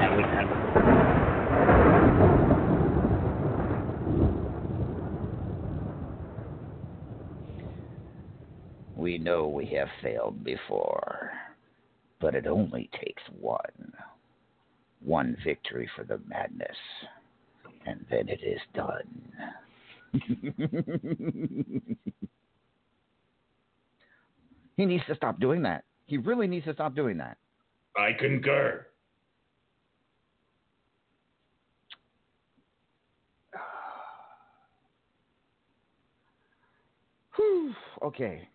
That 0.00 0.14
would 0.14 0.24
happen. 0.24 0.56
We 9.00 9.16
know 9.16 9.48
we 9.48 9.64
have 9.76 9.88
failed 10.02 10.44
before, 10.44 11.32
but 12.20 12.34
it 12.34 12.46
only 12.46 12.90
takes 13.02 13.22
one. 13.40 13.94
One 15.02 15.38
victory 15.42 15.88
for 15.96 16.04
the 16.04 16.20
madness, 16.28 16.76
and 17.86 18.04
then 18.10 18.28
it 18.28 18.40
is 18.42 18.60
done. 18.74 19.32
he 24.76 24.84
needs 24.84 25.06
to 25.06 25.14
stop 25.14 25.40
doing 25.40 25.62
that. 25.62 25.84
He 26.04 26.18
really 26.18 26.46
needs 26.46 26.66
to 26.66 26.74
stop 26.74 26.94
doing 26.94 27.16
that. 27.16 27.38
I 27.96 28.12
concur. 28.12 28.86
Okay, 38.02 38.49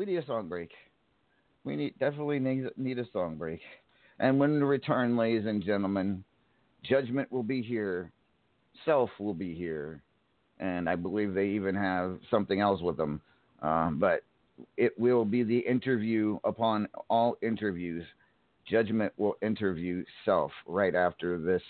we 0.00 0.06
need 0.06 0.16
a 0.16 0.24
song 0.24 0.48
break. 0.48 0.70
We 1.64 1.76
need 1.76 1.98
definitely 1.98 2.38
need, 2.38 2.70
need 2.78 2.98
a 2.98 3.04
song 3.12 3.36
break. 3.36 3.60
And 4.18 4.40
when 4.40 4.54
we 4.54 4.60
return, 4.60 5.14
ladies 5.14 5.44
and 5.44 5.62
gentlemen, 5.62 6.24
Judgement 6.82 7.30
will 7.30 7.42
be 7.42 7.60
here, 7.60 8.10
Self 8.86 9.10
will 9.18 9.34
be 9.34 9.54
here, 9.54 10.02
and 10.58 10.88
I 10.88 10.96
believe 10.96 11.34
they 11.34 11.48
even 11.48 11.74
have 11.74 12.18
something 12.30 12.62
else 12.62 12.80
with 12.80 12.96
them. 12.96 13.20
Um, 13.60 13.98
but 14.00 14.22
it 14.78 14.98
will 14.98 15.26
be 15.26 15.42
the 15.42 15.58
interview 15.58 16.38
upon 16.44 16.88
all 17.10 17.36
interviews. 17.42 18.06
Judgement 18.70 19.12
will 19.18 19.36
interview 19.42 20.02
Self 20.24 20.50
right 20.66 20.94
after 20.94 21.36
this 21.36 21.60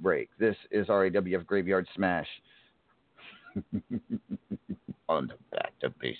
break. 0.00 0.30
This 0.38 0.56
is 0.70 0.86
RAWF 0.88 1.44
Graveyard 1.44 1.86
Smash. 1.94 2.28
On 5.10 5.26
the 5.26 5.34
Back 5.52 5.74
of 5.82 5.98
Beasts 5.98 6.18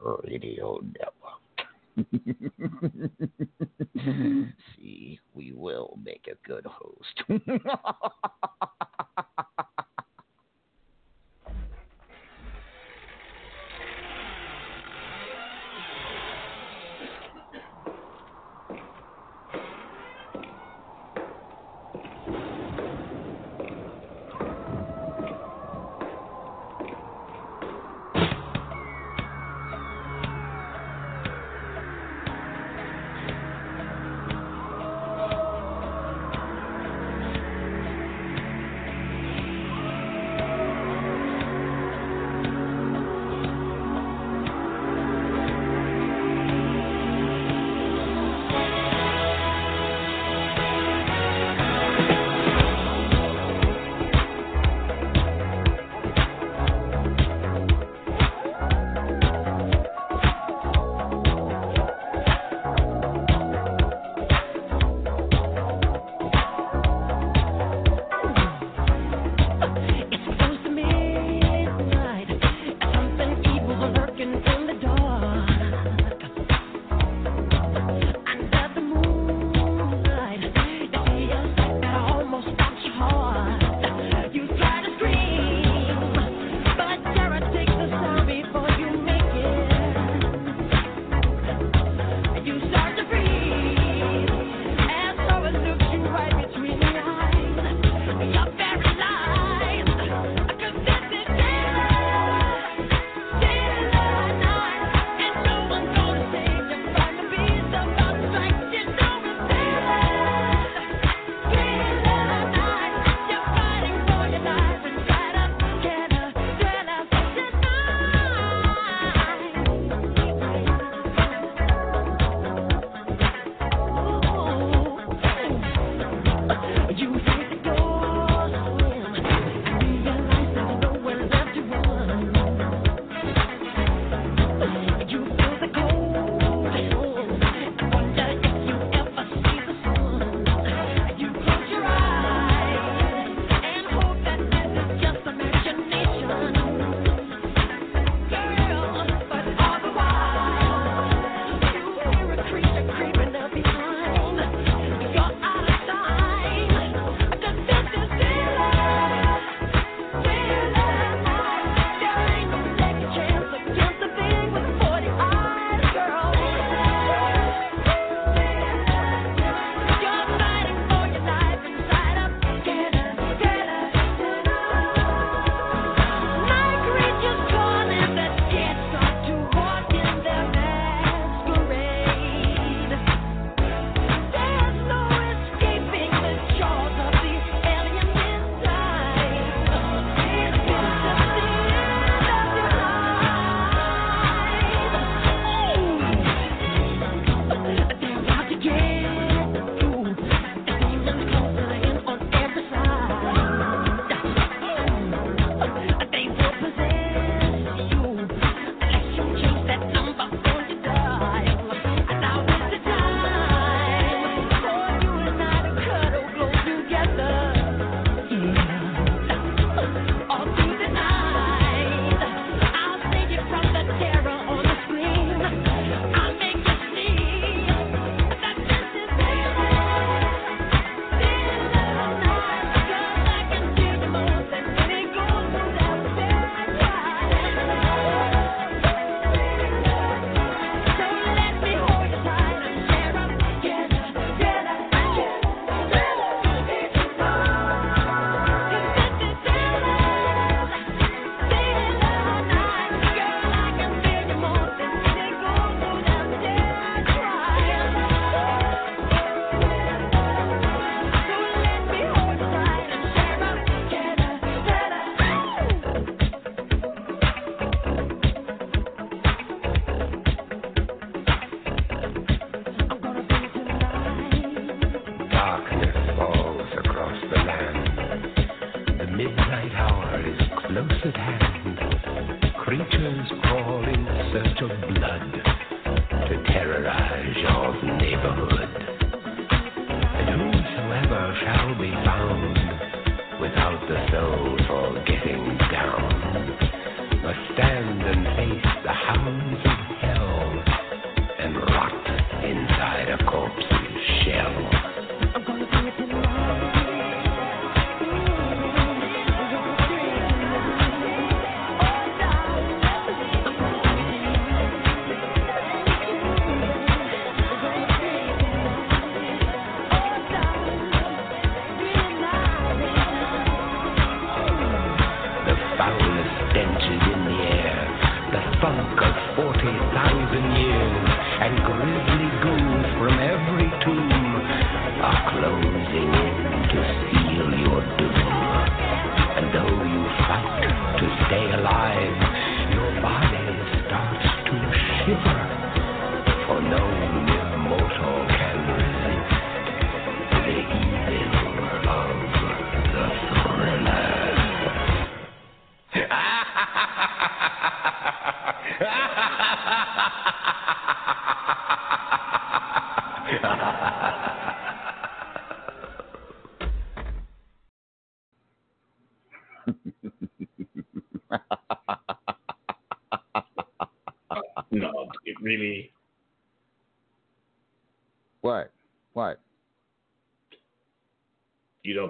Radio 0.00 0.80
Network. 0.98 1.38
See, 4.76 5.20
we 5.34 5.52
will 5.52 5.98
make 6.02 6.28
a 6.28 6.36
good 6.48 6.66
host. 6.66 7.22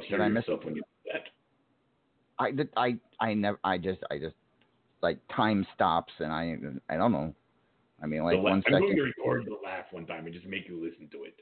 Did 0.08 0.20
I 0.20 0.28
miss- 0.28 0.46
when 0.48 0.58
you 0.76 0.82
do 0.82 0.82
that. 1.12 1.22
I 2.38 2.50
did. 2.52 2.68
I 2.76 2.98
I 3.20 3.34
never. 3.34 3.58
I 3.64 3.78
just. 3.78 4.00
I 4.10 4.18
just 4.18 4.34
like 5.02 5.18
time 5.34 5.66
stops 5.74 6.12
and 6.18 6.32
I. 6.32 6.56
I 6.88 6.96
don't 6.96 7.12
know. 7.12 7.34
I 8.02 8.06
mean, 8.06 8.22
like 8.22 8.36
The 8.36 8.40
one 8.42 8.52
I'm 8.52 8.60
going 8.70 8.82
second. 8.84 8.96
to 8.96 9.02
record 9.02 9.44
the 9.46 9.58
laugh 9.64 9.86
one 9.90 10.06
time 10.06 10.24
and 10.26 10.32
just 10.34 10.46
make 10.46 10.68
you 10.68 10.80
listen 10.82 11.08
to 11.12 11.24
it. 11.24 11.34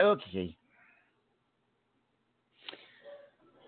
Okay. 0.00 0.56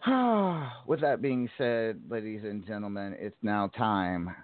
With 0.87 1.01
that 1.03 1.21
being 1.21 1.49
said, 1.59 2.01
ladies 2.09 2.41
and 2.45 2.67
gentlemen, 2.67 3.15
it's 3.19 3.37
now 3.43 3.67
time 3.69 4.35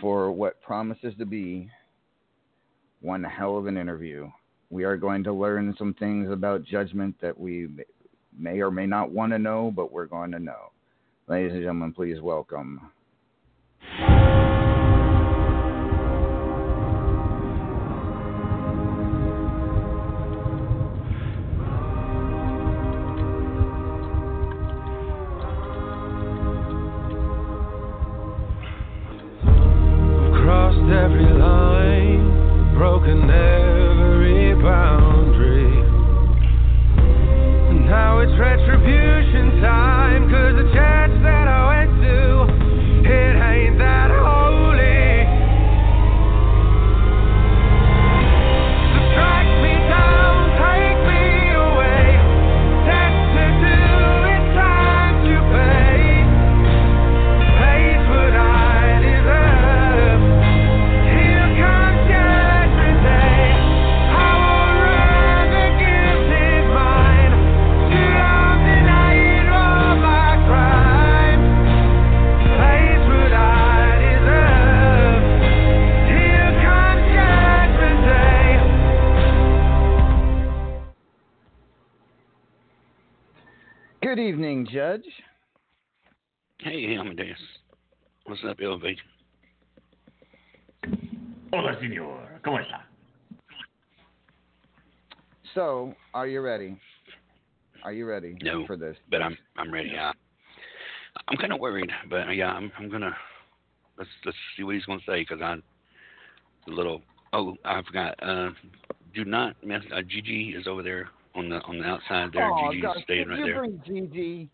for 0.00 0.30
what 0.32 0.60
promises 0.62 1.12
to 1.18 1.26
be 1.26 1.68
one 3.00 3.22
hell 3.22 3.58
of 3.58 3.66
an 3.66 3.76
interview. 3.76 4.30
We 4.70 4.84
are 4.84 4.96
going 4.96 5.24
to 5.24 5.32
learn 5.32 5.74
some 5.76 5.94
things 5.94 6.30
about 6.30 6.64
judgment 6.64 7.16
that 7.20 7.38
we 7.38 7.68
may 8.36 8.60
or 8.60 8.70
may 8.70 8.86
not 8.86 9.10
want 9.10 9.32
to 9.32 9.38
know, 9.38 9.72
but 9.74 9.92
we're 9.92 10.06
going 10.06 10.30
to 10.32 10.38
know. 10.38 10.70
Ladies 11.26 11.52
and 11.52 11.62
gentlemen, 11.62 11.92
please 11.92 12.20
welcome. 12.20 12.90
So, 95.60 95.94
are 96.14 96.26
you 96.26 96.40
ready? 96.40 96.74
Are 97.84 97.92
you 97.92 98.06
ready 98.06 98.34
No. 98.42 98.66
for 98.66 98.78
this? 98.78 98.96
But 99.10 99.20
I'm 99.20 99.36
I'm 99.58 99.70
ready. 99.70 99.90
Yeah. 99.92 100.12
I'm 101.28 101.36
kind 101.36 101.52
of 101.52 101.60
worried, 101.60 101.90
but 102.08 102.34
yeah, 102.34 102.46
I'm 102.50 102.72
I'm 102.78 102.88
gonna 102.88 103.14
let's 103.98 104.08
let's 104.24 104.38
see 104.56 104.62
what 104.62 104.74
he's 104.74 104.86
gonna 104.86 105.02
say 105.06 105.20
because 105.20 105.42
I'm 105.42 105.62
a 106.66 106.70
little. 106.70 107.02
Oh, 107.34 107.56
I 107.66 107.82
forgot. 107.82 108.14
Uh, 108.22 108.52
do 109.14 109.26
not 109.26 109.54
mess. 109.62 109.82
Uh, 109.94 110.00
Gigi 110.00 110.54
is 110.56 110.66
over 110.66 110.82
there 110.82 111.10
on 111.34 111.50
the 111.50 111.56
on 111.56 111.78
the 111.78 111.84
outside 111.84 112.30
there. 112.32 112.50
oh, 112.50 112.70
Gigi's 112.70 112.82
God, 112.82 112.96
staying 113.02 113.28
right 113.28 113.38
you 113.40 113.44
there. 113.44 113.56
bring 113.58 113.82
Gigi. 113.86 114.48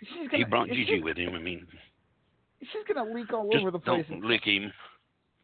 He 0.00 0.28
gonna, 0.28 0.46
brought 0.46 0.68
she's- 0.68 0.86
Gigi 0.86 1.02
with 1.02 1.16
him. 1.16 1.34
I 1.34 1.40
mean, 1.40 1.66
She's 2.60 2.84
gonna 2.94 3.12
leak 3.12 3.32
all 3.32 3.50
over 3.52 3.72
the 3.72 3.80
place. 3.80 4.06
don't 4.08 4.22
lick 4.24 4.44
him. 4.44 4.72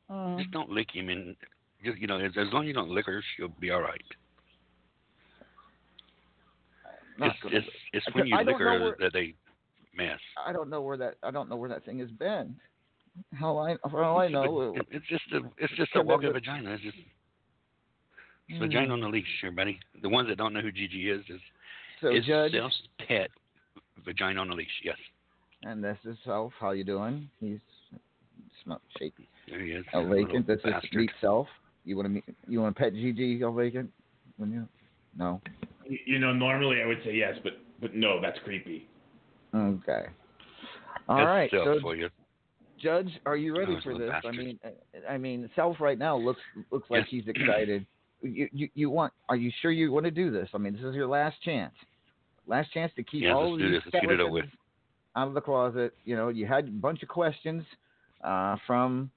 Uh, 0.09 0.37
Just 0.39 0.53
don't 0.53 0.71
lick 0.71 0.95
him, 0.95 1.09
and 1.09 1.35
just 1.85 1.99
you 1.99 2.07
know, 2.07 2.21
as, 2.21 2.31
as 2.37 2.47
long 2.53 2.63
as 2.63 2.69
you 2.69 2.73
don't 2.73 2.91
lick 2.91 3.07
her, 3.07 3.21
she'll 3.37 3.49
be 3.49 3.73
all 3.73 3.83
right. 3.83 4.01
Not 7.19 7.35
It's 7.45 7.55
it's 7.67 7.67
it's 7.93 8.15
when 8.15 8.27
you 8.27 8.37
I 8.37 8.43
lick 8.43 8.59
her 8.59 8.81
where- 8.81 8.97
that 9.01 9.13
they 9.13 9.35
mess. 9.95 10.21
I 10.47 10.53
don't 10.53 10.69
know 10.71 10.83
where 10.83 10.97
that 10.99 11.15
I 11.23 11.31
don't 11.31 11.49
know 11.49 11.57
where 11.57 11.69
that 11.71 11.85
thing 11.85 11.99
has 12.01 12.11
been. 12.11 12.57
How 13.35 13.57
I 13.59 13.77
for 13.91 14.05
all 14.05 14.19
I 14.21 14.27
It's 14.27 14.31
a 14.31 14.33
know, 14.35 14.75
it- 14.77 14.87
it's 14.91 15.07
just 15.07 15.25
a 15.33 15.41
it's 15.59 15.73
just 15.75 15.95
a 15.97 16.03
walking 16.03 16.33
vagina. 16.33 16.71
It's 16.73 16.83
just 16.83 16.99
Mm. 18.51 18.61
vagina 18.61 18.93
on 18.93 19.01
the 19.01 19.09
leash, 19.09 19.43
everybody. 19.43 19.81
The 20.03 20.09
ones 20.09 20.29
that 20.29 20.37
don't 20.39 20.53
know 20.53 20.61
who 20.61 20.71
Gigi 20.71 21.11
is 21.11 21.25
is 21.29 21.41
so 22.01 22.15
is 22.15 22.25
Judge, 22.27 22.53
Self's 22.53 22.81
pet 22.99 23.31
vagina 24.05 24.41
on 24.41 24.49
the 24.49 24.55
leash. 24.55 24.81
Yes, 24.85 24.99
and 25.65 25.83
this 25.83 25.99
is 26.05 26.17
Self. 26.25 26.53
How 26.61 26.71
you 26.71 26.85
doing? 26.85 27.29
He's 27.41 27.59
smell 28.63 28.81
shaky. 28.99 29.27
there 29.49 29.61
he 29.61 29.73
is. 29.73 29.85
El 29.93 30.03
little 30.05 30.27
Vacant. 30.27 30.47
This 30.47 30.59
is 30.59 30.63
bastard. 30.65 30.95
meet 30.95 31.11
Self. 31.21 31.49
You 31.85 31.97
want 31.97 32.07
to 32.07 32.11
meet? 32.11 32.25
You 32.47 32.61
want 32.61 32.77
to 32.77 32.81
pet 32.83 32.93
Gigi? 32.93 33.43
El 33.43 33.53
Vacant? 33.53 33.91
When 34.37 34.53
you? 34.53 34.69
No. 35.17 35.41
You, 35.89 35.99
you 36.07 36.19
know, 36.19 36.33
normally 36.33 36.83
I 36.83 36.87
would 36.87 36.99
say 37.05 37.15
yes, 37.15 37.35
but 37.43 37.55
but 37.81 37.95
no, 37.95 38.21
that's 38.21 38.39
creepy. 38.45 38.89
Okay. 39.55 40.07
All 41.09 41.17
That's 41.19 41.27
right. 41.27 41.51
Self 41.51 41.65
So 41.65 41.81
for 41.81 41.97
you. 41.97 42.09
Judge, 42.79 43.11
are 43.25 43.37
you 43.37 43.57
ready 43.57 43.75
Oh, 43.77 43.81
for 43.83 43.95
little 43.95 44.09
this? 44.13 44.23
I 44.25 44.33
mean, 44.33 44.59
I 45.09 45.17
mean, 45.17 45.49
Self 45.55 45.81
right 45.81 45.99
now 45.99 46.17
looks 46.17 46.41
looks 46.71 46.91
like 46.91 47.07
Yes. 47.11 47.25
he's 47.25 47.29
excited. 47.35 47.87
You, 48.23 48.49
you 48.53 48.69
you 48.75 48.91
want? 48.91 49.13
Are 49.29 49.37
you 49.37 49.51
sure 49.63 49.71
you 49.71 49.93
want 49.93 50.05
to 50.05 50.11
do 50.11 50.31
this? 50.31 50.49
I 50.55 50.59
mean, 50.59 50.73
this 50.73 50.83
is 50.83 50.95
your 50.95 51.07
last 51.07 51.41
chance. 51.43 51.75
Last 52.47 52.73
chance 52.73 52.93
to 52.97 53.03
keep 53.03 53.23
Yeah, 53.25 53.35
all 53.35 53.53
let's 53.53 53.63
these 53.63 53.73
this. 53.73 53.83
Let's 53.93 54.05
get 54.05 54.11
it 54.13 54.21
over 54.21 54.41
skeletons 54.41 54.53
out 55.17 55.29
of 55.29 55.35
the 55.35 55.41
closet. 55.41 55.95
You 56.05 56.17
know, 56.17 56.29
you 56.29 56.47
had 56.47 56.69
a 56.69 56.71
bunch 56.71 57.03
of 57.03 57.09
questions 57.09 57.65
uh, 58.23 58.57
from. 58.67 59.11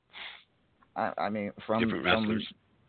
I, 0.96 1.12
I 1.18 1.30
mean, 1.30 1.52
from 1.68 1.84
Different 1.84 2.04
from 2.04 2.22
wrestlers. 2.22 2.48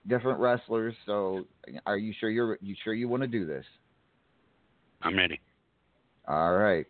Different 0.09 0.39
wrestlers. 0.39 0.95
So, 1.07 1.45
are 1.87 1.97
you 1.99 2.13
sure 2.19 2.31
you're 2.31 2.59
you 2.61 2.75
sure 2.83 2.95
you 2.95 3.09
want 3.09 3.23
to 3.23 3.29
do 3.29 3.47
this? 3.47 3.65
I'm 5.03 5.17
ready. 5.17 5.41
All 6.29 6.55
right, 6.55 6.87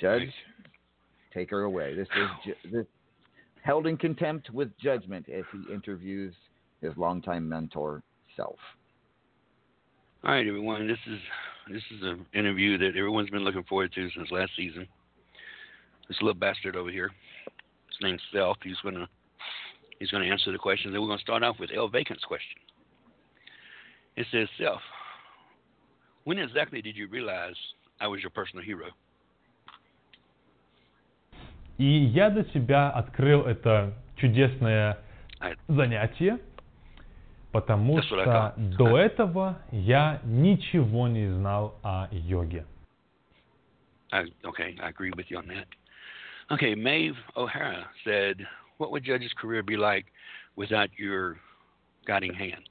Judge, 0.00 0.20
Thanks. 0.20 0.34
take 1.34 1.50
her 1.50 1.62
away. 1.62 1.94
This 1.94 2.08
is 2.16 2.28
ju- 2.44 2.70
this 2.72 2.86
held 3.62 3.86
in 3.86 3.96
contempt 3.96 4.50
with 4.50 4.70
judgment 4.78 5.28
as 5.28 5.44
he 5.52 5.72
interviews 5.72 6.34
his 6.80 6.96
longtime 6.96 7.48
mentor 7.48 8.02
self. 8.36 8.56
All 10.24 10.32
right, 10.32 10.46
everyone. 10.46 10.86
This 10.86 10.98
is 11.06 11.18
this 11.70 11.82
is 11.96 12.02
an 12.02 12.24
interview 12.34 12.78
that 12.78 12.96
everyone's 12.96 13.30
been 13.30 13.44
looking 13.44 13.64
forward 13.64 13.92
to 13.94 14.08
since 14.16 14.30
last 14.30 14.52
season. 14.56 14.86
This 16.08 16.16
little 16.22 16.38
bastard 16.38 16.74
over 16.74 16.90
here, 16.90 17.10
his 17.88 17.98
name's 18.00 18.22
Self. 18.32 18.56
He's 18.62 18.76
is 20.00 20.10
going 20.10 20.22
to 20.22 20.30
answer 20.30 20.52
the 20.52 20.58
question. 20.58 20.92
Then 20.92 21.00
we're 21.00 21.08
going 21.08 21.18
to 21.18 21.22
start 21.22 21.42
off 21.42 21.56
with 21.58 21.70
El 21.74 21.88
Vacant's 21.88 22.24
question. 22.24 22.58
It 24.16 24.26
says, 24.32 24.48
Self, 24.58 24.80
when 26.24 26.38
exactly 26.38 26.82
did 26.82 26.96
you 26.96 27.08
realize 27.08 27.54
I 28.00 28.08
was 28.08 28.20
your 28.20 28.30
personal 28.30 28.64
hero? 28.64 28.90
И 31.78 31.84
я 31.84 32.28
для 32.30 32.42
себя 32.52 32.90
открыл 32.90 33.46
это 33.46 33.94
чудесное 34.16 34.98
занятие, 35.68 36.40
потому 37.52 38.02
что 38.02 38.52
до 38.56 38.98
этого 38.98 39.60
я 39.70 40.20
ничего 40.24 41.06
не 41.06 41.28
знал 41.28 41.78
о 41.84 42.08
йоге. 42.10 42.66
Okay, 44.12 44.76
I 44.80 44.88
agree 44.88 45.12
with 45.16 45.30
you 45.30 45.38
on 45.38 45.46
that. 45.48 45.66
Okay, 46.50 46.74
Maeve 46.74 47.16
O'Hara 47.36 47.88
said, 48.04 48.38
"What 48.78 48.90
would 48.90 49.04
Judge's 49.04 49.32
career 49.34 49.62
be 49.62 49.76
like 49.76 50.06
without 50.56 50.90
your 50.98 51.36
guiding 52.06 52.34
hand?" 52.34 52.64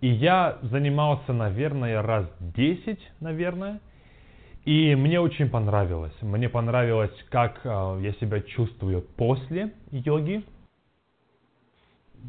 И 0.00 0.08
я 0.08 0.58
занимался, 0.62 1.32
наверное, 1.32 2.02
раз 2.02 2.26
10, 2.40 2.98
наверное. 3.20 3.80
И 4.66 4.94
мне 4.94 5.18
очень 5.18 5.48
понравилось. 5.48 6.12
Мне 6.20 6.48
понравилось, 6.48 7.14
как 7.30 7.60
э, 7.64 8.00
я 8.02 8.12
себя 8.14 8.40
чувствую 8.40 9.02
после 9.02 9.74
йоги. 9.90 10.44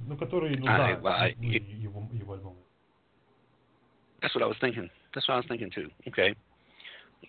Ну, 0.07 0.17
который, 0.17 0.55
ну, 0.57 0.65
I- 0.67 0.77
да, 0.77 0.99
well, 1.01 1.07
I- 1.07 1.35
ну, 1.37 1.51
его, 1.51 2.07
его 2.13 2.33
альбом. 2.33 2.55
That's 4.21 4.33
what 4.35 4.43
I 4.43 4.49
was 4.49 4.59
thinking. 4.59 4.89
That's 5.13 5.27
what 5.27 5.35
I 5.35 5.39
was 5.39 5.47
thinking 5.47 5.69
too. 5.69 5.89
Okay, 6.07 6.35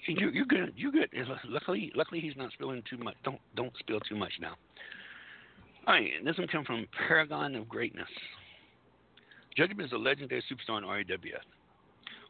you, 0.06 0.30
you're 0.30 0.46
good. 0.46 0.72
You're 0.76 0.92
good. 0.92 1.10
Luckily, 1.48 1.92
luckily 1.94 2.20
he's 2.20 2.36
not 2.36 2.52
spilling 2.52 2.82
too 2.88 2.98
much. 2.98 3.14
Don't 3.24 3.40
don't 3.54 3.72
spill 3.78 4.00
too 4.00 4.16
much 4.16 4.32
now. 4.40 4.54
All 5.86 5.94
right, 5.94 6.10
and 6.18 6.26
this 6.26 6.36
one 6.36 6.48
comes 6.48 6.66
from 6.66 6.86
Paragon 7.06 7.54
of 7.54 7.68
Greatness. 7.68 8.08
Judgement 9.56 9.86
is 9.86 9.92
a 9.92 9.96
legendary 9.96 10.42
superstar 10.42 10.78
in 10.78 10.84
RAWF, 10.84 11.44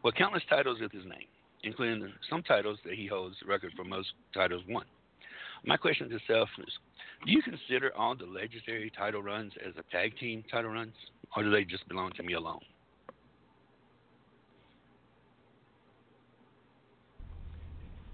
with 0.05 0.15
countless 0.15 0.43
titles 0.49 0.79
with 0.81 0.93
his 0.93 1.05
name, 1.05 1.27
including 1.65 2.13
some 2.29 2.43
titles 2.43 2.79
that 2.85 2.95
he 2.95 3.07
holds 3.07 3.37
record 3.49 3.73
for 3.75 3.85
most 3.85 4.09
titles 4.35 4.63
won. 4.69 4.85
My 5.65 5.77
question 5.77 6.09
to 6.11 6.19
self 6.27 6.49
is: 6.59 6.73
Do 7.25 7.33
you 7.33 7.43
consider 7.43 7.93
all 7.97 8.15
the 8.15 8.27
legendary 8.27 8.93
title 8.97 9.23
runs 9.23 9.53
as 9.67 9.73
a 9.79 9.91
tag 9.91 10.17
team 10.19 10.45
title 10.51 10.71
runs, 10.71 10.95
or 11.35 11.43
do 11.43 11.51
they 11.51 11.65
just 11.65 11.89
belong 11.89 12.13
to 12.13 12.23
me 12.23 12.35
alone? 12.35 12.61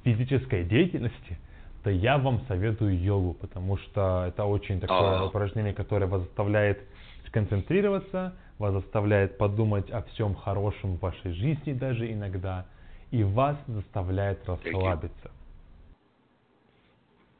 Физической 0.04 0.64
деятельности, 0.64 1.38
то 1.82 1.90
я 1.90 2.18
вам 2.18 2.40
советую 2.46 3.00
йогу, 3.00 3.34
потому 3.34 3.76
что 3.78 4.26
это 4.28 4.44
очень 4.44 4.80
такое 4.80 5.18
А. 5.18 5.26
упражнение, 5.26 5.74
которое 5.74 6.06
вас 6.06 6.22
заставляет 6.22 6.80
сконцентрироваться, 7.26 8.36
вас 8.58 8.74
заставляет 8.74 9.38
подумать 9.38 9.90
о 9.90 10.02
всем 10.02 10.34
хорошем 10.34 10.96
в 10.96 11.00
вашей 11.00 11.32
жизни 11.32 11.72
даже 11.72 12.10
иногда, 12.12 12.66
и 13.10 13.24
вас 13.24 13.56
заставляет 13.66 14.46
расслабиться. 14.48 15.30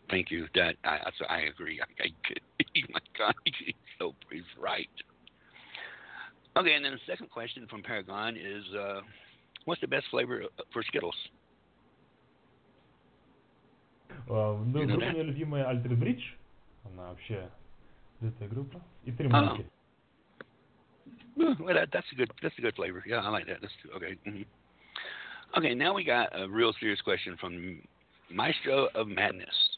Thank 0.09 0.31
you. 0.31 0.47
That 0.55 0.77
I 0.85 0.99
I, 0.99 1.11
I 1.29 1.41
agree. 1.49 1.81
I, 1.81 1.87
I 2.05 2.11
could, 2.27 2.43
my 2.91 3.01
God, 3.17 3.35
he's 3.47 3.75
so 3.99 4.15
he's 4.31 4.43
right. 4.61 4.91
Okay, 6.55 6.75
and 6.75 6.85
then 6.85 6.93
the 6.93 7.01
second 7.07 7.31
question 7.31 7.67
from 7.71 7.83
Paragon 7.83 8.37
is, 8.37 8.65
uh, 8.75 9.01
what's 9.65 9.81
the 9.81 9.87
best 9.87 10.05
flavor 10.11 10.43
for 10.71 10.83
Skittles? 10.83 11.17
А, 14.30 14.58
Ну, 14.66 14.82
You 14.82 14.86
know 14.86 14.97
группа 14.97 15.05
that? 15.05 15.12
моя 15.14 15.24
любимая 15.24 15.66
Альтер 15.70 15.95
Бридж, 15.95 16.24
она 16.86 17.10
вообще 17.10 17.49
эта 18.22 18.47
группа. 18.47 18.82
И 19.05 19.12
три 19.12 19.28
Oh. 19.28 19.32
монки. 19.32 19.66
Well, 21.38 21.76
that, 21.76 21.91
that's 21.91 22.12
a 22.12 22.16
good 22.16 22.32
that's 22.41 22.58
a 22.58 22.62
good 22.62 22.76
flavor. 22.76 23.03
Yeah, 23.05 23.22
I 23.24 23.30
like 23.30 23.45
that. 23.45 23.62
That's 23.62 23.74
okay. 23.95 24.18
hmm 24.26 24.41
Okay, 25.55 25.74
now 25.76 25.93
we 25.93 26.03
got 26.03 26.30
a 26.38 26.47
real 26.49 26.74
serious 26.80 26.99
question 27.01 27.38
from 27.38 27.82
Maestro 28.30 28.89
of 28.95 29.08
Madness, 29.08 29.78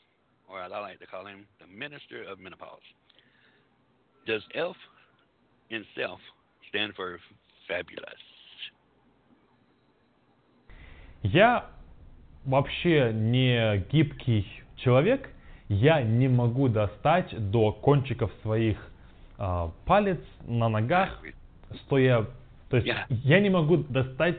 or 0.49 0.61
as 0.63 0.71
I 0.71 0.79
like 0.79 0.99
to 0.99 1.05
call 1.05 1.25
him, 1.27 1.45
the 1.59 1.67
Minister 1.67 2.23
of 2.23 2.39
Menopause. 2.39 2.81
Does 4.25 4.41
ELF 4.55 4.75
in 5.69 5.85
self 5.95 6.19
stand 6.69 6.95
for 6.95 7.19
fabulous? 7.67 8.19
Я 11.23 11.69
Вообще 12.44 13.12
не 13.12 13.78
гибкий 13.90 14.46
человек, 14.76 15.30
я 15.68 16.02
не 16.02 16.28
могу 16.28 16.68
достать 16.68 17.34
до 17.50 17.72
кончиков 17.72 18.30
своих 18.42 18.78
а, 19.38 19.72
палец 19.86 20.20
на 20.46 20.68
ногах, 20.68 21.22
стоя, 21.86 22.26
то 22.70 22.76
есть 22.76 22.88
Yeah. 22.88 23.04
я 23.08 23.40
не 23.40 23.50
могу 23.50 23.78
достать 23.78 24.38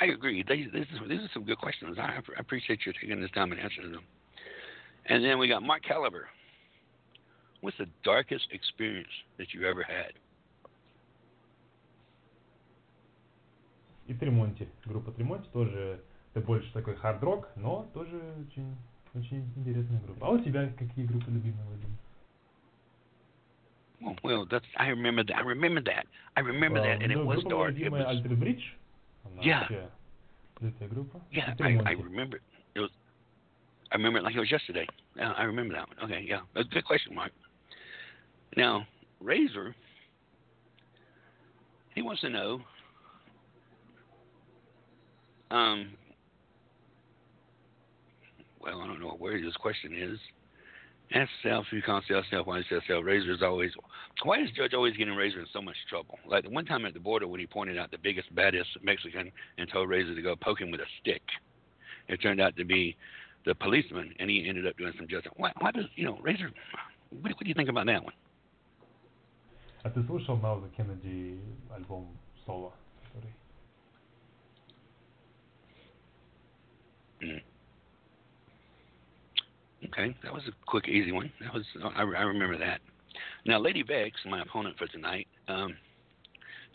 I 0.00 0.06
agree. 0.06 0.42
These, 0.42 0.72
these, 0.72 0.86
these 1.08 1.20
are 1.20 1.30
some 1.34 1.44
good 1.44 1.58
questions. 1.58 1.98
I 1.98 2.18
appreciate 2.38 2.80
you 2.86 2.92
taking 3.00 3.20
this 3.20 3.30
time 3.32 3.52
and 3.52 3.60
answering 3.60 3.92
them. 3.92 4.02
And 5.06 5.22
then 5.22 5.38
we 5.38 5.46
got 5.46 5.62
Mark 5.62 5.82
Caliber. 5.82 6.28
What's 7.60 7.76
the 7.78 7.86
darkest 8.02 8.48
experience 8.50 9.12
that 9.38 9.52
you 9.52 9.66
ever 9.66 9.82
had? 9.82 10.12
и 14.07 14.13
Тремонти, 14.13 14.67
группа 14.85 15.11
Тремонти 15.11 15.47
тоже, 15.51 16.01
это 16.33 16.45
больше 16.45 16.71
такой 16.73 16.95
хард-рок, 16.95 17.49
но 17.55 17.89
тоже 17.93 18.19
очень, 18.47 18.75
очень 19.13 19.43
интересная 19.55 19.99
группа. 20.01 20.27
А 20.27 20.31
у 20.31 20.39
тебя 20.39 20.67
какие 20.77 21.05
группы 21.05 21.29
любимые, 21.31 21.65
Вадим? 21.67 21.97
Oh, 24.01 24.15
well, 24.23 24.45
that's 24.45 24.65
I 24.77 24.89
remember 24.89 25.23
that. 25.25 25.35
I 25.35 25.41
remember 25.41 25.81
that. 25.81 26.05
I 26.35 26.39
remember 26.41 26.79
А, 26.79 26.83
that, 26.85 27.01
and 27.03 27.11
it 27.11 27.15
ну, 27.17 27.25
was 27.25 27.41
группа 27.43 27.49
моя 27.55 27.65
dark. 27.65 27.75
It 27.75 27.79
любимая 27.79 28.05
was, 28.05 28.09
Альтер 28.15 28.35
Бридж, 28.35 28.63
она 29.25 29.41
Yeah. 29.43 29.59
вообще 29.59 29.89
лютая 30.61 30.87
группа. 30.89 31.21
yeah, 31.31 31.53
И 31.57 31.63
I, 31.63 31.77
I 31.77 31.95
Тремонти. 31.95 32.03
remember. 32.03 32.39
It 32.75 32.79
was. 32.79 32.91
I 33.91 33.97
remember 33.97 34.19
it 34.19 34.23
like 34.23 34.35
it 34.35 34.39
was 34.39 34.49
yesterday. 34.51 34.87
Yeah, 35.15 35.33
I 35.33 35.43
remember 35.43 35.73
that 35.73 35.87
one. 35.89 35.97
Okay, 36.05 36.21
yeah, 36.21 36.41
a 36.55 36.63
good 36.63 36.85
question, 36.85 37.13
Mark. 37.13 37.33
Now, 38.55 38.87
Razor, 39.19 39.75
he 41.95 42.01
wants 42.01 42.21
to 42.21 42.29
know. 42.29 42.61
um, 45.50 45.90
well, 48.60 48.80
I 48.80 48.86
don't 48.86 49.00
know 49.00 49.16
where 49.18 49.40
this 49.40 49.56
question 49.56 49.92
is. 49.94 50.18
Ask 51.12 51.30
yourself, 51.44 51.66
you 51.70 51.82
can't 51.82 52.02
see 52.08 52.14
yourself, 52.14 52.46
why 52.46 52.60
is 52.60 52.64
yourself? 52.70 53.04
Razor 53.04 53.32
is 53.32 53.42
always, 53.42 53.70
why 54.22 54.40
is 54.40 54.50
Judge 54.56 54.72
always 54.72 54.96
getting 54.96 55.14
Razor 55.14 55.40
in 55.40 55.46
so 55.52 55.60
much 55.60 55.76
trouble? 55.88 56.18
Like 56.26 56.44
the 56.44 56.50
one 56.50 56.64
time 56.64 56.86
at 56.86 56.94
the 56.94 57.00
border 57.00 57.28
when 57.28 57.40
he 57.40 57.46
pointed 57.46 57.78
out 57.78 57.90
the 57.90 57.98
biggest, 57.98 58.34
baddest 58.34 58.70
Mexican 58.82 59.30
and 59.58 59.70
told 59.70 59.90
Razor 59.90 60.14
to 60.14 60.22
go 60.22 60.34
poke 60.34 60.60
him 60.60 60.70
with 60.70 60.80
a 60.80 60.86
stick. 61.00 61.22
It 62.08 62.22
turned 62.22 62.40
out 62.40 62.56
to 62.56 62.64
be 62.64 62.96
the 63.44 63.54
policeman, 63.54 64.14
and 64.18 64.30
he 64.30 64.48
ended 64.48 64.66
up 64.66 64.76
doing 64.78 64.94
some 64.96 65.06
justice. 65.06 65.32
Why, 65.36 65.52
why 65.58 65.70
does, 65.70 65.84
you 65.94 66.06
know, 66.06 66.18
Razor, 66.22 66.50
what, 67.10 67.32
what 67.32 67.40
do 67.40 67.48
you 67.48 67.54
think 67.54 67.68
about 67.68 67.86
that 67.86 68.02
one? 68.02 68.14
A 69.84 69.90
ty 69.90 70.00
słyszał 70.06 70.36
Mao 70.36 70.62
Kennedy 70.76 71.36
album 71.70 72.06
solo? 72.46 72.72
Okay, 79.94 80.16
that 80.24 80.32
was 80.32 80.42
a 80.48 80.52
quick, 80.66 80.88
easy 80.88 81.12
one. 81.12 81.32
That 81.40 81.54
was 81.54 81.62
I, 81.96 82.02
I 82.02 82.22
remember 82.22 82.58
that. 82.58 82.80
Now, 83.46 83.60
Lady 83.60 83.84
Vexx, 83.84 84.12
my 84.28 84.42
opponent 84.42 84.76
for 84.76 84.88
tonight, 84.88 85.28
um, 85.46 85.76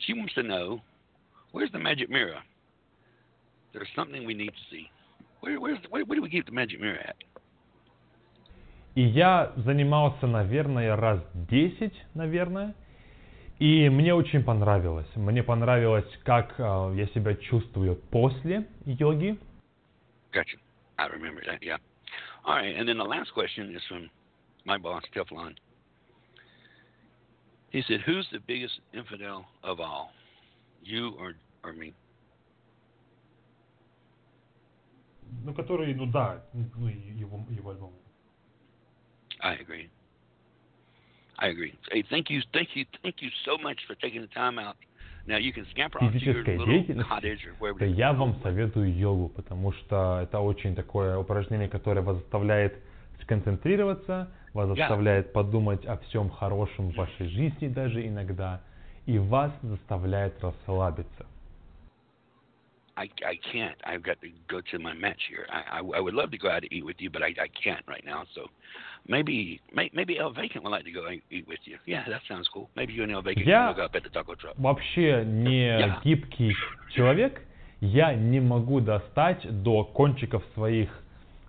she 0.05 0.13
wants 0.13 0.33
to 0.35 0.43
know 0.43 0.79
where's 1.51 1.71
the 1.73 1.79
magic 1.79 2.09
mirror. 2.09 2.39
There's 3.73 3.89
something 3.93 4.25
we 4.25 4.33
need 4.33 4.51
to 4.51 4.63
see. 4.71 4.89
Where, 5.41 5.59
where, 5.59 5.77
where, 5.89 6.05
where 6.05 6.15
do 6.15 6.21
we 6.21 6.29
keep 6.29 6.45
the 6.45 6.53
magic 6.53 6.79
mirror 6.79 6.99
at? 6.99 7.15
И 8.95 9.01
я 9.01 9.53
занимался, 9.57 10.25
наверное, 10.25 10.95
раз 10.95 11.19
10, 11.49 11.93
наверное. 12.15 12.73
И 13.59 13.89
мне 13.89 14.13
очень 14.13 14.43
понравилось. 14.43 15.07
Мне 15.15 15.43
понравилось, 15.43 16.07
как 16.23 16.55
э, 16.57 16.93
я 16.95 17.07
себя 17.07 17.35
чувствую 17.35 17.95
после 17.95 18.67
йоги. 18.85 19.37
Gotcha. 20.31 20.57
I 20.97 21.07
remember 21.07 21.41
that, 21.45 21.61
yeah. 21.61 21.77
All 22.44 22.56
right, 22.56 22.76
and 22.76 22.88
then 22.88 22.98
the 22.98 23.04
last 23.04 23.32
question 23.32 23.74
is 23.74 23.82
from 23.88 24.10
my 24.66 24.76
boss, 24.76 25.02
Teflon. 25.14 25.54
He 27.70 27.82
said, 27.88 28.00
"Who's 28.02 28.28
the 28.30 28.40
biggest 28.40 28.80
infidel 28.92 29.46
of 29.62 29.80
all, 29.80 30.12
you 30.82 31.10
or 31.18 31.34
or 31.62 31.72
me?" 31.72 31.94
Ну, 35.42 35.52
который, 35.52 35.94
ну 35.94 36.06
да, 36.06 36.42
ну, 36.52 36.88
и 36.88 36.94
его, 37.18 37.44
его 37.50 37.70
альбом. 37.70 37.92
I 39.40 39.56
agree. 39.56 39.90
I 41.38 41.48
agree. 41.48 41.74
Hey, 41.90 42.04
thank 42.10 42.30
you, 42.30 42.40
thank 42.52 42.70
you, 42.74 42.86
thank 43.02 43.16
you 43.20 43.28
so 43.44 43.58
much 43.58 43.78
for 43.86 43.94
taking 43.96 44.20
the 44.20 44.28
time 44.28 44.58
out. 44.58 44.76
Now 45.27 45.37
you 45.37 45.53
can 45.53 45.65
scamper 45.73 45.99
off 46.01 46.11
to 46.11 46.19
your 46.19 46.43
Физическая 46.43 46.57
little 46.57 46.65
деятельность, 46.65 47.09
cottage 47.09 47.45
or 47.45 47.53
wherever. 47.59 47.79
да 47.79 47.85
you 47.85 47.93
я 47.95 48.13
вам 48.13 48.35
советую 48.41 48.93
йогу, 48.95 49.29
потому 49.29 49.71
что 49.73 50.19
это 50.23 50.39
очень 50.39 50.75
такое 50.75 51.17
упражнение, 51.17 51.67
которое 51.67 52.01
вас 52.01 52.17
заставляет 52.17 52.73
сконцентрироваться, 53.21 54.31
вас 54.53 54.69
Yeah. 54.69 54.75
заставляет 54.75 55.33
подумать 55.33 55.85
о 55.85 55.97
всем 55.97 56.29
хорошем 56.29 56.91
в 56.91 56.95
вашей 56.95 57.27
жизни 57.27 57.67
даже 57.67 58.05
иногда, 58.07 58.61
и 59.05 59.17
вас 59.19 59.51
заставляет 59.61 60.41
расслабиться. 60.43 61.25
I, 62.98 63.08
I 63.26 63.34
can't. 63.52 63.74
I've 63.84 64.04
got 64.04 64.20
to 64.20 64.28
go 64.48 64.60
to 64.70 64.78
my 64.78 64.92
match 64.94 65.20
here. 65.28 65.46
I, 65.50 65.78
I, 65.78 65.98
I 65.98 66.00
would 66.00 66.14
love 66.14 66.30
to 66.30 66.38
go 66.38 66.48
out 66.48 66.62
to 66.62 66.72
eat 66.72 66.84
with 66.84 66.96
you, 67.00 67.10
but 67.10 67.22
I, 67.22 67.28
I 67.28 67.48
can't 67.62 67.84
right 67.88 68.04
now. 68.04 68.24
So 68.36 68.46
maybe 69.08 69.60
may, 69.74 69.90
maybe 69.92 70.16
El 70.16 70.32
Vacant 70.32 70.62
would 70.62 70.70
like 70.70 70.84
to 70.84 70.92
go 70.92 71.06
and 71.06 71.20
eat 71.30 71.48
with 71.48 71.58
you. 71.64 71.76
Yeah, 71.86 72.04
that 72.08 72.20
sounds 72.28 72.48
cool. 72.54 72.70
Maybe 72.76 72.92
you 72.92 73.02
and 73.02 73.10
El 73.10 73.22
Vacant 73.22 73.46
Yeah. 73.46 73.66
can 73.66 73.74
hook 73.74 73.84
up 73.84 73.94
at 73.96 74.04
the 74.04 74.10
taco 74.10 74.36
truck. 74.36 74.54
Вообще 74.58 75.24
не 75.24 75.66
Я. 75.78 76.00
гибкий 76.04 76.54
человек, 76.90 77.42
я 77.80 78.14
не 78.14 78.40
могу 78.40 78.80
достать 78.80 79.42
до 79.64 79.82
кончиков 79.84 80.44
своих 80.54 80.88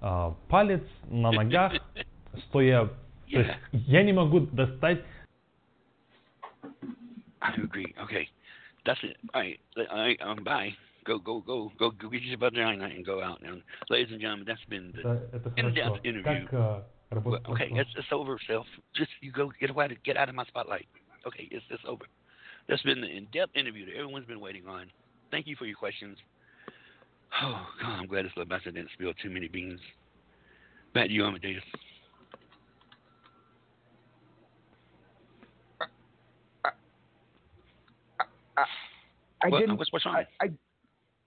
а, 0.02 0.36
палец 0.50 0.84
на 1.10 1.32
ногах, 1.32 1.74
стоя. 2.50 2.88
То 3.32 3.40
есть 3.40 3.54
я 3.72 4.02
не 4.02 4.14
могу 4.14 4.40
достать 4.40 5.02
I 7.42 7.54
agree. 7.62 7.94
Okay, 8.04 8.28
that's 8.86 9.00
it. 9.04 9.18
All 9.34 9.42
right, 9.42 9.60
all 9.92 9.98
right. 9.98 10.20
Um, 10.22 10.44
bye. 10.44 10.74
go, 11.05 11.19
go, 11.19 11.41
go, 11.41 11.71
go, 11.79 11.91
go 11.91 12.09
get 12.09 12.23
your 12.23 12.39
vagina 12.39 12.85
and 12.85 13.05
go 13.05 13.23
out. 13.23 13.43
Now, 13.43 13.57
ladies 13.89 14.13
and 14.13 14.21
gentlemen, 14.21 14.47
that's 14.47 14.65
been 14.69 14.93
the 14.95 15.53
in-depth 15.57 16.05
interview. 16.05 16.47
Well, 16.53 16.85
okay, 17.51 17.69
it's, 17.73 17.91
it's 17.97 18.07
over, 18.13 18.39
self. 18.47 18.67
Just 18.95 19.11
you 19.21 19.33
go 19.33 19.51
get 19.61 19.71
away, 19.71 19.89
get 20.05 20.17
out 20.17 20.29
of 20.29 20.35
my 20.35 20.45
spotlight. 20.45 20.87
Okay, 21.27 21.49
it's 21.51 21.65
it's 21.71 21.83
over. 21.87 22.05
That's 22.69 22.83
been 22.83 23.01
the 23.01 23.09
in-depth 23.09 23.57
interview 23.57 23.87
that 23.87 23.97
everyone's 23.97 24.27
been 24.27 24.41
waiting 24.41 24.67
on. 24.69 24.87
Thank 25.31 25.47
you 25.47 25.57
for 25.57 25.65
your 25.65 25.77
questions. 25.77 26.17
Oh 27.43 27.67
God, 27.83 28.01
I'm 28.01 28.07
glad 28.07 28.25
this 28.25 28.33
little 28.37 28.49
bastard 28.49 28.75
didn't 28.75 28.91
spill 28.93 29.13
too 29.21 29.31
many 29.31 29.49
beans. 29.49 29.81
Back 30.95 31.07
to 31.07 31.13
you, 31.13 31.25
Amadeus. 31.25 31.63
I, 35.81 36.71
I, 38.21 38.25
I, 38.57 38.65
I 39.43 39.51
didn't. 39.51 39.77
What's, 39.79 39.93
what's 39.93 40.05
wrong? 40.07 40.25
I, 40.41 40.45
I 40.45 40.51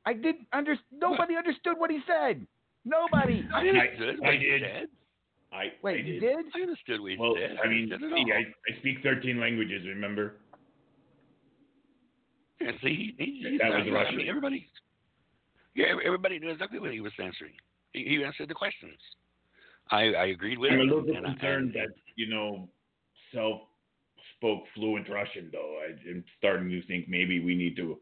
I 0.05 0.13
didn't 0.13 0.47
under. 0.51 0.75
Nobody 0.91 1.35
understood 1.35 1.77
what 1.77 1.91
he 1.91 1.99
said. 2.07 2.45
Nobody. 2.85 3.47
I 3.53 3.59
understood 3.67 4.19
what 4.19 4.29
I 4.29 4.33
he 4.37 4.43
did. 4.43 4.61
said. 4.61 4.87
I 5.53 5.65
Wait, 5.83 5.93
I 5.93 5.97
you 6.07 6.19
did. 6.19 6.19
did? 6.19 6.45
I 6.55 6.61
understood 6.61 6.99
what 7.01 7.11
he 7.11 7.17
Well, 7.17 7.35
said. 7.39 7.57
I 7.63 7.67
mean, 7.67 7.83
understood 7.93 8.11
see. 8.17 8.31
I, 8.33 8.73
I 8.73 8.79
speak 8.79 8.97
13 9.03 9.39
languages. 9.39 9.85
Remember? 9.87 10.37
Yeah, 12.59 12.71
see, 12.81 13.13
he, 13.17 13.23
he, 13.49 13.57
That 13.59 13.69
was 13.69 13.81
I 13.81 13.83
mean, 13.83 13.93
Russian. 13.93 14.21
everybody, 14.27 14.67
yeah, 15.75 15.85
everybody 16.05 16.39
knew 16.39 16.49
exactly 16.49 16.79
what 16.79 16.91
he 16.91 17.01
was 17.01 17.11
answering. 17.21 17.53
He, 17.91 18.03
he 18.05 18.23
answered 18.23 18.49
the 18.49 18.53
questions. 18.53 18.97
I, 19.91 20.13
I 20.13 20.25
agreed 20.27 20.57
with 20.57 20.71
him. 20.71 20.79
I'm 20.79 20.87
a 20.87 20.89
little 20.89 21.01
bit 21.03 21.15
and 21.17 21.27
I- 21.27 21.31
concerned 21.33 21.73
that 21.75 21.89
you 22.15 22.29
know, 22.29 22.69
self 23.33 23.61
spoke 24.37 24.63
fluent 24.75 25.09
Russian. 25.09 25.49
Though 25.51 25.81
I, 25.85 25.91
am 26.09 26.23
starting 26.37 26.69
to 26.69 26.81
think 26.87 27.07
maybe 27.09 27.43
we 27.43 27.53
need 27.55 27.75
to 27.77 27.99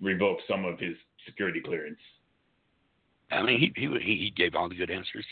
revoke 0.00 0.38
some 0.48 0.64
of 0.64 0.78
his 0.78 0.94
security 1.26 1.60
clearance. 1.60 1.98
I 3.30 3.42
mean, 3.42 3.60
he 3.60 3.72
he 3.76 3.86
he 3.86 4.16
he 4.16 4.32
gave 4.36 4.54
all 4.54 4.68
the 4.68 4.74
good 4.74 4.90
answers. 4.90 5.24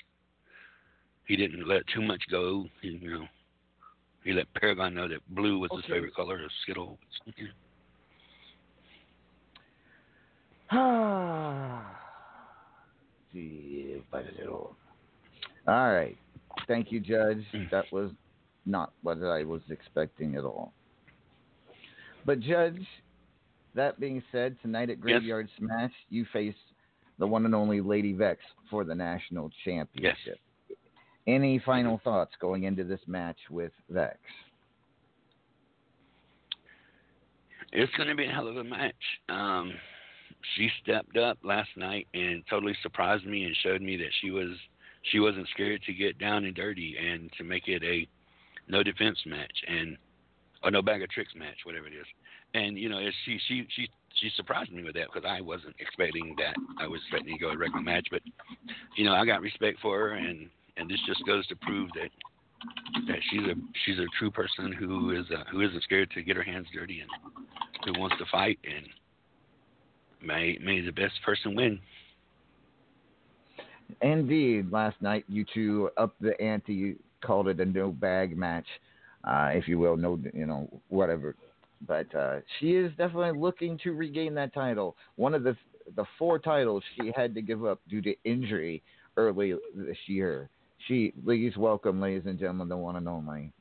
He 1.27 1.37
didn't 1.37 1.69
let 1.69 1.83
too 1.95 2.03
much 2.03 2.23
go. 2.31 2.67
He, 2.81 2.99
you 3.03 3.11
know, 3.11 3.25
he 4.25 4.33
let 4.33 4.47
Paragon 4.55 4.95
know 4.95 5.09
that 5.09 5.19
blue 5.35 5.59
was 5.59 5.71
his 5.75 5.85
favorite 5.85 6.15
color 6.15 6.45
of 6.45 6.51
Skittles. 6.63 6.99
Gee, 13.33 14.03
but 14.11 14.21
it 14.21 14.49
all. 14.49 14.77
All 15.67 15.93
right. 15.93 16.17
Thank 16.67 16.93
you, 16.93 17.01
Judge. 17.01 17.45
Hmm. 17.53 17.65
That 17.71 17.85
was 17.93 18.11
not 18.67 18.93
what 19.03 19.23
I 19.23 19.45
was 19.45 19.63
expecting 19.71 20.37
at 20.37 20.45
all. 20.45 20.73
But, 22.25 22.41
Judge, 22.41 22.87
that 23.75 24.01
being 24.01 24.23
said, 24.33 24.57
tonight 24.63 24.91
at 24.91 25.01
Graveyard 25.01 25.49
Smash, 25.59 25.93
you 26.11 26.25
face 26.33 26.55
the 27.19 27.27
one 27.27 27.45
and 27.45 27.55
only 27.55 27.81
Lady 27.81 28.15
Vexx 28.15 28.37
for 28.71 28.85
the 28.85 28.95
national 28.95 29.51
championship. 29.65 30.39
Any 31.27 31.59
final 31.59 32.01
thoughts 32.03 32.33
going 32.41 32.65
into 32.65 32.85
this 32.85 33.01
match 33.07 33.37
with 33.51 33.73
Vexx? 33.93 34.17
It's 37.73 37.93
going 37.97 38.09
to 38.09 38.15
be 38.15 38.25
a 38.25 38.31
hell 38.31 38.49
of 38.49 38.57
a 38.57 38.65
match. 38.65 38.95
Um, 39.29 39.73
she 40.57 40.71
stepped 40.83 41.17
up 41.17 41.39
last 41.43 41.69
night 41.77 42.07
and 42.15 42.43
totally 42.49 42.77
surprised 42.83 43.27
me 43.27 43.45
and 43.45 43.55
showed 43.63 43.83
me 43.83 43.97
that 43.97 44.11
she 44.21 44.31
was 44.31 44.51
she 45.13 45.21
wasn't 45.21 45.49
scared 45.55 45.83
to 45.83 45.93
get 45.93 46.19
down 46.19 46.45
and 46.45 46.55
dirty 46.55 46.97
and 46.99 47.31
to 47.39 47.45
make 47.45 47.69
it 47.69 47.83
a 47.83 48.09
no 48.69 48.83
defense 48.83 49.19
match 49.27 49.65
and 49.67 49.97
or 50.63 50.71
no 50.71 50.83
bag 50.83 51.03
of 51.03 51.11
tricks 51.11 51.33
match, 51.37 51.57
whatever 51.65 51.87
it 51.87 51.93
is. 51.93 52.07
And 52.55 52.79
you 52.79 52.89
know, 52.89 53.01
she 53.25 53.39
she 53.47 53.67
she 53.75 53.89
she 54.21 54.31
surprised 54.37 54.73
me 54.73 54.83
with 54.83 54.95
that 54.95 55.09
because 55.13 55.29
I 55.29 55.41
wasn't 55.41 55.77
expecting 55.79 56.35
that. 56.39 56.55
I 56.81 56.87
was 56.87 57.01
expecting 57.03 57.35
to 57.35 57.39
go 57.39 57.51
a 57.51 57.57
regular 57.57 57.83
match, 57.83 58.07
but 58.11 58.23
you 58.97 59.05
know, 59.05 59.13
I 59.13 59.25
got 59.25 59.41
respect 59.41 59.79
for 59.81 59.99
her, 59.99 60.15
and 60.15 60.49
and 60.77 60.89
this 60.89 60.99
just 61.07 61.25
goes 61.27 61.47
to 61.49 61.57
prove 61.57 61.91
that 61.95 62.11
that 63.07 63.19
she's 63.31 63.43
a 63.43 63.55
she's 63.85 63.99
a 63.99 64.07
true 64.19 64.31
person 64.31 64.73
who 64.73 65.11
is 65.11 65.27
uh, 65.31 65.45
who 65.51 65.61
isn't 65.61 65.83
scared 65.83 66.11
to 66.13 66.23
get 66.23 66.37
her 66.37 66.43
hands 66.43 66.67
dirty 66.73 67.01
and 67.01 67.11
who 67.85 68.01
wants 68.01 68.17
to 68.19 68.25
fight 68.31 68.59
and 68.65 68.87
may 70.23 70.59
may 70.63 70.81
the 70.81 70.91
best 70.91 71.15
person 71.25 71.55
win. 71.55 71.79
Indeed, 74.03 74.71
last 74.71 75.01
night 75.01 75.25
you 75.29 75.45
two 75.55 75.91
upped 75.97 76.21
the 76.21 76.39
ante. 76.41 76.75
You 76.75 76.97
called 77.25 77.49
it 77.49 77.61
a 77.61 77.65
no 77.65 77.91
bag 77.91 78.37
match, 78.37 78.67
uh, 79.25 79.51
if 79.53 79.67
you 79.67 79.79
will, 79.79 79.97
no, 79.97 80.19
you 80.35 80.47
know, 80.47 80.69
whatever. 80.89 81.35
But 81.87 82.13
uh, 82.15 82.41
she 82.59 82.73
is 82.73 82.91
definitely 82.97 83.39
looking 83.39 83.79
to 83.85 83.93
regain 83.93 84.35
that 84.35 84.55
title. 84.55 84.97
One 85.17 85.35
of 85.35 85.43
the 85.43 85.57
the 85.97 86.05
four 86.19 86.39
titles 86.39 86.83
she 86.97 87.13
had 87.17 87.35
to 87.35 87.43
give 87.43 87.65
up 87.65 87.81
due 87.89 88.03
to 88.03 88.15
injury 88.25 88.83
early 89.17 89.55
this 89.75 89.97
year. 90.07 90.51
She, 90.87 91.13
please 91.25 91.57
welcome, 91.57 92.01
ladies 92.01 92.27
and 92.27 92.39
gentlemen, 92.39 92.69
the 92.69 92.77
one 92.77 92.97
and 92.97 93.09
only. 93.09 93.53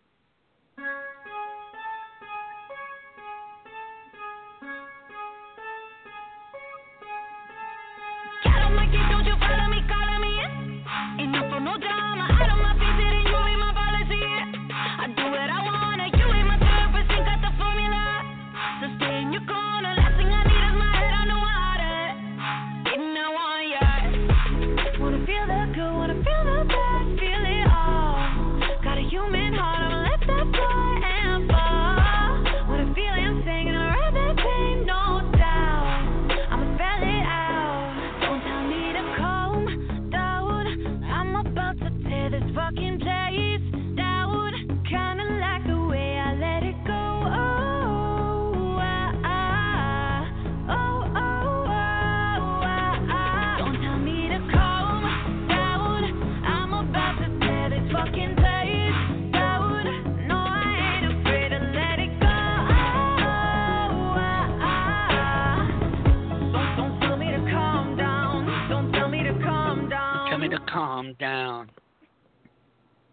Down. 71.20 71.68
Tell 71.68 71.76
me 72.02 72.08
to 72.08 72.14
calm 72.18 73.12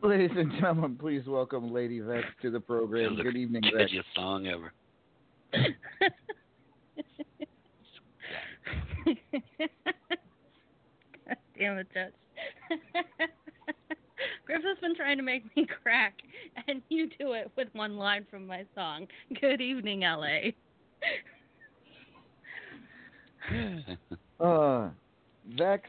down. 0.00 0.02
Ladies 0.02 0.30
and 0.36 0.52
gentlemen, 0.52 0.96
please 0.96 1.26
welcome 1.26 1.72
Lady 1.72 1.98
Vexx 2.00 2.24
to 2.42 2.50
the 2.50 2.60
program. 2.60 3.16
Good 3.16 3.36
evening, 3.36 3.62
the 3.62 3.72
Vexx. 3.72 3.90
catchiest 3.90 4.04
song 4.14 4.46
ever. 4.46 4.72
God 5.52 5.74
damn 11.58 11.78
it, 11.78 11.88
Judge. 11.92 12.12
Griffith's 14.46 14.80
been 14.80 14.94
trying 14.94 15.16
to 15.18 15.22
make 15.22 15.44
me 15.56 15.66
crack, 15.82 16.14
and 16.68 16.80
you 16.88 17.08
do 17.18 17.32
it 17.32 17.50
with 17.56 17.68
one 17.72 17.96
line 17.96 18.24
from 18.30 18.46
my 18.46 18.64
song. 18.74 19.06
Good 19.40 19.60
evening, 19.60 20.00
LA. 20.00 20.52
Uh, 24.40 24.90
Vexx 25.56 25.80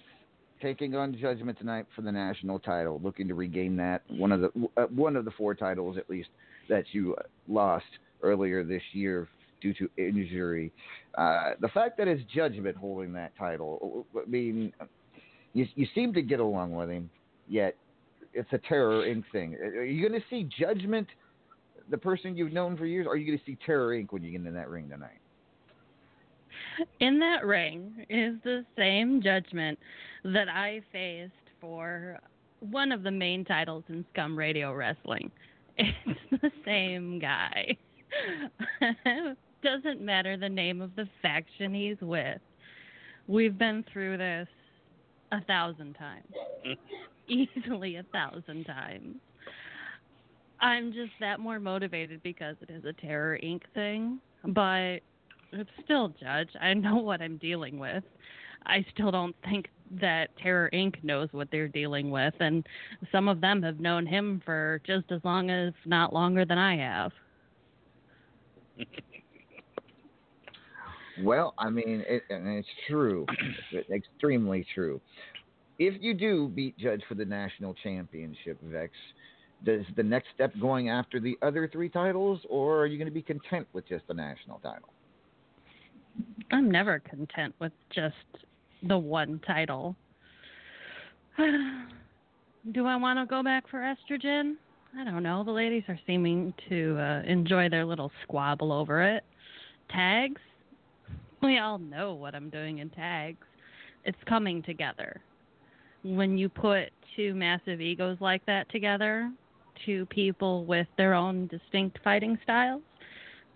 taking 0.62 0.96
on 0.96 1.18
Judgement 1.20 1.58
tonight 1.58 1.86
for 1.96 2.02
the 2.02 2.12
national 2.12 2.60
title, 2.60 3.00
looking 3.04 3.28
to 3.28 3.36
regain 3.36 3.76
that 3.78 4.04
one 4.10 4.32
of 4.32 4.42
the 4.42 4.52
uh, 4.78 4.86
one 4.88 5.16
of 5.16 5.26
the 5.26 5.32
four 5.32 5.56
titles 5.56 5.98
at 5.98 6.10
least 6.10 6.30
that 6.70 6.86
you 6.92 7.16
uh, 7.16 7.24
lost 7.48 7.86
earlier 8.22 8.64
this 8.64 8.82
year 8.94 9.28
due 9.62 9.74
to 9.74 9.90
injury. 9.98 10.72
Uh, 11.18 11.52
the 11.60 11.68
fact 11.70 11.98
that 11.98 12.08
it's 12.08 12.24
Judgement 12.34 12.78
holding 12.78 13.14
that 13.14 13.36
title, 13.38 14.06
I 14.16 14.30
mean, 14.30 14.74
you 15.54 15.68
you 15.76 15.88
seem 15.96 16.14
to 16.14 16.22
get 16.22 16.40
along 16.40 16.74
with 16.74 16.90
him, 16.90 17.10
yet 17.48 17.76
it's 18.34 18.50
a 18.52 18.60
Terror 18.60 19.06
Inc. 19.06 19.24
thing. 19.32 19.56
Are 19.56 19.84
you 19.84 20.08
going 20.08 20.20
to 20.20 20.26
see 20.30 20.48
Judgement, 20.60 21.08
the 21.90 21.98
person 21.98 22.38
you've 22.38 22.54
known 22.54 22.78
for 22.78 22.86
years, 22.86 23.08
or 23.08 23.14
are 23.14 23.16
you 23.18 23.26
going 23.26 23.40
to 23.40 23.46
see 23.46 23.58
Terror 23.66 23.96
Inc. 23.96 24.12
when 24.12 24.24
you 24.24 24.32
get 24.32 24.46
in 24.46 24.54
that 24.54 24.70
ring 24.70 24.90
tonight? 24.90 25.20
In 27.00 27.20
that 27.20 27.46
ring 27.46 28.06
is 28.10 28.36
the 28.44 28.66
same 28.78 29.22
Judgement 29.22 29.80
that 30.24 30.50
I 30.50 30.82
faced 30.92 31.34
for 31.62 32.20
one 32.60 32.92
of 32.92 33.04
the 33.04 33.12
main 33.12 33.46
titles 33.46 33.84
in 33.90 34.06
Scum 34.14 34.38
Radio 34.38 34.74
Wrestling. 34.74 35.32
It's 35.82 36.42
the 36.42 36.52
same 36.66 37.20
guy. 37.20 37.78
Doesn't 39.64 40.02
matter 40.02 40.36
the 40.36 40.50
name 40.50 40.82
of 40.82 40.94
the 40.98 41.08
faction 41.22 41.74
he's 41.74 41.96
with. 42.02 42.42
We've 43.28 43.58
been 43.58 43.86
through 43.94 44.18
this 44.18 44.50
a 45.32 45.42
thousand 45.46 45.94
times. 45.94 46.78
Easily 47.30 47.96
a 47.96 48.04
thousand 48.12 48.66
times. 48.66 49.16
I'm 50.60 50.92
just 50.92 51.12
that 51.22 51.40
more 51.40 51.62
motivated 51.62 52.22
because 52.24 52.58
it 52.62 52.70
is 52.70 52.84
a 52.84 52.92
Terror 52.92 53.40
Inc. 53.42 53.62
thing. 53.74 54.20
But 54.48 55.00
still 55.84 56.10
Judge. 56.10 56.50
I 56.60 56.74
know 56.74 56.96
what 56.98 57.22
I'm 57.22 57.38
dealing 57.38 57.80
with. 57.80 58.04
I 58.66 58.86
still 58.94 59.12
don't 59.12 59.36
think 59.50 59.70
that 60.00 60.30
Terror 60.38 60.70
Inc. 60.74 61.04
knows 61.04 61.30
what 61.32 61.48
they're 61.52 61.68
dealing 61.68 62.12
with, 62.12 62.34
and 62.40 62.66
some 63.12 63.28
of 63.28 63.42
them 63.42 63.64
have 63.64 63.80
known 63.80 64.06
him 64.06 64.42
for 64.46 64.82
just 64.86 65.12
as 65.12 65.22
long 65.24 65.50
as 65.50 65.74
not 65.86 66.14
longer 66.14 66.46
than 66.46 66.58
I 66.58 66.78
have. 66.78 67.12
Well, 71.22 71.54
I 71.58 71.70
mean, 71.70 72.04
it, 72.08 72.24
and 72.30 72.48
it's 72.48 72.68
true, 72.88 73.26
it's 73.72 73.90
extremely 73.90 74.66
true. 74.74 75.02
If 75.78 76.02
you 76.02 76.14
do 76.14 76.48
beat 76.48 76.78
Judge 76.78 77.02
for 77.08 77.16
the 77.16 77.26
national 77.26 77.74
championship, 77.84 78.58
Vexx, 78.66 78.90
does 79.66 79.82
the 79.98 80.04
next 80.04 80.28
step 80.34 80.54
going 80.62 80.90
after 80.90 81.20
the 81.20 81.38
other 81.42 81.68
three 81.68 81.90
titles, 81.90 82.40
or 82.50 82.80
are 82.80 82.86
you 82.86 82.98
going 82.98 83.08
to 83.08 83.14
be 83.14 83.22
content 83.22 83.68
with 83.74 83.88
just 83.88 84.08
the 84.08 84.14
national 84.14 84.60
title? 84.60 84.94
I'm 86.52 86.70
never 86.70 87.00
content 87.00 87.54
with 87.60 87.72
just 87.94 88.16
the 88.88 88.98
one 88.98 89.40
title. 89.46 89.96
Do 91.38 92.86
I 92.86 92.96
want 92.96 93.20
to 93.20 93.26
go 93.26 93.44
back 93.44 93.70
for 93.70 93.80
estrogen? 93.80 94.56
I 94.98 95.04
don't 95.04 95.24
know. 95.24 95.44
The 95.44 95.52
ladies 95.52 95.84
are 95.88 96.00
seeming 96.08 96.54
to 96.68 96.98
uh, 96.98 97.22
enjoy 97.26 97.70
their 97.70 97.86
little 97.86 98.12
squabble 98.24 98.72
over 98.72 99.02
it. 99.04 99.24
Tags? 99.92 100.42
We 101.42 101.60
all 101.60 101.78
know 101.78 102.14
what 102.14 102.36
I'm 102.36 102.50
doing 102.50 102.80
in 102.80 102.90
tags. 102.90 103.46
It's 104.04 104.18
coming 104.28 104.64
together. 104.64 105.22
When 106.04 106.38
you 106.38 106.50
put 106.50 106.90
two 107.16 107.34
massive 107.34 107.82
egos 107.82 108.18
like 108.20 108.46
that 108.46 108.70
together, 108.70 109.32
two 109.86 110.06
people 110.08 110.66
with 110.66 110.88
their 110.98 111.14
own 111.14 111.48
distinct 111.48 112.00
fighting 112.04 112.38
styles, 112.44 112.82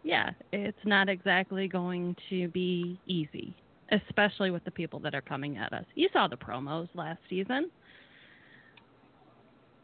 yeah, 0.04 0.32
it's 0.52 0.78
not 0.86 1.08
exactly 1.10 1.68
going 1.68 2.16
to 2.30 2.50
be 2.50 3.00
easy, 3.08 3.56
especially 3.92 4.52
with 4.52 4.64
the 4.66 4.72
people 4.72 5.00
that 5.00 5.16
are 5.16 5.22
coming 5.22 5.58
at 5.58 5.72
us. 5.74 5.86
You 5.96 6.10
saw 6.12 6.28
the 6.28 6.36
promos 6.36 6.90
last 6.94 7.20
season. 7.30 7.72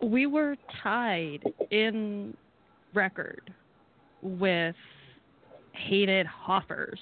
We 0.02 0.28
were 0.28 0.56
tied 0.84 1.44
in 1.72 2.36
record 2.94 3.54
with 4.22 4.76
hated 5.74 6.26
Hoffers. 6.26 7.00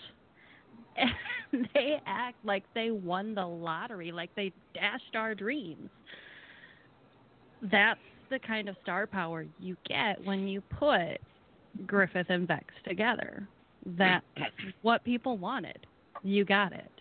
And 1.53 1.65
they 1.73 2.01
act 2.05 2.35
like 2.43 2.65
they 2.75 2.91
won 2.91 3.33
the 3.33 3.45
lottery, 3.45 4.11
like 4.11 4.29
they 4.35 4.51
dashed 4.73 5.15
our 5.15 5.33
dreams. 5.33 5.89
That's 7.61 8.01
the 8.29 8.37
kind 8.39 8.67
of 8.67 8.75
star 8.83 9.07
power 9.07 9.45
you 9.57 9.77
get 9.87 10.21
when 10.25 10.45
you 10.49 10.59
put 10.59 11.21
Griffith 11.85 12.27
and 12.29 12.47
Vexx 12.47 12.65
together. 12.87 13.47
That's 13.97 14.25
what 14.81 15.03
people 15.03 15.37
wanted. 15.37 15.85
You 16.23 16.45
got 16.45 16.73
it. 16.73 16.91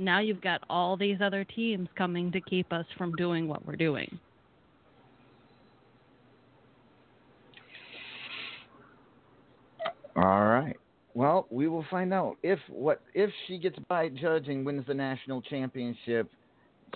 Now 0.00 0.20
you've 0.20 0.40
got 0.40 0.62
all 0.68 0.96
these 0.96 1.18
other 1.22 1.44
teams 1.44 1.88
coming 1.96 2.32
to 2.32 2.40
keep 2.40 2.72
us 2.72 2.86
from 2.96 3.12
doing 3.12 3.46
what 3.46 3.64
we're 3.66 3.76
doing. 3.76 4.18
All 10.16 10.46
right. 10.46 10.76
Well, 11.14 11.46
we 11.50 11.68
will 11.68 11.84
find 11.90 12.12
out 12.12 12.36
if 12.42 12.58
what 12.68 13.00
if 13.14 13.30
she 13.46 13.58
gets 13.58 13.78
by 13.88 14.08
Judge 14.08 14.48
and 14.48 14.64
wins 14.64 14.84
the 14.86 14.94
national 14.94 15.42
championship. 15.42 16.30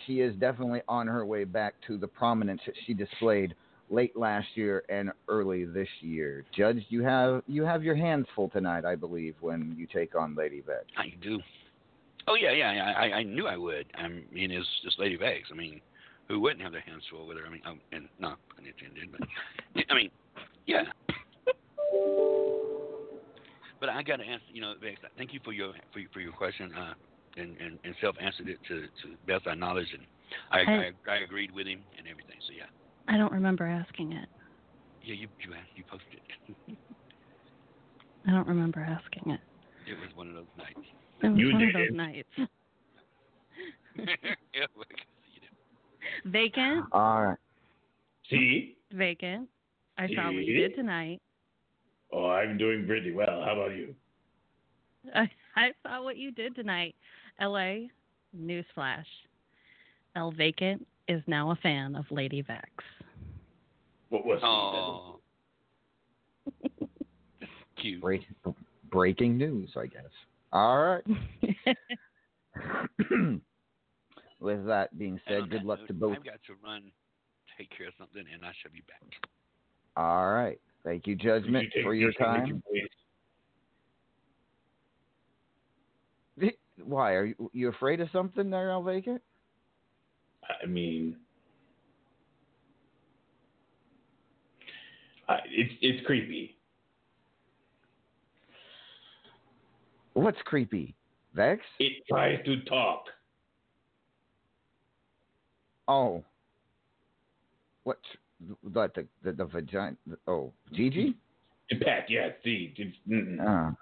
She 0.07 0.21
is 0.21 0.35
definitely 0.37 0.83
on 0.89 1.07
her 1.07 1.25
way 1.25 1.45
back 1.45 1.75
to 1.87 1.97
the 1.97 2.09
prominence 2.09 2.61
that 2.67 2.75
she 2.85 2.95
displayed 2.95 3.55
late 3.91 4.17
last 4.17 4.47
year 4.55 4.83
and 4.89 5.13
early 5.29 5.65
this 5.65 5.89
year. 6.01 6.45
Judge, 6.57 6.85
you 6.89 7.03
have 7.03 7.43
you 7.47 7.65
have 7.65 7.83
your 7.83 7.95
hands 7.95 8.27
full 8.35 8.49
tonight, 8.49 8.85
I 8.85 8.95
believe, 8.95 9.35
when 9.41 9.75
you 9.77 9.87
take 9.87 10.15
on 10.15 10.35
Lady 10.35 10.63
Vexx. 10.63 10.85
I 10.97 11.13
do. 11.23 11.39
Oh 12.27 12.35
yeah, 12.35 12.53
yeah, 12.53 12.73
yeah. 12.73 12.93
I, 12.97 13.19
I 13.19 13.23
knew 13.23 13.47
I 13.47 13.57
would. 13.57 13.87
I 13.95 14.09
mean, 14.09 14.51
it's 14.51 14.67
just 14.83 14.99
Lady 14.99 15.17
Vexx. 15.19 15.43
I 15.53 15.55
mean, 15.55 15.81
who 16.29 16.41
wouldn't 16.41 16.63
have 16.63 16.73
their 16.73 16.81
hands 16.81 17.03
full 17.11 17.27
with 17.27 17.39
her? 17.39 17.47
I 17.47 17.51
mean, 17.51 17.63
oh, 17.67 17.75
and 17.93 18.09
not 18.19 18.39
pun 18.55 18.67
intended, 18.67 19.11
but 19.13 19.29
I 19.91 19.95
mean, 19.95 20.11
yeah. 20.67 20.85
But 23.81 23.89
I 23.91 24.03
got 24.03 24.17
to 24.17 24.25
ask, 24.25 24.43
You 24.53 24.63
know, 24.63 24.75
Vexx. 24.83 24.97
Thank 25.19 25.35
you 25.35 25.41
for 25.45 25.53
your 25.53 25.73
for 25.93 25.99
your, 25.99 26.09
for 26.13 26.21
your 26.21 26.33
question. 26.33 26.73
Uh, 26.75 26.95
and, 27.37 27.57
and, 27.59 27.79
and 27.85 27.95
self 28.01 28.17
answered 28.21 28.49
it 28.49 28.59
to 28.69 28.83
to 28.83 29.11
the 29.11 29.19
best 29.27 29.47
of 29.47 29.51
our 29.51 29.57
knowledge, 29.57 29.89
and 29.93 30.07
I, 30.51 30.89
I 31.11 31.13
I 31.13 31.17
agreed 31.25 31.51
with 31.51 31.67
him 31.67 31.81
and 31.99 32.07
everything. 32.07 32.37
So 32.47 32.55
yeah, 32.57 32.71
I 33.09 33.17
don't 33.17 33.33
remember 33.33 33.67
asking 33.67 34.13
it. 34.13 34.29
yeah. 35.03 35.15
You 35.15 35.29
you 35.41 35.53
asked, 35.55 35.71
you 35.77 35.85
posted. 35.89 36.21
it. 36.69 36.77
I 38.27 38.31
don't 38.31 38.47
remember 38.49 38.81
asking 38.81 39.33
it. 39.33 39.41
it 39.87 39.95
was 40.01 40.09
one 40.17 40.29
of 40.29 40.35
those 40.35 40.47
nights. 40.57 40.81
It 41.23 41.29
was 41.29 41.39
You 41.39 41.53
one 41.53 41.63
of 41.63 41.73
did 41.73 41.75
those 41.91 41.97
nights. 41.97 42.29
Oh 43.97 44.03
yeah, 44.55 44.67
but- 44.77 44.87
Vacant, 46.27 46.87
All 46.93 47.23
right. 47.27 47.39
See? 48.31 48.77
vacant. 48.93 49.49
I 49.99 50.09
saw 50.15 50.27
what 50.27 50.35
you 50.45 50.55
See? 50.57 50.61
did 50.61 50.75
tonight. 50.75 51.21
Oh, 52.13 52.27
I'm 52.31 52.59
doing 52.59 52.87
pretty 52.87 53.13
well. 53.13 53.43
How 53.45 53.53
about 53.55 53.77
you? 53.77 53.95
I, 55.15 55.31
I 55.57 55.71
saw 55.83 56.03
what 56.03 56.17
you 56.17 56.31
did 56.33 56.55
tonight. 56.57 56.95
LA, 57.41 57.87
newsflash. 58.37 59.05
El 60.17 60.31
Vacant 60.33 60.87
is 61.09 61.23
now 61.27 61.51
a 61.51 61.57
fan 61.57 61.97
of 61.97 62.05
Lady 62.11 62.43
Vexx. 62.43 62.63
What 64.11 64.25
was 64.25 64.41
Oh, 64.43 65.19
cute. 67.77 68.01
Break, 68.01 68.23
breaking 68.91 69.37
news, 69.37 69.71
I 69.77 69.87
guess. 69.87 70.05
All 70.53 70.83
right. 70.85 71.05
With 74.41 74.67
that 74.67 74.97
being 74.99 75.19
said, 75.27 75.51
good 75.51 75.65
luck 75.65 75.81
note, 75.81 75.87
to 75.89 75.95
both. 75.95 76.17
I've 76.19 76.25
got 76.25 76.35
to 76.47 76.53
run, 76.63 76.83
take 77.59 77.71
care 77.77 77.89
of 77.89 77.95
something, 77.99 78.25
and 78.33 78.45
I 78.45 78.53
shall 78.63 78.71
be 78.73 78.83
back. 78.87 79.03
All 79.97 80.33
right. 80.33 80.61
Thank 80.85 81.07
you, 81.07 81.17
Judgement, 81.17 81.69
You 81.75 81.83
for 81.83 81.95
your 81.95 82.11
this 82.11 82.17
and 82.21 82.33
make 82.33 82.43
time. 82.43 82.49
you 82.49 82.63
wait. 86.41 86.59
Why 86.85 87.13
are 87.15 87.25
you, 87.27 87.51
you 87.53 87.69
afraid 87.69 88.01
of 88.01 88.09
something 88.13 88.51
there, 88.51 88.71
El 88.71 88.83
Vacant? 88.83 89.23
I 90.63 90.67
mean, 90.67 91.17
I, 95.29 95.39
it's 95.51 95.73
it's 95.81 96.07
creepy. 96.07 96.57
What's 100.15 100.39
creepy? 100.45 100.95
Vexx? 101.37 101.59
It 101.81 101.93
tries 102.09 102.45
to 102.45 102.61
talk. 102.63 103.05
Oh. 105.89 106.23
What? 107.83 107.99
what 108.63 108.95
the 108.95 109.07
the, 109.23 109.33
the 109.33 109.45
vagina? 109.45 109.97
Oh, 110.27 110.53
Gigi. 110.73 111.15
Impact, 111.71 112.11
yeah, 112.11 112.29
see, 112.45 112.75
it's, 112.77 112.97
mm-mm. 113.09 113.41
Uh, 113.41 113.75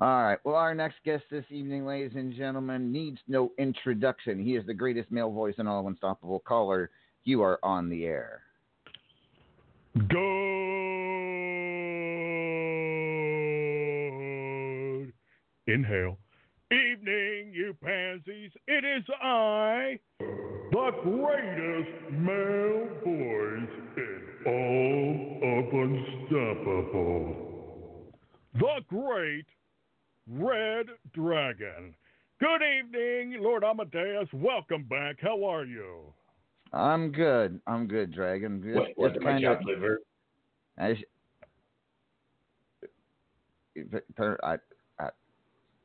all 0.00 0.22
right. 0.22 0.38
Well, 0.44 0.54
our 0.54 0.74
next 0.74 0.96
guest 1.04 1.24
this 1.30 1.44
evening, 1.50 1.84
ladies 1.84 2.12
and 2.14 2.34
gentlemen, 2.34 2.90
needs 2.90 3.18
no 3.28 3.52
introduction. 3.58 4.42
He 4.42 4.56
is 4.56 4.64
the 4.66 4.72
greatest 4.72 5.10
male 5.10 5.30
voice 5.30 5.56
in 5.58 5.66
all 5.66 5.80
of 5.80 5.86
Unstoppable 5.86 6.40
Caller. 6.40 6.90
You 7.24 7.42
are 7.42 7.58
on 7.62 7.90
the 7.90 8.06
air. 8.06 8.40
Good 10.08 10.20
inhale. 15.66 16.16
Evening, 16.72 17.52
you 17.52 17.76
pansies. 17.82 18.52
It 18.68 18.84
is 18.84 19.04
I, 19.22 19.98
the 20.18 20.90
greatest 21.02 21.90
male 22.12 22.88
voice 23.04 23.68
in 23.96 24.22
all 24.46 25.40
of 25.42 25.74
Unstoppable. 25.74 27.34
The 28.54 28.80
great 28.88 29.46
Red 30.28 30.86
Dragon. 31.12 31.94
Good 32.40 32.60
evening, 32.62 33.42
Lord 33.42 33.64
Amadeus. 33.64 34.28
Welcome 34.32 34.84
back. 34.84 35.16
How 35.20 35.44
are 35.44 35.64
you? 35.64 36.00
I'm 36.72 37.10
good. 37.10 37.60
I'm 37.66 37.86
good, 37.86 38.12
Dragon. 38.14 38.62
Just, 38.62 38.76
What, 38.76 38.88
what, 38.96 39.14
just 39.14 39.24
kind 39.24 39.44
of. 39.44 39.58
liver? 39.64 40.00
I, 40.78 40.96
I, 44.42 44.56
I, 44.98 45.08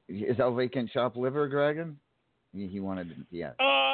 is 0.07 0.37
that 0.37 0.51
vacant 0.51 0.91
shop 0.91 1.15
liver, 1.15 1.49
Dragon? 1.49 1.97
He, 2.53 2.67
he 2.67 2.79
wanted, 2.79 3.25
yeah. 3.31 3.51
Uh, 3.59 3.84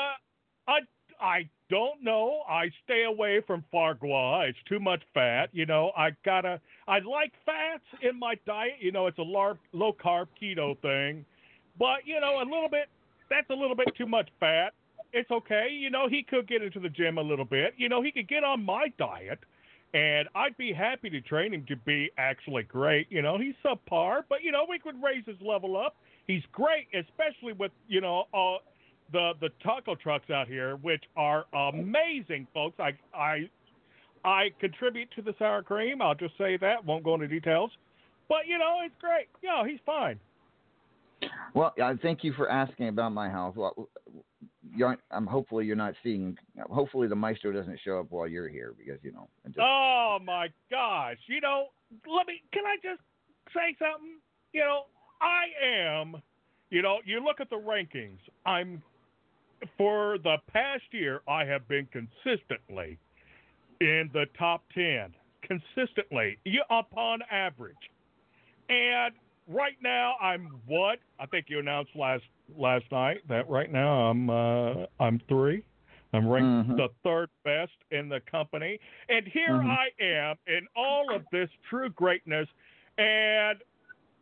I 1.22 1.48
don't 1.70 2.04
know. 2.04 2.42
I 2.50 2.70
stay 2.84 3.04
away 3.04 3.42
from 3.46 3.64
foie. 3.72 4.46
It's 4.48 4.58
too 4.68 4.80
much 4.80 5.04
fat. 5.14 5.50
You 5.54 5.66
know, 5.66 5.92
I 5.96 6.10
gotta. 6.26 6.60
I 6.88 7.00
like 7.00 7.32
fats 7.46 7.84
in 8.02 8.20
my 8.20 8.36
diet. 8.46 8.76
You 8.80 8.92
know, 8.92 9.08
it's 9.08 9.20
a 9.20 9.24
lar- 9.24 9.60
low 9.72 9.94
carb 9.94 10.28
keto 10.42 10.78
thing, 10.82 11.24
but 11.78 12.00
you 12.06 12.20
know, 12.20 12.40
a 12.42 12.46
little 12.46 12.70
bit. 12.70 12.90
That's 13.30 13.50
a 13.50 13.54
little 13.54 13.76
bit 13.76 13.88
too 13.98 14.08
much 14.08 14.30
fat. 14.40 14.74
It's 15.14 15.32
okay. 15.32 15.68
You 15.72 15.90
know, 15.90 16.10
he 16.10 16.24
could 16.24 16.48
get 16.48 16.62
into 16.62 16.80
the 16.80 16.90
gym 16.90 17.18
a 17.18 17.22
little 17.22 17.46
bit. 17.46 17.74
You 17.78 17.88
know, 17.88 18.02
he 18.02 18.12
could 18.12 18.28
get 18.28 18.44
on 18.44 18.66
my 18.66 18.88
diet, 18.98 19.40
and 19.94 20.28
I'd 20.36 20.58
be 20.58 20.74
happy 20.74 21.10
to 21.10 21.22
train 21.22 21.54
him 21.54 21.66
to 21.68 21.76
be 21.76 22.10
actually 22.18 22.64
great. 22.64 23.08
You 23.10 23.22
know, 23.22 23.38
he's 23.38 23.56
subpar, 23.64 24.24
but 24.28 24.44
you 24.44 24.52
know, 24.52 24.66
we 24.68 24.80
could 24.80 25.02
raise 25.02 25.24
his 25.26 25.38
level 25.42 25.78
up. 25.78 25.96
He's 26.28 26.44
great, 26.52 26.88
especially 26.94 27.54
with 27.54 27.72
you 27.88 28.02
know 28.02 28.26
uh, 28.34 28.58
the 29.12 29.34
the 29.42 29.50
taco 29.64 29.96
trucks 29.96 30.30
out 30.30 30.48
here, 30.48 30.76
which 30.78 31.04
are 31.16 31.46
amazing, 31.54 32.48
folks. 32.54 32.80
I 32.80 32.92
I 33.16 33.50
I 34.24 34.50
contribute 34.60 35.10
to 35.16 35.22
the 35.22 35.34
sour 35.40 35.64
cream. 35.64 36.02
I'll 36.02 36.16
just 36.16 36.38
say 36.38 36.58
that. 36.58 36.86
Won't 36.86 37.04
go 37.04 37.16
into 37.16 37.28
details, 37.28 37.72
but 38.30 38.48
you 38.48 38.58
know, 38.58 38.78
it's 38.86 38.96
great. 39.00 39.28
Yeah, 39.42 39.66
he's 39.68 39.80
fine. 39.86 40.20
Well, 41.54 41.74
I 41.82 41.96
thank 42.02 42.24
you 42.24 42.34
for 42.34 42.50
asking 42.50 42.88
about 42.88 43.12
my 43.12 43.30
health. 43.30 43.56
Well, 43.56 43.90
I'm 45.12 45.28
hopefully 45.28 45.66
you're 45.66 45.76
not 45.76 45.94
seeing. 46.04 46.38
Hopefully 46.70 47.08
the 47.08 47.16
maestro 47.16 47.52
doesn't 47.52 47.80
show 47.84 48.00
up 48.00 48.08
while 48.10 48.28
you're 48.28 48.48
here 48.48 48.74
because 48.78 49.00
you 49.04 49.12
know. 49.12 49.28
just- 49.46 49.60
Oh 49.60 50.18
my 50.24 50.50
gosh! 50.70 51.18
You 51.28 51.42
know, 51.42 51.68
let 52.08 52.28
me. 52.28 52.42
Can 52.54 52.66
I 52.66 52.78
just 52.82 53.02
say 53.54 53.76
something? 53.78 54.18
You 54.54 54.62
know, 54.62 54.84
I 55.22 55.46
am. 55.64 56.22
You 56.70 56.82
know, 56.82 57.00
you 57.06 57.22
look 57.24 57.42
at 57.42 57.50
the 57.50 57.58
rankings. 57.58 58.20
I'm 58.46 58.82
for 59.78 60.18
the 60.20 60.38
past 60.52 60.84
year. 60.92 61.22
I 61.28 61.46
have 61.46 61.68
been 61.68 61.88
consistently 61.88 62.98
in 63.80 64.10
the 64.14 64.26
top 64.38 64.64
ten, 64.74 65.14
consistently 65.42 66.38
upon 66.70 67.22
average. 67.32 67.76
And 68.70 69.14
right 69.48 69.78
now, 69.82 70.16
I'm 70.22 70.60
what 70.66 71.00
I 71.20 71.26
think 71.26 71.48
you 71.50 71.60
announced 71.60 71.92
last 71.96 72.24
last 72.58 72.86
night 72.92 73.20
that 73.28 73.50
right 73.50 73.72
now 73.72 74.10
I'm 74.10 74.30
uh, 74.30 74.86
I'm 75.00 75.20
three. 75.28 75.64
I'm 76.14 76.28
ranked 76.28 76.70
Mhm. 76.70 76.76
the 76.76 76.90
third 77.04 77.30
best 77.44 77.72
in 77.92 78.10
the 78.10 78.20
company, 78.20 78.80
and 79.08 79.26
here 79.28 79.52
Mhm. 79.52 79.70
I 79.70 80.04
am 80.04 80.38
in 80.46 80.68
all 80.76 81.14
of 81.14 81.26
this 81.32 81.50
true 81.70 81.90
greatness, 81.90 82.50
and 82.98 83.64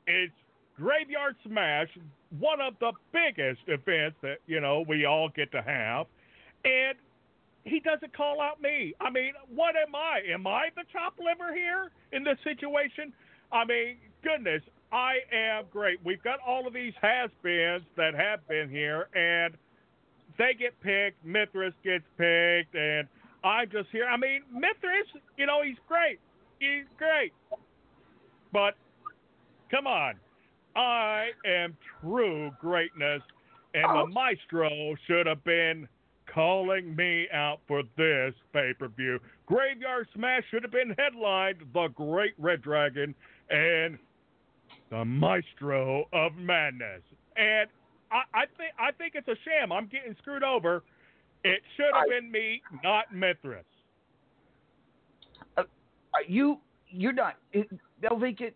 it's 0.05 0.35
Graveyard 0.75 1.35
Smash, 1.43 1.89
one 2.37 2.61
of 2.61 2.73
the 2.79 2.91
biggest 3.11 3.61
events 3.67 4.17
that 4.21 4.37
you 4.45 4.59
know 4.61 4.85
we 4.87 5.05
all 5.05 5.29
get 5.29 5.51
to 5.51 5.61
have, 5.61 6.05
and 6.63 6.95
he 7.63 7.79
doesn't 7.79 8.15
call 8.15 8.41
out 8.41 8.61
me. 8.61 8.93
I 9.01 9.09
mean, 9.09 9.33
what 9.53 9.75
am 9.75 9.95
I? 9.95 10.21
Am 10.31 10.47
I 10.47 10.69
the 10.75 10.83
chop 10.91 11.15
liver 11.19 11.53
here 11.53 11.91
in 12.11 12.23
this 12.23 12.37
situation? 12.43 13.13
I 13.51 13.65
mean, 13.65 13.97
goodness, 14.23 14.61
I 14.91 15.17
am 15.33 15.65
great. 15.71 15.99
We've 16.03 16.21
got 16.23 16.39
all 16.45 16.67
of 16.67 16.73
these 16.73 16.93
has-beens 17.01 17.83
that 17.97 18.13
have 18.15 18.47
been 18.47 18.69
here, 18.69 19.07
and 19.13 19.55
they 20.37 20.53
get 20.57 20.79
picked. 20.81 21.23
Mithras 21.25 21.73
gets 21.83 22.05
picked, 22.17 22.75
and 22.75 23.07
I'm 23.43 23.69
just 23.69 23.89
here. 23.91 24.05
I 24.05 24.17
mean, 24.17 24.41
Mithras, 24.51 25.07
you 25.37 25.45
know, 25.45 25.61
he's 25.63 25.77
great. 25.87 26.19
He's 26.59 26.85
great. 26.97 27.33
But 28.51 28.75
come 29.69 29.85
on, 29.85 30.15
I 30.75 31.29
am 31.45 31.75
true 32.01 32.51
greatness, 32.59 33.21
and 33.73 33.83
the 33.83 34.03
oh. 34.03 34.07
maestro 34.07 34.95
should 35.07 35.25
have 35.25 35.43
been 35.43 35.87
calling 36.33 36.95
me 36.95 37.27
out 37.33 37.59
for 37.67 37.83
this 37.97 38.33
pay 38.53 38.73
per 38.77 38.87
view. 38.87 39.19
Graveyard 39.45 40.07
Smash 40.13 40.43
should 40.51 40.63
have 40.63 40.71
been 40.71 40.95
headlined 40.97 41.57
The 41.73 41.87
Great 41.95 42.33
Red 42.37 42.61
Dragon 42.61 43.15
and 43.49 43.97
the 44.91 45.05
Maestro 45.05 46.05
of 46.13 46.35
Madness. 46.35 47.01
And 47.35 47.69
I, 48.11 48.21
I 48.33 48.45
think 48.57 48.71
I 48.79 48.91
think 48.91 49.13
it's 49.15 49.27
a 49.27 49.35
sham. 49.43 49.71
I'm 49.71 49.87
getting 49.87 50.15
screwed 50.21 50.43
over. 50.43 50.83
It 51.43 51.61
should 51.77 51.91
have 51.93 52.09
been 52.09 52.31
me, 52.31 52.61
not 52.83 53.13
Mithras. 53.13 53.63
Are 55.57 56.23
you 56.27 56.57
you're 56.89 57.13
not 57.13 57.35
Velvacant. 58.01 58.53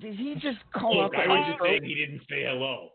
Did 0.00 0.14
he 0.14 0.34
just 0.34 0.58
call 0.74 0.96
Look, 1.02 1.14
out 1.14 1.20
I 1.20 1.28
was 1.28 1.46
just 1.50 1.62
saying 1.62 1.84
he 1.84 1.94
didn't 1.94 2.20
say 2.28 2.44
hello. 2.44 2.90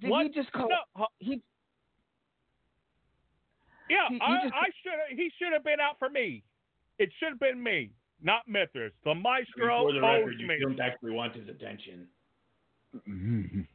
Did 0.00 0.10
What? 0.10 0.26
he 0.26 0.32
just 0.32 0.50
call? 0.52 0.68
No, 0.68 1.06
he 1.18 1.40
Yeah, 3.88 4.08
He- 4.08 4.14
he 4.14 4.20
I, 4.20 4.42
just- 4.42 4.54
I 4.54 4.66
should 4.82 5.18
he 5.18 5.30
should 5.38 5.52
have 5.52 5.64
been 5.64 5.80
out 5.80 5.98
for 5.98 6.08
me. 6.08 6.42
It 6.98 7.10
should 7.18 7.30
have 7.30 7.40
been 7.40 7.62
me, 7.62 7.90
not 8.22 8.42
Mithras. 8.46 8.92
The 9.04 9.14
Maestro 9.14 9.82
For 9.86 9.92
the 9.92 9.98
owes 10.00 10.18
record, 10.20 10.40
you 10.40 10.46
me. 10.46 10.58
don't 10.60 10.80
actually 10.80 11.12
want 11.12 11.34
his 11.34 11.48
attention. 11.48 12.06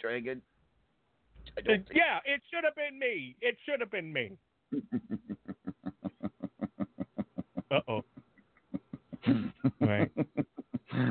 Dragon. 0.00 0.42
I 1.56 1.60
It- 1.72 1.88
yeah, 1.92 2.18
it 2.24 2.42
should 2.52 2.64
have 2.64 2.74
been 2.76 2.98
me. 2.98 3.36
It 3.40 3.56
should 3.64 3.80
have 3.80 3.90
been 3.90 4.12
me. 4.12 4.36
Uh 7.70 7.80
oh. 7.88 8.04
Right. 9.80 10.10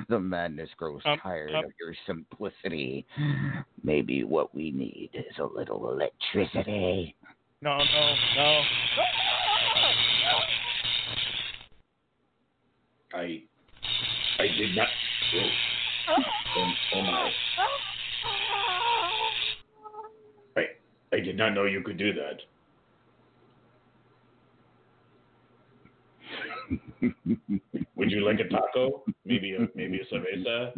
the 0.09 0.19
madness 0.19 0.69
grows 0.77 1.01
Um, 1.05 1.19
tired 1.19 1.53
um, 1.53 1.65
of 1.65 1.71
your 1.79 1.93
simplicity. 2.05 3.05
Maybe 3.83 4.23
what 4.23 4.53
we 4.55 4.71
need 4.71 5.09
is 5.13 5.37
a 5.39 5.43
little 5.45 5.91
electricity. 5.91 7.15
No, 7.61 7.77
no, 7.77 8.15
no. 8.35 8.61
I 13.13 13.43
I 14.39 14.47
did 14.47 14.75
not. 14.75 14.87
Oh, 15.35 15.49
oh, 16.57 16.71
oh 16.95 17.01
my! 17.01 17.31
I 20.61 21.15
I 21.15 21.19
did 21.19 21.37
not 21.37 21.53
know 21.53 21.65
you 21.65 21.81
could 21.81 21.97
do 21.97 22.13
that. 22.13 22.41
Would 27.95 28.11
you 28.11 28.25
like 28.25 28.39
a 28.39 28.49
taco? 28.49 29.03
Maybe 29.25 29.55
a 29.55 29.67
maybe 29.75 29.99
a 29.99 30.05
cerveza? 30.13 30.73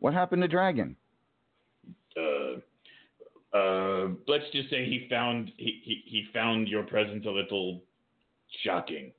What 0.00 0.14
happened 0.14 0.42
to 0.42 0.48
Dragon? 0.48 0.96
uh, 2.18 3.56
uh, 3.56 4.08
let's 4.26 4.44
just 4.52 4.70
say 4.70 4.84
he 4.84 5.06
found 5.08 5.52
he, 5.56 5.80
he, 5.84 6.02
he 6.04 6.24
found 6.32 6.68
your 6.68 6.82
presence 6.82 7.24
a 7.26 7.30
little 7.30 7.82
shocking. 8.64 9.12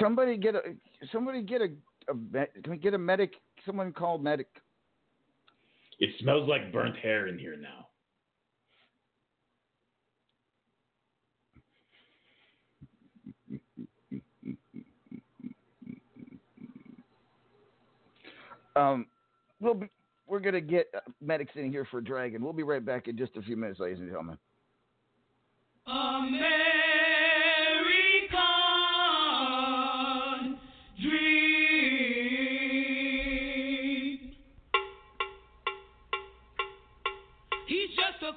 Somebody 0.00 0.36
get 0.36 0.54
a 0.54 0.60
somebody 1.12 1.42
get 1.42 1.62
a, 1.62 1.68
a 2.08 2.14
med- 2.14 2.48
can 2.62 2.70
we 2.72 2.76
get 2.78 2.94
a 2.94 2.98
medic? 2.98 3.34
Someone 3.64 3.92
call 3.92 4.18
medic. 4.18 4.48
It 5.98 6.10
smells 6.20 6.48
like 6.48 6.72
burnt 6.72 6.96
hair 6.96 7.26
in 7.28 7.38
here 7.38 7.56
now. 7.56 7.86
Um, 18.76 19.06
we'll 19.58 19.74
be, 19.74 19.88
we're 20.26 20.40
gonna 20.40 20.60
get 20.60 20.88
uh, 20.94 21.00
medics 21.22 21.52
in 21.54 21.70
here 21.70 21.86
for 21.90 22.02
Dragon. 22.02 22.42
We'll 22.44 22.52
be 22.52 22.62
right 22.62 22.84
back 22.84 23.08
in 23.08 23.16
just 23.16 23.34
a 23.36 23.42
few 23.42 23.56
minutes, 23.56 23.80
ladies 23.80 23.98
and 24.00 24.08
gentlemen. 24.08 24.36
American 25.86 26.50
dream. 31.00 31.45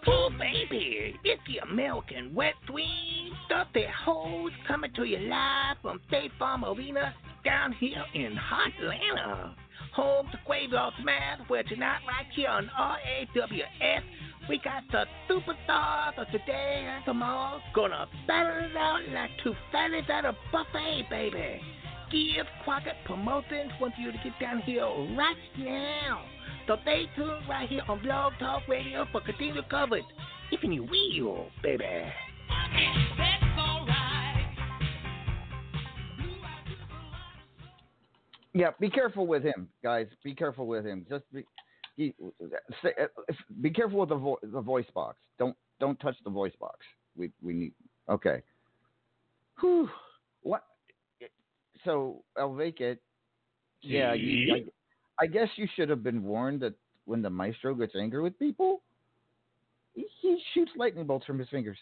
Cool 0.05 0.29
baby. 0.37 1.15
It's 1.23 1.41
the 1.47 1.57
American 1.67 2.33
Wet 2.35 2.53
Dream. 2.67 3.33
Stuff 3.47 3.67
that 3.73 3.89
hoes 4.05 4.51
coming 4.67 4.91
to 4.93 5.03
you 5.03 5.17
live 5.17 5.77
from 5.81 5.99
State 6.07 6.31
Farm 6.37 6.63
Arena 6.63 7.13
down 7.43 7.73
here 7.73 8.03
in 8.13 8.35
Hot 8.35 8.71
Atlanta. 8.79 9.55
Home 9.95 10.27
to 10.31 10.39
Graveyard 10.45 10.93
Smash, 11.01 11.39
where 11.47 11.63
tonight 11.63 12.01
right 12.07 12.27
here 12.35 12.49
on 12.49 12.69
RAWF, 12.79 14.03
we 14.47 14.59
got 14.63 14.83
the 14.91 15.05
superstars 15.27 16.17
of 16.19 16.27
today 16.31 16.87
and 16.87 17.03
tomorrow 17.05 17.59
gonna 17.73 18.07
battle 18.27 18.65
it 18.69 18.77
out 18.77 18.99
like 19.11 19.31
two 19.43 19.55
fatties 19.73 20.09
at 20.09 20.25
a 20.25 20.35
buffet, 20.51 21.07
baby. 21.09 21.61
Jim 22.11 22.45
Crockett 22.63 22.95
Promotions 23.05 23.71
wants 23.79 23.97
you 23.99 24.11
to 24.11 24.17
get 24.23 24.33
down 24.39 24.61
here 24.61 24.85
right 25.15 25.35
now. 25.57 26.23
So 26.67 26.77
stay 26.83 27.05
tuned 27.15 27.47
right 27.49 27.67
here 27.67 27.81
on 27.87 28.01
Blog 28.01 28.33
Talk 28.39 28.67
Radio 28.67 29.05
for 29.11 29.21
continued 29.21 29.69
coverage. 29.69 30.05
If 30.51 30.63
you 30.63 30.83
will, 30.83 31.47
baby. 31.61 31.85
Yeah, 38.53 38.69
be 38.79 38.89
careful 38.89 39.27
with 39.27 39.43
him, 39.43 39.69
guys. 39.83 40.07
Be 40.23 40.33
careful 40.33 40.65
with 40.65 40.85
him. 40.85 41.05
Just 41.07 41.23
be, 41.31 42.13
uh, 42.41 42.89
be 43.61 43.69
careful 43.69 43.99
with 43.99 44.09
the 44.09 44.15
vo- 44.15 44.39
the 44.41 44.61
voice 44.61 44.89
box. 44.93 45.17
Don't 45.37 45.55
don't 45.79 45.99
touch 45.99 46.15
the 46.23 46.31
voice 46.31 46.53
box. 46.59 46.79
We 47.15 47.31
we 47.43 47.53
need 47.53 47.73
okay. 48.09 48.41
Whew. 49.59 49.89
What? 50.41 50.63
So 51.85 52.23
it. 52.81 52.99
Yeah, 53.81 54.13
you, 54.13 54.55
I, 55.19 55.23
I 55.23 55.27
guess 55.27 55.47
you 55.55 55.67
should 55.75 55.89
have 55.89 56.03
been 56.03 56.23
warned 56.23 56.61
that 56.61 56.73
when 57.05 57.21
the 57.21 57.29
maestro 57.29 57.73
gets 57.73 57.93
angry 57.95 58.21
with 58.21 58.37
people, 58.37 58.81
he, 59.93 60.05
he 60.21 60.37
shoots 60.53 60.71
lightning 60.75 61.05
bolts 61.05 61.25
from 61.25 61.39
his 61.39 61.47
fingers. 61.49 61.77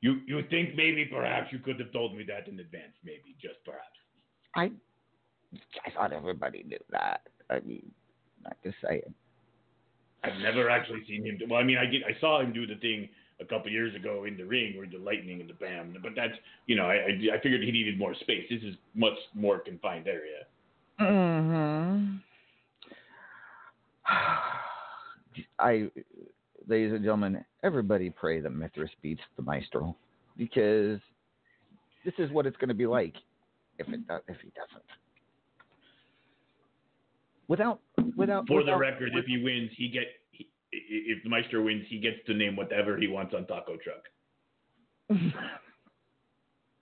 You 0.00 0.20
you 0.26 0.42
think 0.50 0.74
maybe 0.74 1.04
perhaps 1.04 1.52
you 1.52 1.60
could 1.60 1.78
have 1.78 1.92
told 1.92 2.16
me 2.16 2.24
that 2.24 2.48
in 2.48 2.58
advance, 2.58 2.92
maybe 3.04 3.36
just 3.40 3.64
perhaps. 3.64 3.86
I 4.56 4.72
I 5.86 5.90
thought 5.92 6.12
everybody 6.12 6.64
knew 6.64 6.78
that. 6.90 7.20
I 7.50 7.60
mean, 7.60 7.90
not 8.42 8.56
just 8.64 8.76
saying. 8.84 9.14
I've 10.24 10.40
never 10.40 10.68
actually 10.70 11.04
seen 11.06 11.24
him. 11.24 11.38
Do, 11.38 11.46
well, 11.48 11.60
I 11.60 11.64
mean, 11.64 11.78
I 11.78 11.86
get 11.86 12.02
I 12.04 12.18
saw 12.20 12.40
him 12.40 12.52
do 12.52 12.66
the 12.66 12.76
thing 12.76 13.08
a 13.42 13.44
couple 13.44 13.70
years 13.70 13.94
ago 13.94 14.24
in 14.24 14.36
the 14.36 14.44
ring 14.44 14.76
where 14.76 14.86
the 14.86 14.98
lightning 14.98 15.40
and 15.40 15.50
the 15.50 15.54
bam, 15.54 15.94
but 16.02 16.12
that's 16.16 16.32
you 16.66 16.76
know 16.76 16.84
I 16.86 16.94
I, 16.94 17.36
I 17.36 17.40
figured 17.42 17.62
he 17.62 17.70
needed 17.70 17.98
more 17.98 18.14
space. 18.14 18.46
This 18.48 18.62
is 18.62 18.74
much 18.94 19.18
more 19.34 19.58
confined 19.58 20.06
area. 20.08 20.44
Mm-hmm. 21.00 22.16
I, 25.58 25.90
ladies 26.68 26.92
and 26.92 27.02
gentlemen, 27.02 27.44
everybody 27.62 28.10
pray 28.10 28.40
that 28.40 28.50
Mithras 28.50 28.90
beats 29.02 29.22
the 29.36 29.42
Maestro 29.42 29.96
because 30.36 31.00
this 32.04 32.14
is 32.18 32.30
what 32.30 32.46
it's 32.46 32.56
going 32.56 32.68
to 32.68 32.74
be 32.74 32.86
like 32.86 33.14
if 33.78 33.88
it 33.88 34.00
if 34.28 34.36
he 34.42 34.50
doesn't. 34.56 34.84
Without 37.48 37.80
without 38.16 38.46
For 38.46 38.60
the 38.60 38.72
without- 38.72 38.78
record, 38.78 39.10
if 39.14 39.24
he 39.26 39.42
wins, 39.42 39.70
he 39.76 39.88
get 39.88 40.04
if 40.72 41.22
the 41.22 41.28
Maestro 41.28 41.62
wins, 41.62 41.84
he 41.88 41.98
gets 41.98 42.16
to 42.26 42.34
name 42.34 42.56
whatever 42.56 42.96
he 42.96 43.06
wants 43.06 43.34
on 43.34 43.46
Taco 43.46 43.76
Truck. 43.76 44.04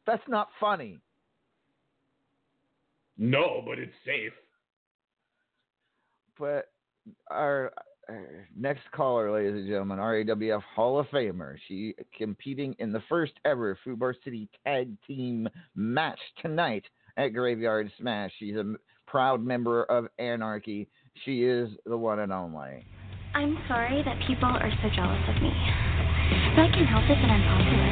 that's 0.06 0.22
not 0.28 0.48
funny. 0.58 1.00
No, 3.18 3.62
but 3.66 3.78
it's 3.78 3.92
safe. 4.06 4.32
But 6.38 6.70
our 7.30 7.72
uh, 8.08 8.14
next 8.56 8.90
caller, 8.92 9.30
ladies 9.30 9.60
and 9.60 9.68
gentlemen, 9.68 9.98
RAWF 9.98 10.62
Hall 10.74 10.98
of 10.98 11.06
Famer. 11.08 11.56
She 11.68 11.94
competing 12.16 12.74
in 12.78 12.92
the 12.92 13.02
first 13.08 13.32
ever 13.44 13.78
Fubar 13.86 14.14
City 14.24 14.48
Tag 14.64 14.96
Team 15.06 15.48
match 15.74 16.18
tonight 16.40 16.84
at 17.16 17.34
Graveyard 17.34 17.90
Smash. 17.98 18.32
She's 18.38 18.56
a 18.56 18.74
proud 19.06 19.44
member 19.44 19.84
of 19.84 20.06
Anarchy. 20.18 20.88
She 21.24 21.44
is 21.44 21.68
the 21.84 21.98
one 21.98 22.20
and 22.20 22.32
only. 22.32 22.86
I'm 23.32 23.57
sorry 23.69 24.02
that 24.02 24.19
people 24.27 24.48
are 24.48 24.70
so 24.82 24.89
jealous 24.94 25.23
of 25.28 25.40
me. 25.40 25.55
But 26.57 26.62
I 26.62 26.70
can 26.74 26.85
help 26.85 27.05
it 27.05 27.15
that 27.15 27.31
I'm 27.31 27.43
popular. 27.47 27.90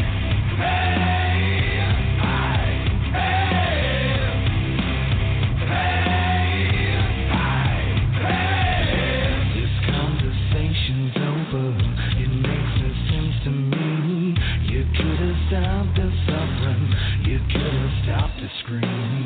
This 9.54 9.74
conversation's 9.86 11.14
over. 11.22 11.70
It 12.18 12.32
makes 12.34 12.74
no 12.82 12.90
sense 13.06 13.34
to 13.44 13.50
me. 13.50 14.34
You 14.66 14.82
could 14.96 15.18
have 15.22 15.38
stopped 15.46 15.94
the 15.94 16.10
suffering. 16.26 16.86
You 17.24 17.38
could 17.46 17.74
have 17.78 17.94
stopped 18.02 18.40
the 18.40 18.48
screams. 18.64 19.17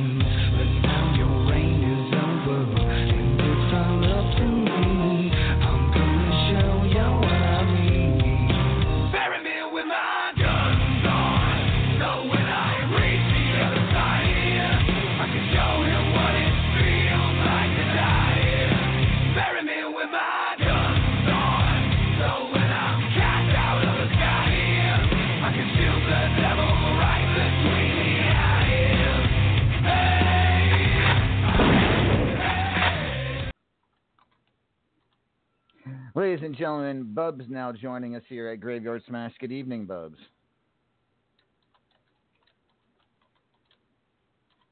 Ladies 36.15 36.45
and 36.45 36.55
gentlemen, 36.55 37.05
Bubs 37.15 37.45
now 37.49 37.73
joining 37.73 38.17
us 38.17 38.23
here 38.29 38.49
at 38.49 38.61
Graveyard 38.61 39.03
Smash. 39.09 39.33
Good 39.41 39.51
evening, 39.51 39.87
Bubs. 39.87 40.19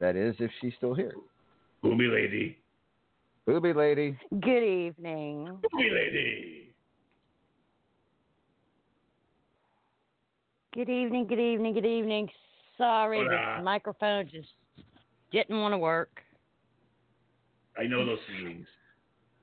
That 0.01 0.17
is, 0.17 0.35
if 0.39 0.51
she's 0.61 0.75
still 0.77 0.93
here. 0.93 1.15
Booby 1.83 2.09
lady. 2.09 2.59
Booby 3.47 3.73
lady. 3.73 4.19
Good 4.41 4.63
evening. 4.63 5.47
Booby 5.63 5.91
lady. 5.91 6.75
Good 10.75 10.91
evening, 10.91 11.27
good 11.27 11.41
evening, 11.41 11.73
good 11.75 11.87
evening. 11.87 12.29
Sorry, 12.77 13.19
Hola. 13.19 13.57
the 13.59 13.65
microphone 13.65 14.29
just 14.31 14.49
didn't 15.33 15.59
want 15.59 15.73
to 15.73 15.79
work. 15.79 16.21
I 17.79 17.85
know 17.85 18.05
those 18.05 18.19
feelings. 18.29 18.67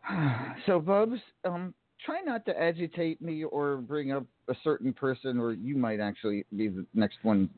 So, 0.65 0.79
Bubs, 0.79 1.19
um, 1.43 1.73
try 2.07 2.21
not 2.21 2.45
to 2.45 2.59
agitate 2.59 3.21
me 3.21 3.43
or 3.43 3.77
bring 3.77 4.11
up 4.11 4.25
a 4.47 4.55
certain 4.63 4.93
person, 4.93 5.37
or 5.39 5.51
you 5.53 5.75
might 5.75 5.99
actually 5.99 6.45
be 6.55 6.69
the 6.69 6.85
next 6.95 7.17
one 7.21 7.49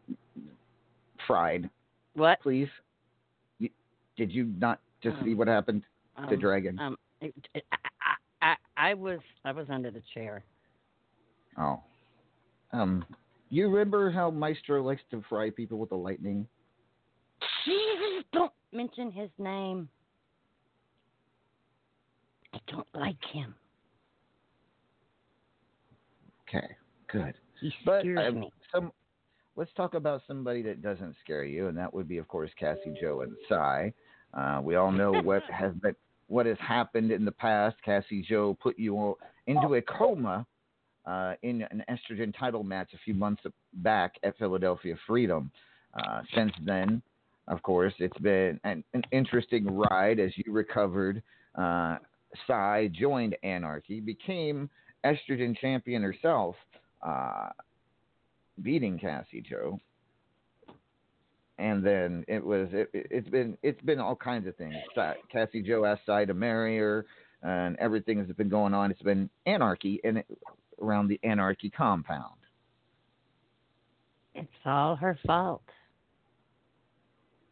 fried. 1.27 1.69
What? 2.15 2.41
Please. 2.41 2.67
You, 3.59 3.69
did 4.17 4.31
you 4.31 4.51
not 4.57 4.81
just 5.01 5.15
see 5.23 5.35
what 5.35 5.47
happened 5.47 5.83
to 6.17 6.33
Um, 6.33 6.39
Dragon? 6.39 6.79
Um, 6.79 6.97
it, 7.21 7.33
it, 7.53 7.63
I, 7.71 7.77
I, 8.41 8.47
I 8.51 8.55
I 8.91 8.93
was 8.95 9.19
I 9.45 9.51
was 9.51 9.67
under 9.69 9.91
the 9.91 10.01
chair. 10.13 10.43
oh. 11.57 11.81
Um, 12.71 13.03
you 13.49 13.67
remember 13.67 14.11
how 14.11 14.29
Maestro 14.29 14.83
likes 14.83 15.01
to 15.11 15.23
fry 15.27 15.49
people 15.49 15.79
with 15.79 15.89
the 15.89 15.95
lightning? 15.95 16.47
Jesus, 17.65 18.25
don't 18.31 18.51
mention 18.71 19.11
his 19.11 19.29
name. 19.39 19.89
I 22.53 22.59
don't 22.71 22.87
like 22.93 23.17
him. 23.33 23.55
Okay, 26.49 26.67
good. 27.11 27.33
He 27.61 27.71
But 27.85 28.01
scares 28.01 28.33
um, 28.33 28.39
me. 28.41 28.53
some, 28.73 28.91
let's 29.55 29.71
talk 29.75 29.93
about 29.93 30.21
somebody 30.27 30.61
that 30.63 30.81
doesn't 30.81 31.15
scare 31.23 31.43
you, 31.43 31.67
and 31.67 31.77
that 31.77 31.93
would 31.93 32.07
be, 32.07 32.17
of 32.17 32.27
course, 32.27 32.49
Cassie 32.59 32.95
Joe 32.99 33.21
and 33.21 33.33
Cy. 33.47 33.93
Uh, 34.33 34.61
we 34.63 34.75
all 34.75 34.91
know 34.91 35.11
what 35.23 35.43
has 35.43 35.73
been, 35.75 35.95
what 36.27 36.45
has 36.45 36.57
happened 36.59 37.11
in 37.11 37.25
the 37.25 37.31
past. 37.31 37.75
Cassie 37.83 38.25
Joe 38.27 38.57
put 38.61 38.79
you 38.79 38.95
all 38.95 39.17
into 39.47 39.75
a 39.75 39.81
coma 39.81 40.45
uh, 41.05 41.33
in 41.43 41.63
an 41.63 41.83
estrogen 41.89 42.33
title 42.37 42.63
match 42.63 42.91
a 42.93 42.97
few 43.03 43.13
months 43.13 43.43
back 43.73 44.15
at 44.23 44.37
Philadelphia 44.37 44.95
Freedom. 45.07 45.51
Uh, 45.93 46.21
since 46.35 46.51
then, 46.63 47.01
of 47.47 47.61
course, 47.63 47.93
it's 47.97 48.17
been 48.19 48.59
an, 48.63 48.83
an 48.93 49.01
interesting 49.11 49.65
ride 49.65 50.19
as 50.19 50.31
you 50.35 50.51
recovered 50.53 51.21
uh, 51.55 51.97
Sai 52.45 52.89
joined 52.93 53.35
Anarchy, 53.43 53.99
became 53.99 54.69
estrogen 55.05 55.57
champion 55.57 56.01
herself, 56.03 56.55
uh, 57.01 57.49
beating 58.61 58.99
Cassie 58.99 59.41
Joe. 59.41 59.79
And 61.57 61.85
then 61.85 62.23
it 62.27 62.43
was 62.43 62.69
it, 62.71 62.89
it- 62.93 63.07
it's 63.11 63.29
been 63.29 63.57
it's 63.63 63.81
been 63.81 63.99
all 63.99 64.15
kinds 64.15 64.47
of 64.47 64.55
things. 64.55 64.75
Cassie 65.31 65.61
Joe 65.61 65.85
asked 65.85 66.05
Sai 66.05 66.25
to 66.25 66.33
marry 66.33 66.77
her, 66.77 67.05
and 67.43 67.75
everything 67.77 68.17
has 68.17 68.27
been 68.35 68.49
going 68.49 68.73
on. 68.73 68.91
It's 68.91 69.01
been 69.01 69.29
anarchy 69.45 69.99
and 70.03 70.23
around 70.81 71.09
the 71.09 71.19
anarchy 71.23 71.69
compound. 71.69 72.35
It's 74.35 74.47
all 74.65 74.95
her 74.95 75.19
fault. 75.25 75.63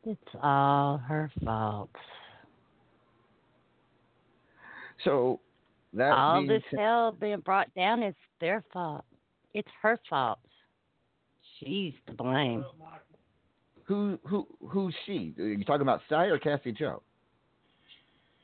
It's 0.05 0.35
all 0.41 0.97
her 0.99 1.29
fault. 1.43 1.89
So 5.03 5.41
that 5.93 6.11
all 6.11 6.41
being 6.41 6.47
this 6.47 6.63
said- 6.71 6.79
hell 6.79 7.11
being 7.19 7.39
brought 7.39 7.73
down 7.75 8.03
is 8.03 8.15
their 8.39 8.63
fault. 8.73 9.05
It's 9.53 9.69
her 9.81 9.99
fault. 10.09 10.39
She's 11.59 11.93
to 12.07 12.13
blame. 12.13 12.63
Who 13.83 14.19
who 14.25 14.45
who's 14.67 14.93
she? 15.05 15.33
Are 15.39 15.43
you 15.43 15.63
talking 15.63 15.81
about 15.81 16.01
Sai 16.09 16.25
or 16.25 16.37
Cassie 16.37 16.71
Joe? 16.71 17.01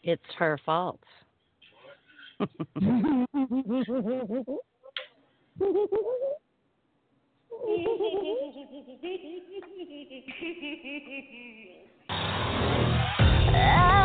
It's 0.03 0.23
her 0.37 0.57
fault. 0.65 0.99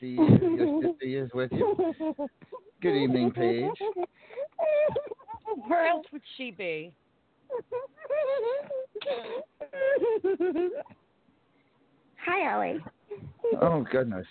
see 0.00 0.08
you. 0.08 0.26
Your 0.40 0.82
sister 0.82 1.06
is 1.06 1.30
with 1.34 1.52
you. 1.52 2.14
Good 2.82 2.96
evening, 2.96 3.30
Paige. 3.30 3.70
Where 5.66 5.86
else 5.86 6.06
would 6.12 6.22
she 6.36 6.50
be? 6.50 6.92
Hi, 12.24 12.52
Ellie. 12.52 12.80
Oh 13.62 13.86
goodness, 13.90 14.26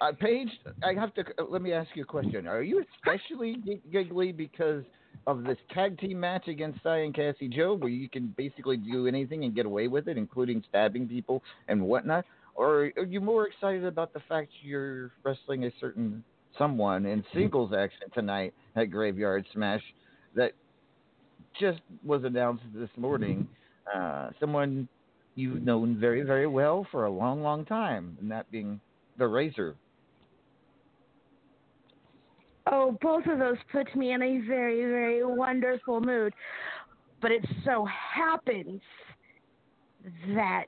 uh, 0.00 0.12
Paige. 0.18 0.50
I 0.82 0.94
have 0.94 1.14
to 1.14 1.22
uh, 1.38 1.44
let 1.48 1.62
me 1.62 1.72
ask 1.72 1.88
you 1.94 2.02
a 2.02 2.06
question. 2.06 2.46
Are 2.46 2.62
you 2.62 2.84
especially 2.96 3.80
giggly 3.92 4.32
because 4.32 4.82
of 5.26 5.44
this 5.44 5.56
tag 5.72 5.98
team 5.98 6.20
match 6.20 6.48
against 6.48 6.82
Cy 6.82 6.98
and 6.98 7.14
Cassie 7.14 7.48
Joe, 7.48 7.74
where 7.74 7.88
you 7.88 8.08
can 8.08 8.34
basically 8.36 8.76
do 8.76 9.06
anything 9.06 9.44
and 9.44 9.54
get 9.54 9.66
away 9.66 9.88
with 9.88 10.08
it, 10.08 10.18
including 10.18 10.62
stabbing 10.68 11.08
people 11.08 11.42
and 11.68 11.80
whatnot? 11.80 12.24
Or 12.56 12.90
are 12.96 13.04
you 13.04 13.20
more 13.20 13.46
excited 13.46 13.84
about 13.84 14.12
the 14.14 14.20
fact 14.28 14.50
you're 14.62 15.12
wrestling 15.22 15.64
a 15.64 15.70
certain 15.78 16.24
someone 16.58 17.04
in 17.04 17.22
singles 17.34 17.72
action 17.76 18.08
tonight 18.14 18.54
at 18.76 18.90
Graveyard 18.90 19.44
Smash 19.52 19.82
that 20.34 20.52
just 21.60 21.80
was 22.02 22.24
announced 22.24 22.64
this 22.74 22.88
morning? 22.96 23.46
Uh, 23.94 24.30
someone 24.40 24.88
you've 25.34 25.62
known 25.62 25.98
very, 26.00 26.22
very 26.22 26.46
well 26.46 26.86
for 26.90 27.04
a 27.04 27.10
long, 27.10 27.42
long 27.42 27.64
time, 27.66 28.16
and 28.20 28.30
that 28.30 28.50
being 28.50 28.80
the 29.18 29.26
Razor. 29.26 29.76
Oh, 32.72 32.96
both 33.00 33.26
of 33.26 33.38
those 33.38 33.58
put 33.70 33.94
me 33.94 34.12
in 34.12 34.22
a 34.22 34.40
very, 34.46 34.80
very 34.80 35.24
wonderful 35.24 36.00
mood. 36.00 36.32
But 37.20 37.30
it 37.30 37.44
so 37.64 37.86
happens 37.86 38.80
that 40.34 40.66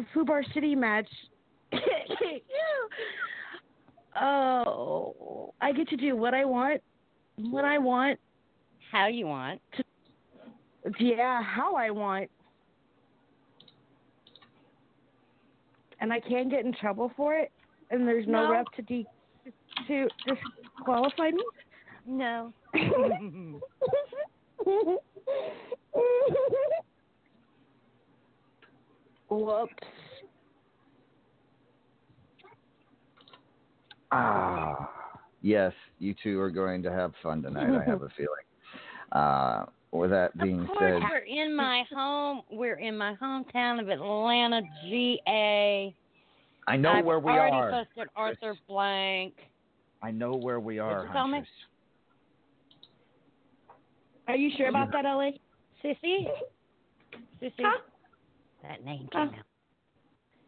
the 0.00 0.06
Fubar 0.20 0.42
City 0.54 0.74
match. 0.74 1.08
oh, 4.20 5.54
I 5.60 5.72
get 5.72 5.88
to 5.88 5.96
do 5.96 6.16
what 6.16 6.34
I 6.34 6.44
want, 6.44 6.80
when 7.36 7.64
I 7.64 7.78
want. 7.78 8.18
How 8.90 9.06
you 9.06 9.26
want. 9.26 9.60
Yeah, 10.98 11.42
how 11.42 11.76
I 11.76 11.90
want. 11.90 12.28
And 16.00 16.12
I 16.12 16.18
can't 16.20 16.50
get 16.50 16.64
in 16.64 16.72
trouble 16.72 17.12
for 17.16 17.36
it, 17.36 17.52
and 17.90 18.08
there's 18.08 18.26
no, 18.26 18.44
No. 18.44 18.52
rep 18.52 18.66
to 18.76 18.82
de- 18.82 19.06
to 19.86 20.08
disqualify 20.26 21.30
me. 21.30 21.44
No. 22.06 22.52
Whoops. 29.30 29.72
Ah, 34.12 34.90
yes, 35.40 35.72
you 36.00 36.14
two 36.20 36.40
are 36.40 36.50
going 36.50 36.82
to 36.82 36.90
have 36.90 37.12
fun 37.22 37.42
tonight. 37.42 37.70
I 37.80 37.88
have 37.88 38.02
a 38.02 38.08
feeling. 38.16 38.28
Uh, 39.12 39.66
with 39.92 40.10
that 40.10 40.36
being 40.38 40.60
Of 40.60 40.66
course, 40.68 40.78
said, 40.80 41.02
we're 41.02 41.18
in 41.18 41.54
my 41.54 41.84
home. 41.92 42.42
We're 42.50 42.78
in 42.78 42.96
my 42.96 43.14
hometown 43.20 43.80
of 43.80 43.88
Atlanta, 43.88 44.62
GA. 44.88 45.94
I 46.68 46.76
know 46.76 46.90
I've 46.90 47.04
where 47.04 47.18
we 47.18 47.30
already 47.32 47.56
are. 47.56 47.70
posted 47.70 48.08
Arthur 48.14 48.54
Blank. 48.68 49.34
I 50.02 50.10
know 50.10 50.32
where 50.34 50.60
we 50.60 50.78
are. 50.78 51.04
you 51.06 51.12
call 51.12 51.26
me? 51.26 51.34
Huntress. 51.38 51.50
Are 54.28 54.36
you 54.36 54.50
sure 54.56 54.68
about 54.68 54.92
that, 54.92 55.04
Ellie? 55.04 55.40
Sissy? 55.84 56.26
Sissy? 57.42 57.64
That 58.62 58.84
name 58.84 59.08
came 59.12 59.20
out. 59.20 59.34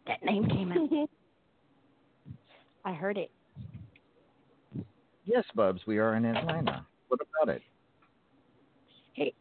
That 0.07 0.23
name 0.25 0.49
came 0.49 0.73
out. 0.73 1.09
I 2.85 2.93
heard 2.93 3.17
it. 3.17 3.31
Yes, 5.25 5.45
Bubs, 5.55 5.81
we 5.87 5.99
are 5.99 6.17
in 6.17 6.25
Atlanta. 6.25 6.85
What 7.09 7.21
about 7.43 7.55
it? 7.55 7.63
Hey, 9.15 9.33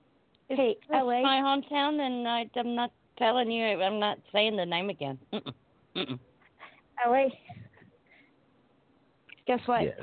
hey, 0.49 0.75
It's 0.79 0.91
LA. 0.91 1.21
my 1.21 1.41
hometown, 1.41 1.99
and 1.99 2.27
I, 2.27 2.45
I'm 2.55 2.75
not 2.75 2.91
telling 3.17 3.49
you. 3.49 3.65
I'm 3.65 3.99
not 3.99 4.19
saying 4.31 4.55
the 4.57 4.65
name 4.65 4.89
again. 4.89 5.17
Mm-mm. 5.33 5.53
Mm-mm. 5.95 6.19
LA. 7.07 7.29
Guess 9.47 9.61
what? 9.65 9.83
Yes. 9.83 9.99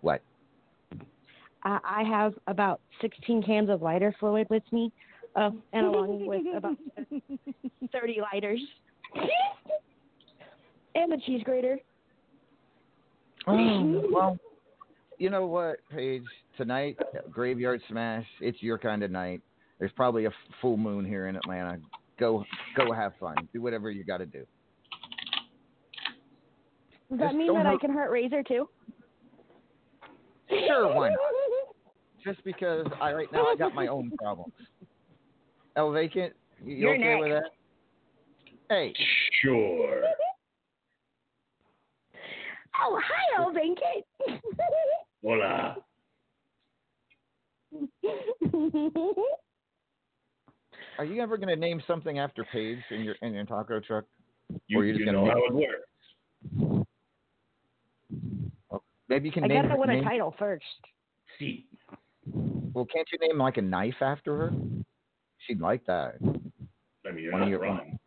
What? 0.00 0.22
I, 1.64 1.78
I 1.84 2.02
have 2.04 2.34
about 2.46 2.80
16 3.00 3.42
cans 3.42 3.68
of 3.68 3.82
lighter 3.82 4.14
fluid 4.18 4.46
with 4.48 4.64
me, 4.72 4.90
uh, 5.36 5.50
and 5.72 5.86
along 5.86 6.26
with 6.26 6.42
about 6.56 6.76
30 7.92 8.18
lighters. 8.32 8.60
and 10.94 11.12
a 11.12 11.18
cheese 11.18 11.42
grater. 11.44 11.78
Oh, 13.46 14.04
well, 14.12 14.38
you 15.18 15.30
know 15.30 15.46
what, 15.46 15.78
Paige? 15.90 16.24
Tonight, 16.56 16.98
Graveyard 17.30 17.80
Smash. 17.88 18.26
It's 18.40 18.62
your 18.62 18.78
kind 18.78 19.02
of 19.02 19.10
night. 19.10 19.40
There's 19.78 19.92
probably 19.92 20.26
a 20.26 20.30
full 20.60 20.76
moon 20.76 21.04
here 21.04 21.26
in 21.26 21.34
Atlanta. 21.34 21.78
Go, 22.20 22.44
go 22.76 22.92
have 22.92 23.12
fun. 23.18 23.34
Do 23.52 23.62
whatever 23.62 23.90
you 23.90 24.04
got 24.04 24.18
to 24.18 24.26
do. 24.26 24.46
Does 27.10 27.18
that 27.18 27.26
Just 27.26 27.36
mean 27.36 27.48
don't 27.48 27.56
that 27.56 27.66
I 27.66 27.76
can 27.78 27.92
hurt 27.92 28.10
Razor 28.10 28.42
too? 28.42 28.68
Sure, 30.48 30.94
why 30.94 31.08
not? 31.10 31.18
Just 32.24 32.44
because 32.44 32.86
I 33.00 33.12
right 33.12 33.26
now 33.32 33.46
I 33.46 33.56
got 33.56 33.74
my 33.74 33.88
own 33.88 34.12
problems. 34.18 34.52
El 35.76 35.90
Vacant, 35.92 36.32
you 36.64 36.76
You're 36.76 36.94
okay 36.94 37.16
with 37.20 37.30
that? 37.30 37.50
Hey. 38.68 38.94
Sure. 39.42 40.02
Oh, 42.84 42.98
hi, 43.04 43.40
El 43.42 43.52
Vacant. 43.52 44.04
Hola. 45.22 45.76
Are 50.98 51.04
you 51.04 51.22
ever 51.22 51.36
going 51.36 51.48
to 51.48 51.56
name 51.56 51.82
something 51.86 52.18
after 52.18 52.44
Paige 52.50 52.78
in 52.90 53.02
your 53.02 53.14
in 53.22 53.34
your 53.34 53.44
taco 53.44 53.78
truck? 53.78 54.04
You, 54.66 54.80
Or 54.80 54.84
you're 54.84 54.94
just 54.94 55.00
you 55.00 55.06
gonna 55.06 55.24
know 55.24 55.30
how 55.30 55.38
it 55.46 55.54
works. 56.66 56.86
Oh, 58.72 58.82
maybe 59.08 59.28
you 59.28 59.32
can 59.32 59.44
I 59.44 59.48
name. 59.48 59.62
gotta 59.68 59.76
win 59.78 59.90
a 59.90 59.94
name- 59.94 60.04
title 60.04 60.34
first. 60.38 60.64
See. 61.38 61.66
Well, 62.34 62.86
can't 62.86 63.06
you 63.12 63.18
name 63.28 63.38
like 63.38 63.58
a 63.58 63.62
knife 63.62 64.00
after 64.00 64.36
her? 64.36 64.50
She'd 65.46 65.60
like 65.60 65.84
that. 65.86 66.16
I 67.06 67.10
mean, 67.10 67.24
you're 67.24 67.32
One 67.32 67.42
of 67.42 67.48
not 67.48 67.50
your- 67.50 67.60
wrong. 67.60 67.98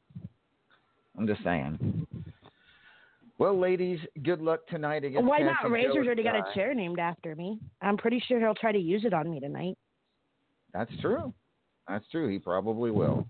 I'm 1.18 1.28
just 1.28 1.44
saying. 1.44 2.06
Well, 3.38 3.58
ladies, 3.58 4.00
good 4.24 4.42
luck 4.42 4.66
tonight 4.68 5.04
against. 5.04 5.28
Why 5.28 5.40
not? 5.40 5.70
Razor's 5.70 5.94
Joe 5.96 6.00
already 6.06 6.24
got 6.24 6.36
a 6.36 6.54
chair 6.54 6.74
named 6.74 7.00
after 7.00 7.36
me. 7.36 7.60
I'm 7.82 7.98
pretty 7.98 8.20
sure 8.28 8.40
he'll 8.40 8.56
try 8.56 8.72
to 8.72 8.78
use 8.80 9.04
it 9.06 9.14
on 9.14 9.30
me 9.30 9.40
tonight. 9.40 9.78
That's 10.74 10.92
true. 11.02 11.34
That's 11.88 12.06
true. 12.10 12.28
He 12.30 12.40
probably 12.40 12.92
will. 12.92 13.28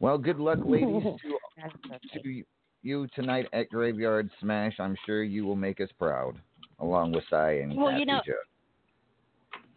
Well, 0.00 0.18
good 0.18 0.38
luck, 0.38 0.58
ladies, 0.64 1.02
to, 2.12 2.20
to 2.22 2.42
you 2.82 3.06
tonight 3.14 3.46
at 3.52 3.68
Graveyard 3.70 4.28
Smash. 4.40 4.74
I'm 4.80 4.96
sure 5.06 5.22
you 5.22 5.44
will 5.46 5.56
make 5.56 5.80
us 5.80 5.88
proud, 5.98 6.36
along 6.80 7.12
with 7.12 7.22
Cy 7.30 7.52
and 7.62 7.76
Well, 7.76 7.92
you 7.92 7.98
Kathy 8.00 8.04
know- 8.06 8.20
Joe. 8.26 8.32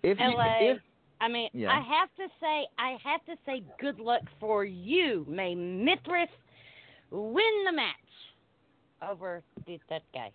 If 0.03 0.19
you, 0.19 0.25
LA. 0.37 0.57
if 0.71 0.77
I 1.21 1.27
mean, 1.27 1.49
Yeah. 1.53 1.71
I 1.71 1.79
have 1.81 2.13
to 2.17 2.27
say, 2.39 2.67
I 2.77 2.97
have 3.03 3.23
to 3.25 3.35
say, 3.45 3.63
good 3.79 3.99
luck 3.99 4.21
for 4.39 4.65
you. 4.65 5.25
May 5.27 5.55
Mithras 5.55 6.29
win 7.11 7.63
the 7.65 7.71
match 7.71 7.95
over 9.01 9.43
the, 9.65 9.79
that 9.89 10.03
guy. 10.13 10.31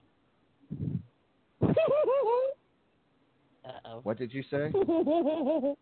Uh 3.62 3.72
oh. 3.84 4.00
what 4.02 4.16
did 4.16 4.32
you 4.32 4.42
say? 4.50 4.72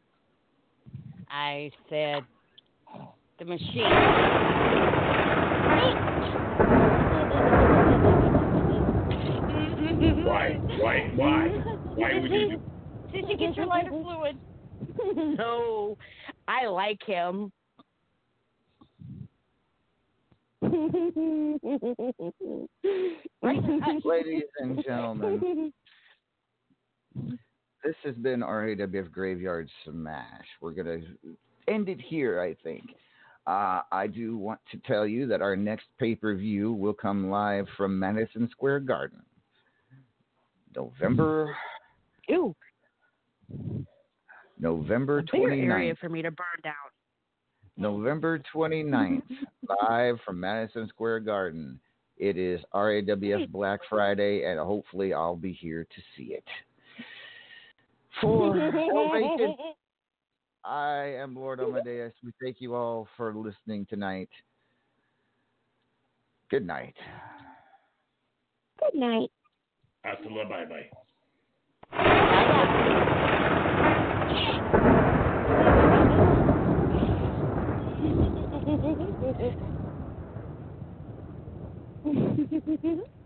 I 1.30 1.70
said 1.88 2.24
the 3.38 3.44
machine. 3.44 3.84
Why? 10.24 10.58
Why? 10.80 11.10
Why? 11.14 11.48
Why 11.94 12.20
would 12.20 12.30
you 12.30 12.50
do? 12.50 12.60
Did 13.12 13.28
you 13.28 13.36
get 13.38 13.56
your 13.56 13.66
lighter 13.66 13.90
fluid? 13.90 14.36
no, 15.38 15.96
I 16.46 16.66
like 16.66 17.02
him. 17.04 17.52
Ladies 24.04 24.42
and 24.58 24.84
gentlemen, 24.84 25.72
this 27.84 27.94
has 28.04 28.14
been 28.16 28.40
RAWF 28.40 29.12
Graveyard 29.12 29.70
Smash. 29.84 30.46
We're 30.60 30.72
going 30.72 31.00
to 31.00 31.72
end 31.72 31.88
it 31.88 32.00
here, 32.00 32.40
I 32.40 32.56
think. 32.64 32.84
Uh, 33.46 33.82
I 33.92 34.08
do 34.08 34.36
want 34.36 34.60
to 34.72 34.78
tell 34.86 35.06
you 35.06 35.26
that 35.28 35.40
our 35.40 35.56
next 35.56 35.86
pay 35.98 36.14
per 36.14 36.34
view 36.34 36.72
will 36.72 36.92
come 36.92 37.30
live 37.30 37.66
from 37.76 37.98
Madison 37.98 38.48
Square 38.50 38.80
Garden. 38.80 39.22
November. 40.76 41.56
Ooh. 42.30 42.54
November 44.59 45.22
Bigger 45.22 45.48
29th. 45.48 45.70
area 45.72 45.94
for 46.01 46.09
me 46.09 46.22
to 46.22 46.30
burn 46.30 46.47
down. 46.62 46.74
November 47.76 48.43
29th, 48.55 49.22
live 49.89 50.18
from 50.24 50.40
Madison 50.40 50.89
Square 50.89 51.20
Garden. 51.20 51.78
It 52.16 52.36
is 52.36 52.60
RAWF 52.74 53.51
Black 53.52 53.80
Friday, 53.89 54.44
and 54.44 54.59
hopefully 54.59 55.14
I'll 55.14 55.36
be 55.36 55.52
here 55.52 55.85
to 55.85 56.02
see 56.16 56.35
it. 56.35 56.44
For 58.20 58.56
Elevation, 58.56 59.55
I 60.64 61.14
am 61.18 61.36
Lord 61.36 61.60
Amadeus. 61.60 62.12
We 62.24 62.32
thank 62.43 62.60
you 62.60 62.74
all 62.74 63.06
for 63.16 63.32
listening 63.32 63.86
tonight. 63.89 64.28
Good 66.51 66.66
night. 66.66 66.97
Good 68.80 68.98
night. 68.98 69.30
Hasta 70.05 70.28
la 70.28 70.48
bye 70.48 70.64
bye. 70.64 70.90
Thank 74.72 74.84
you. 82.84 83.17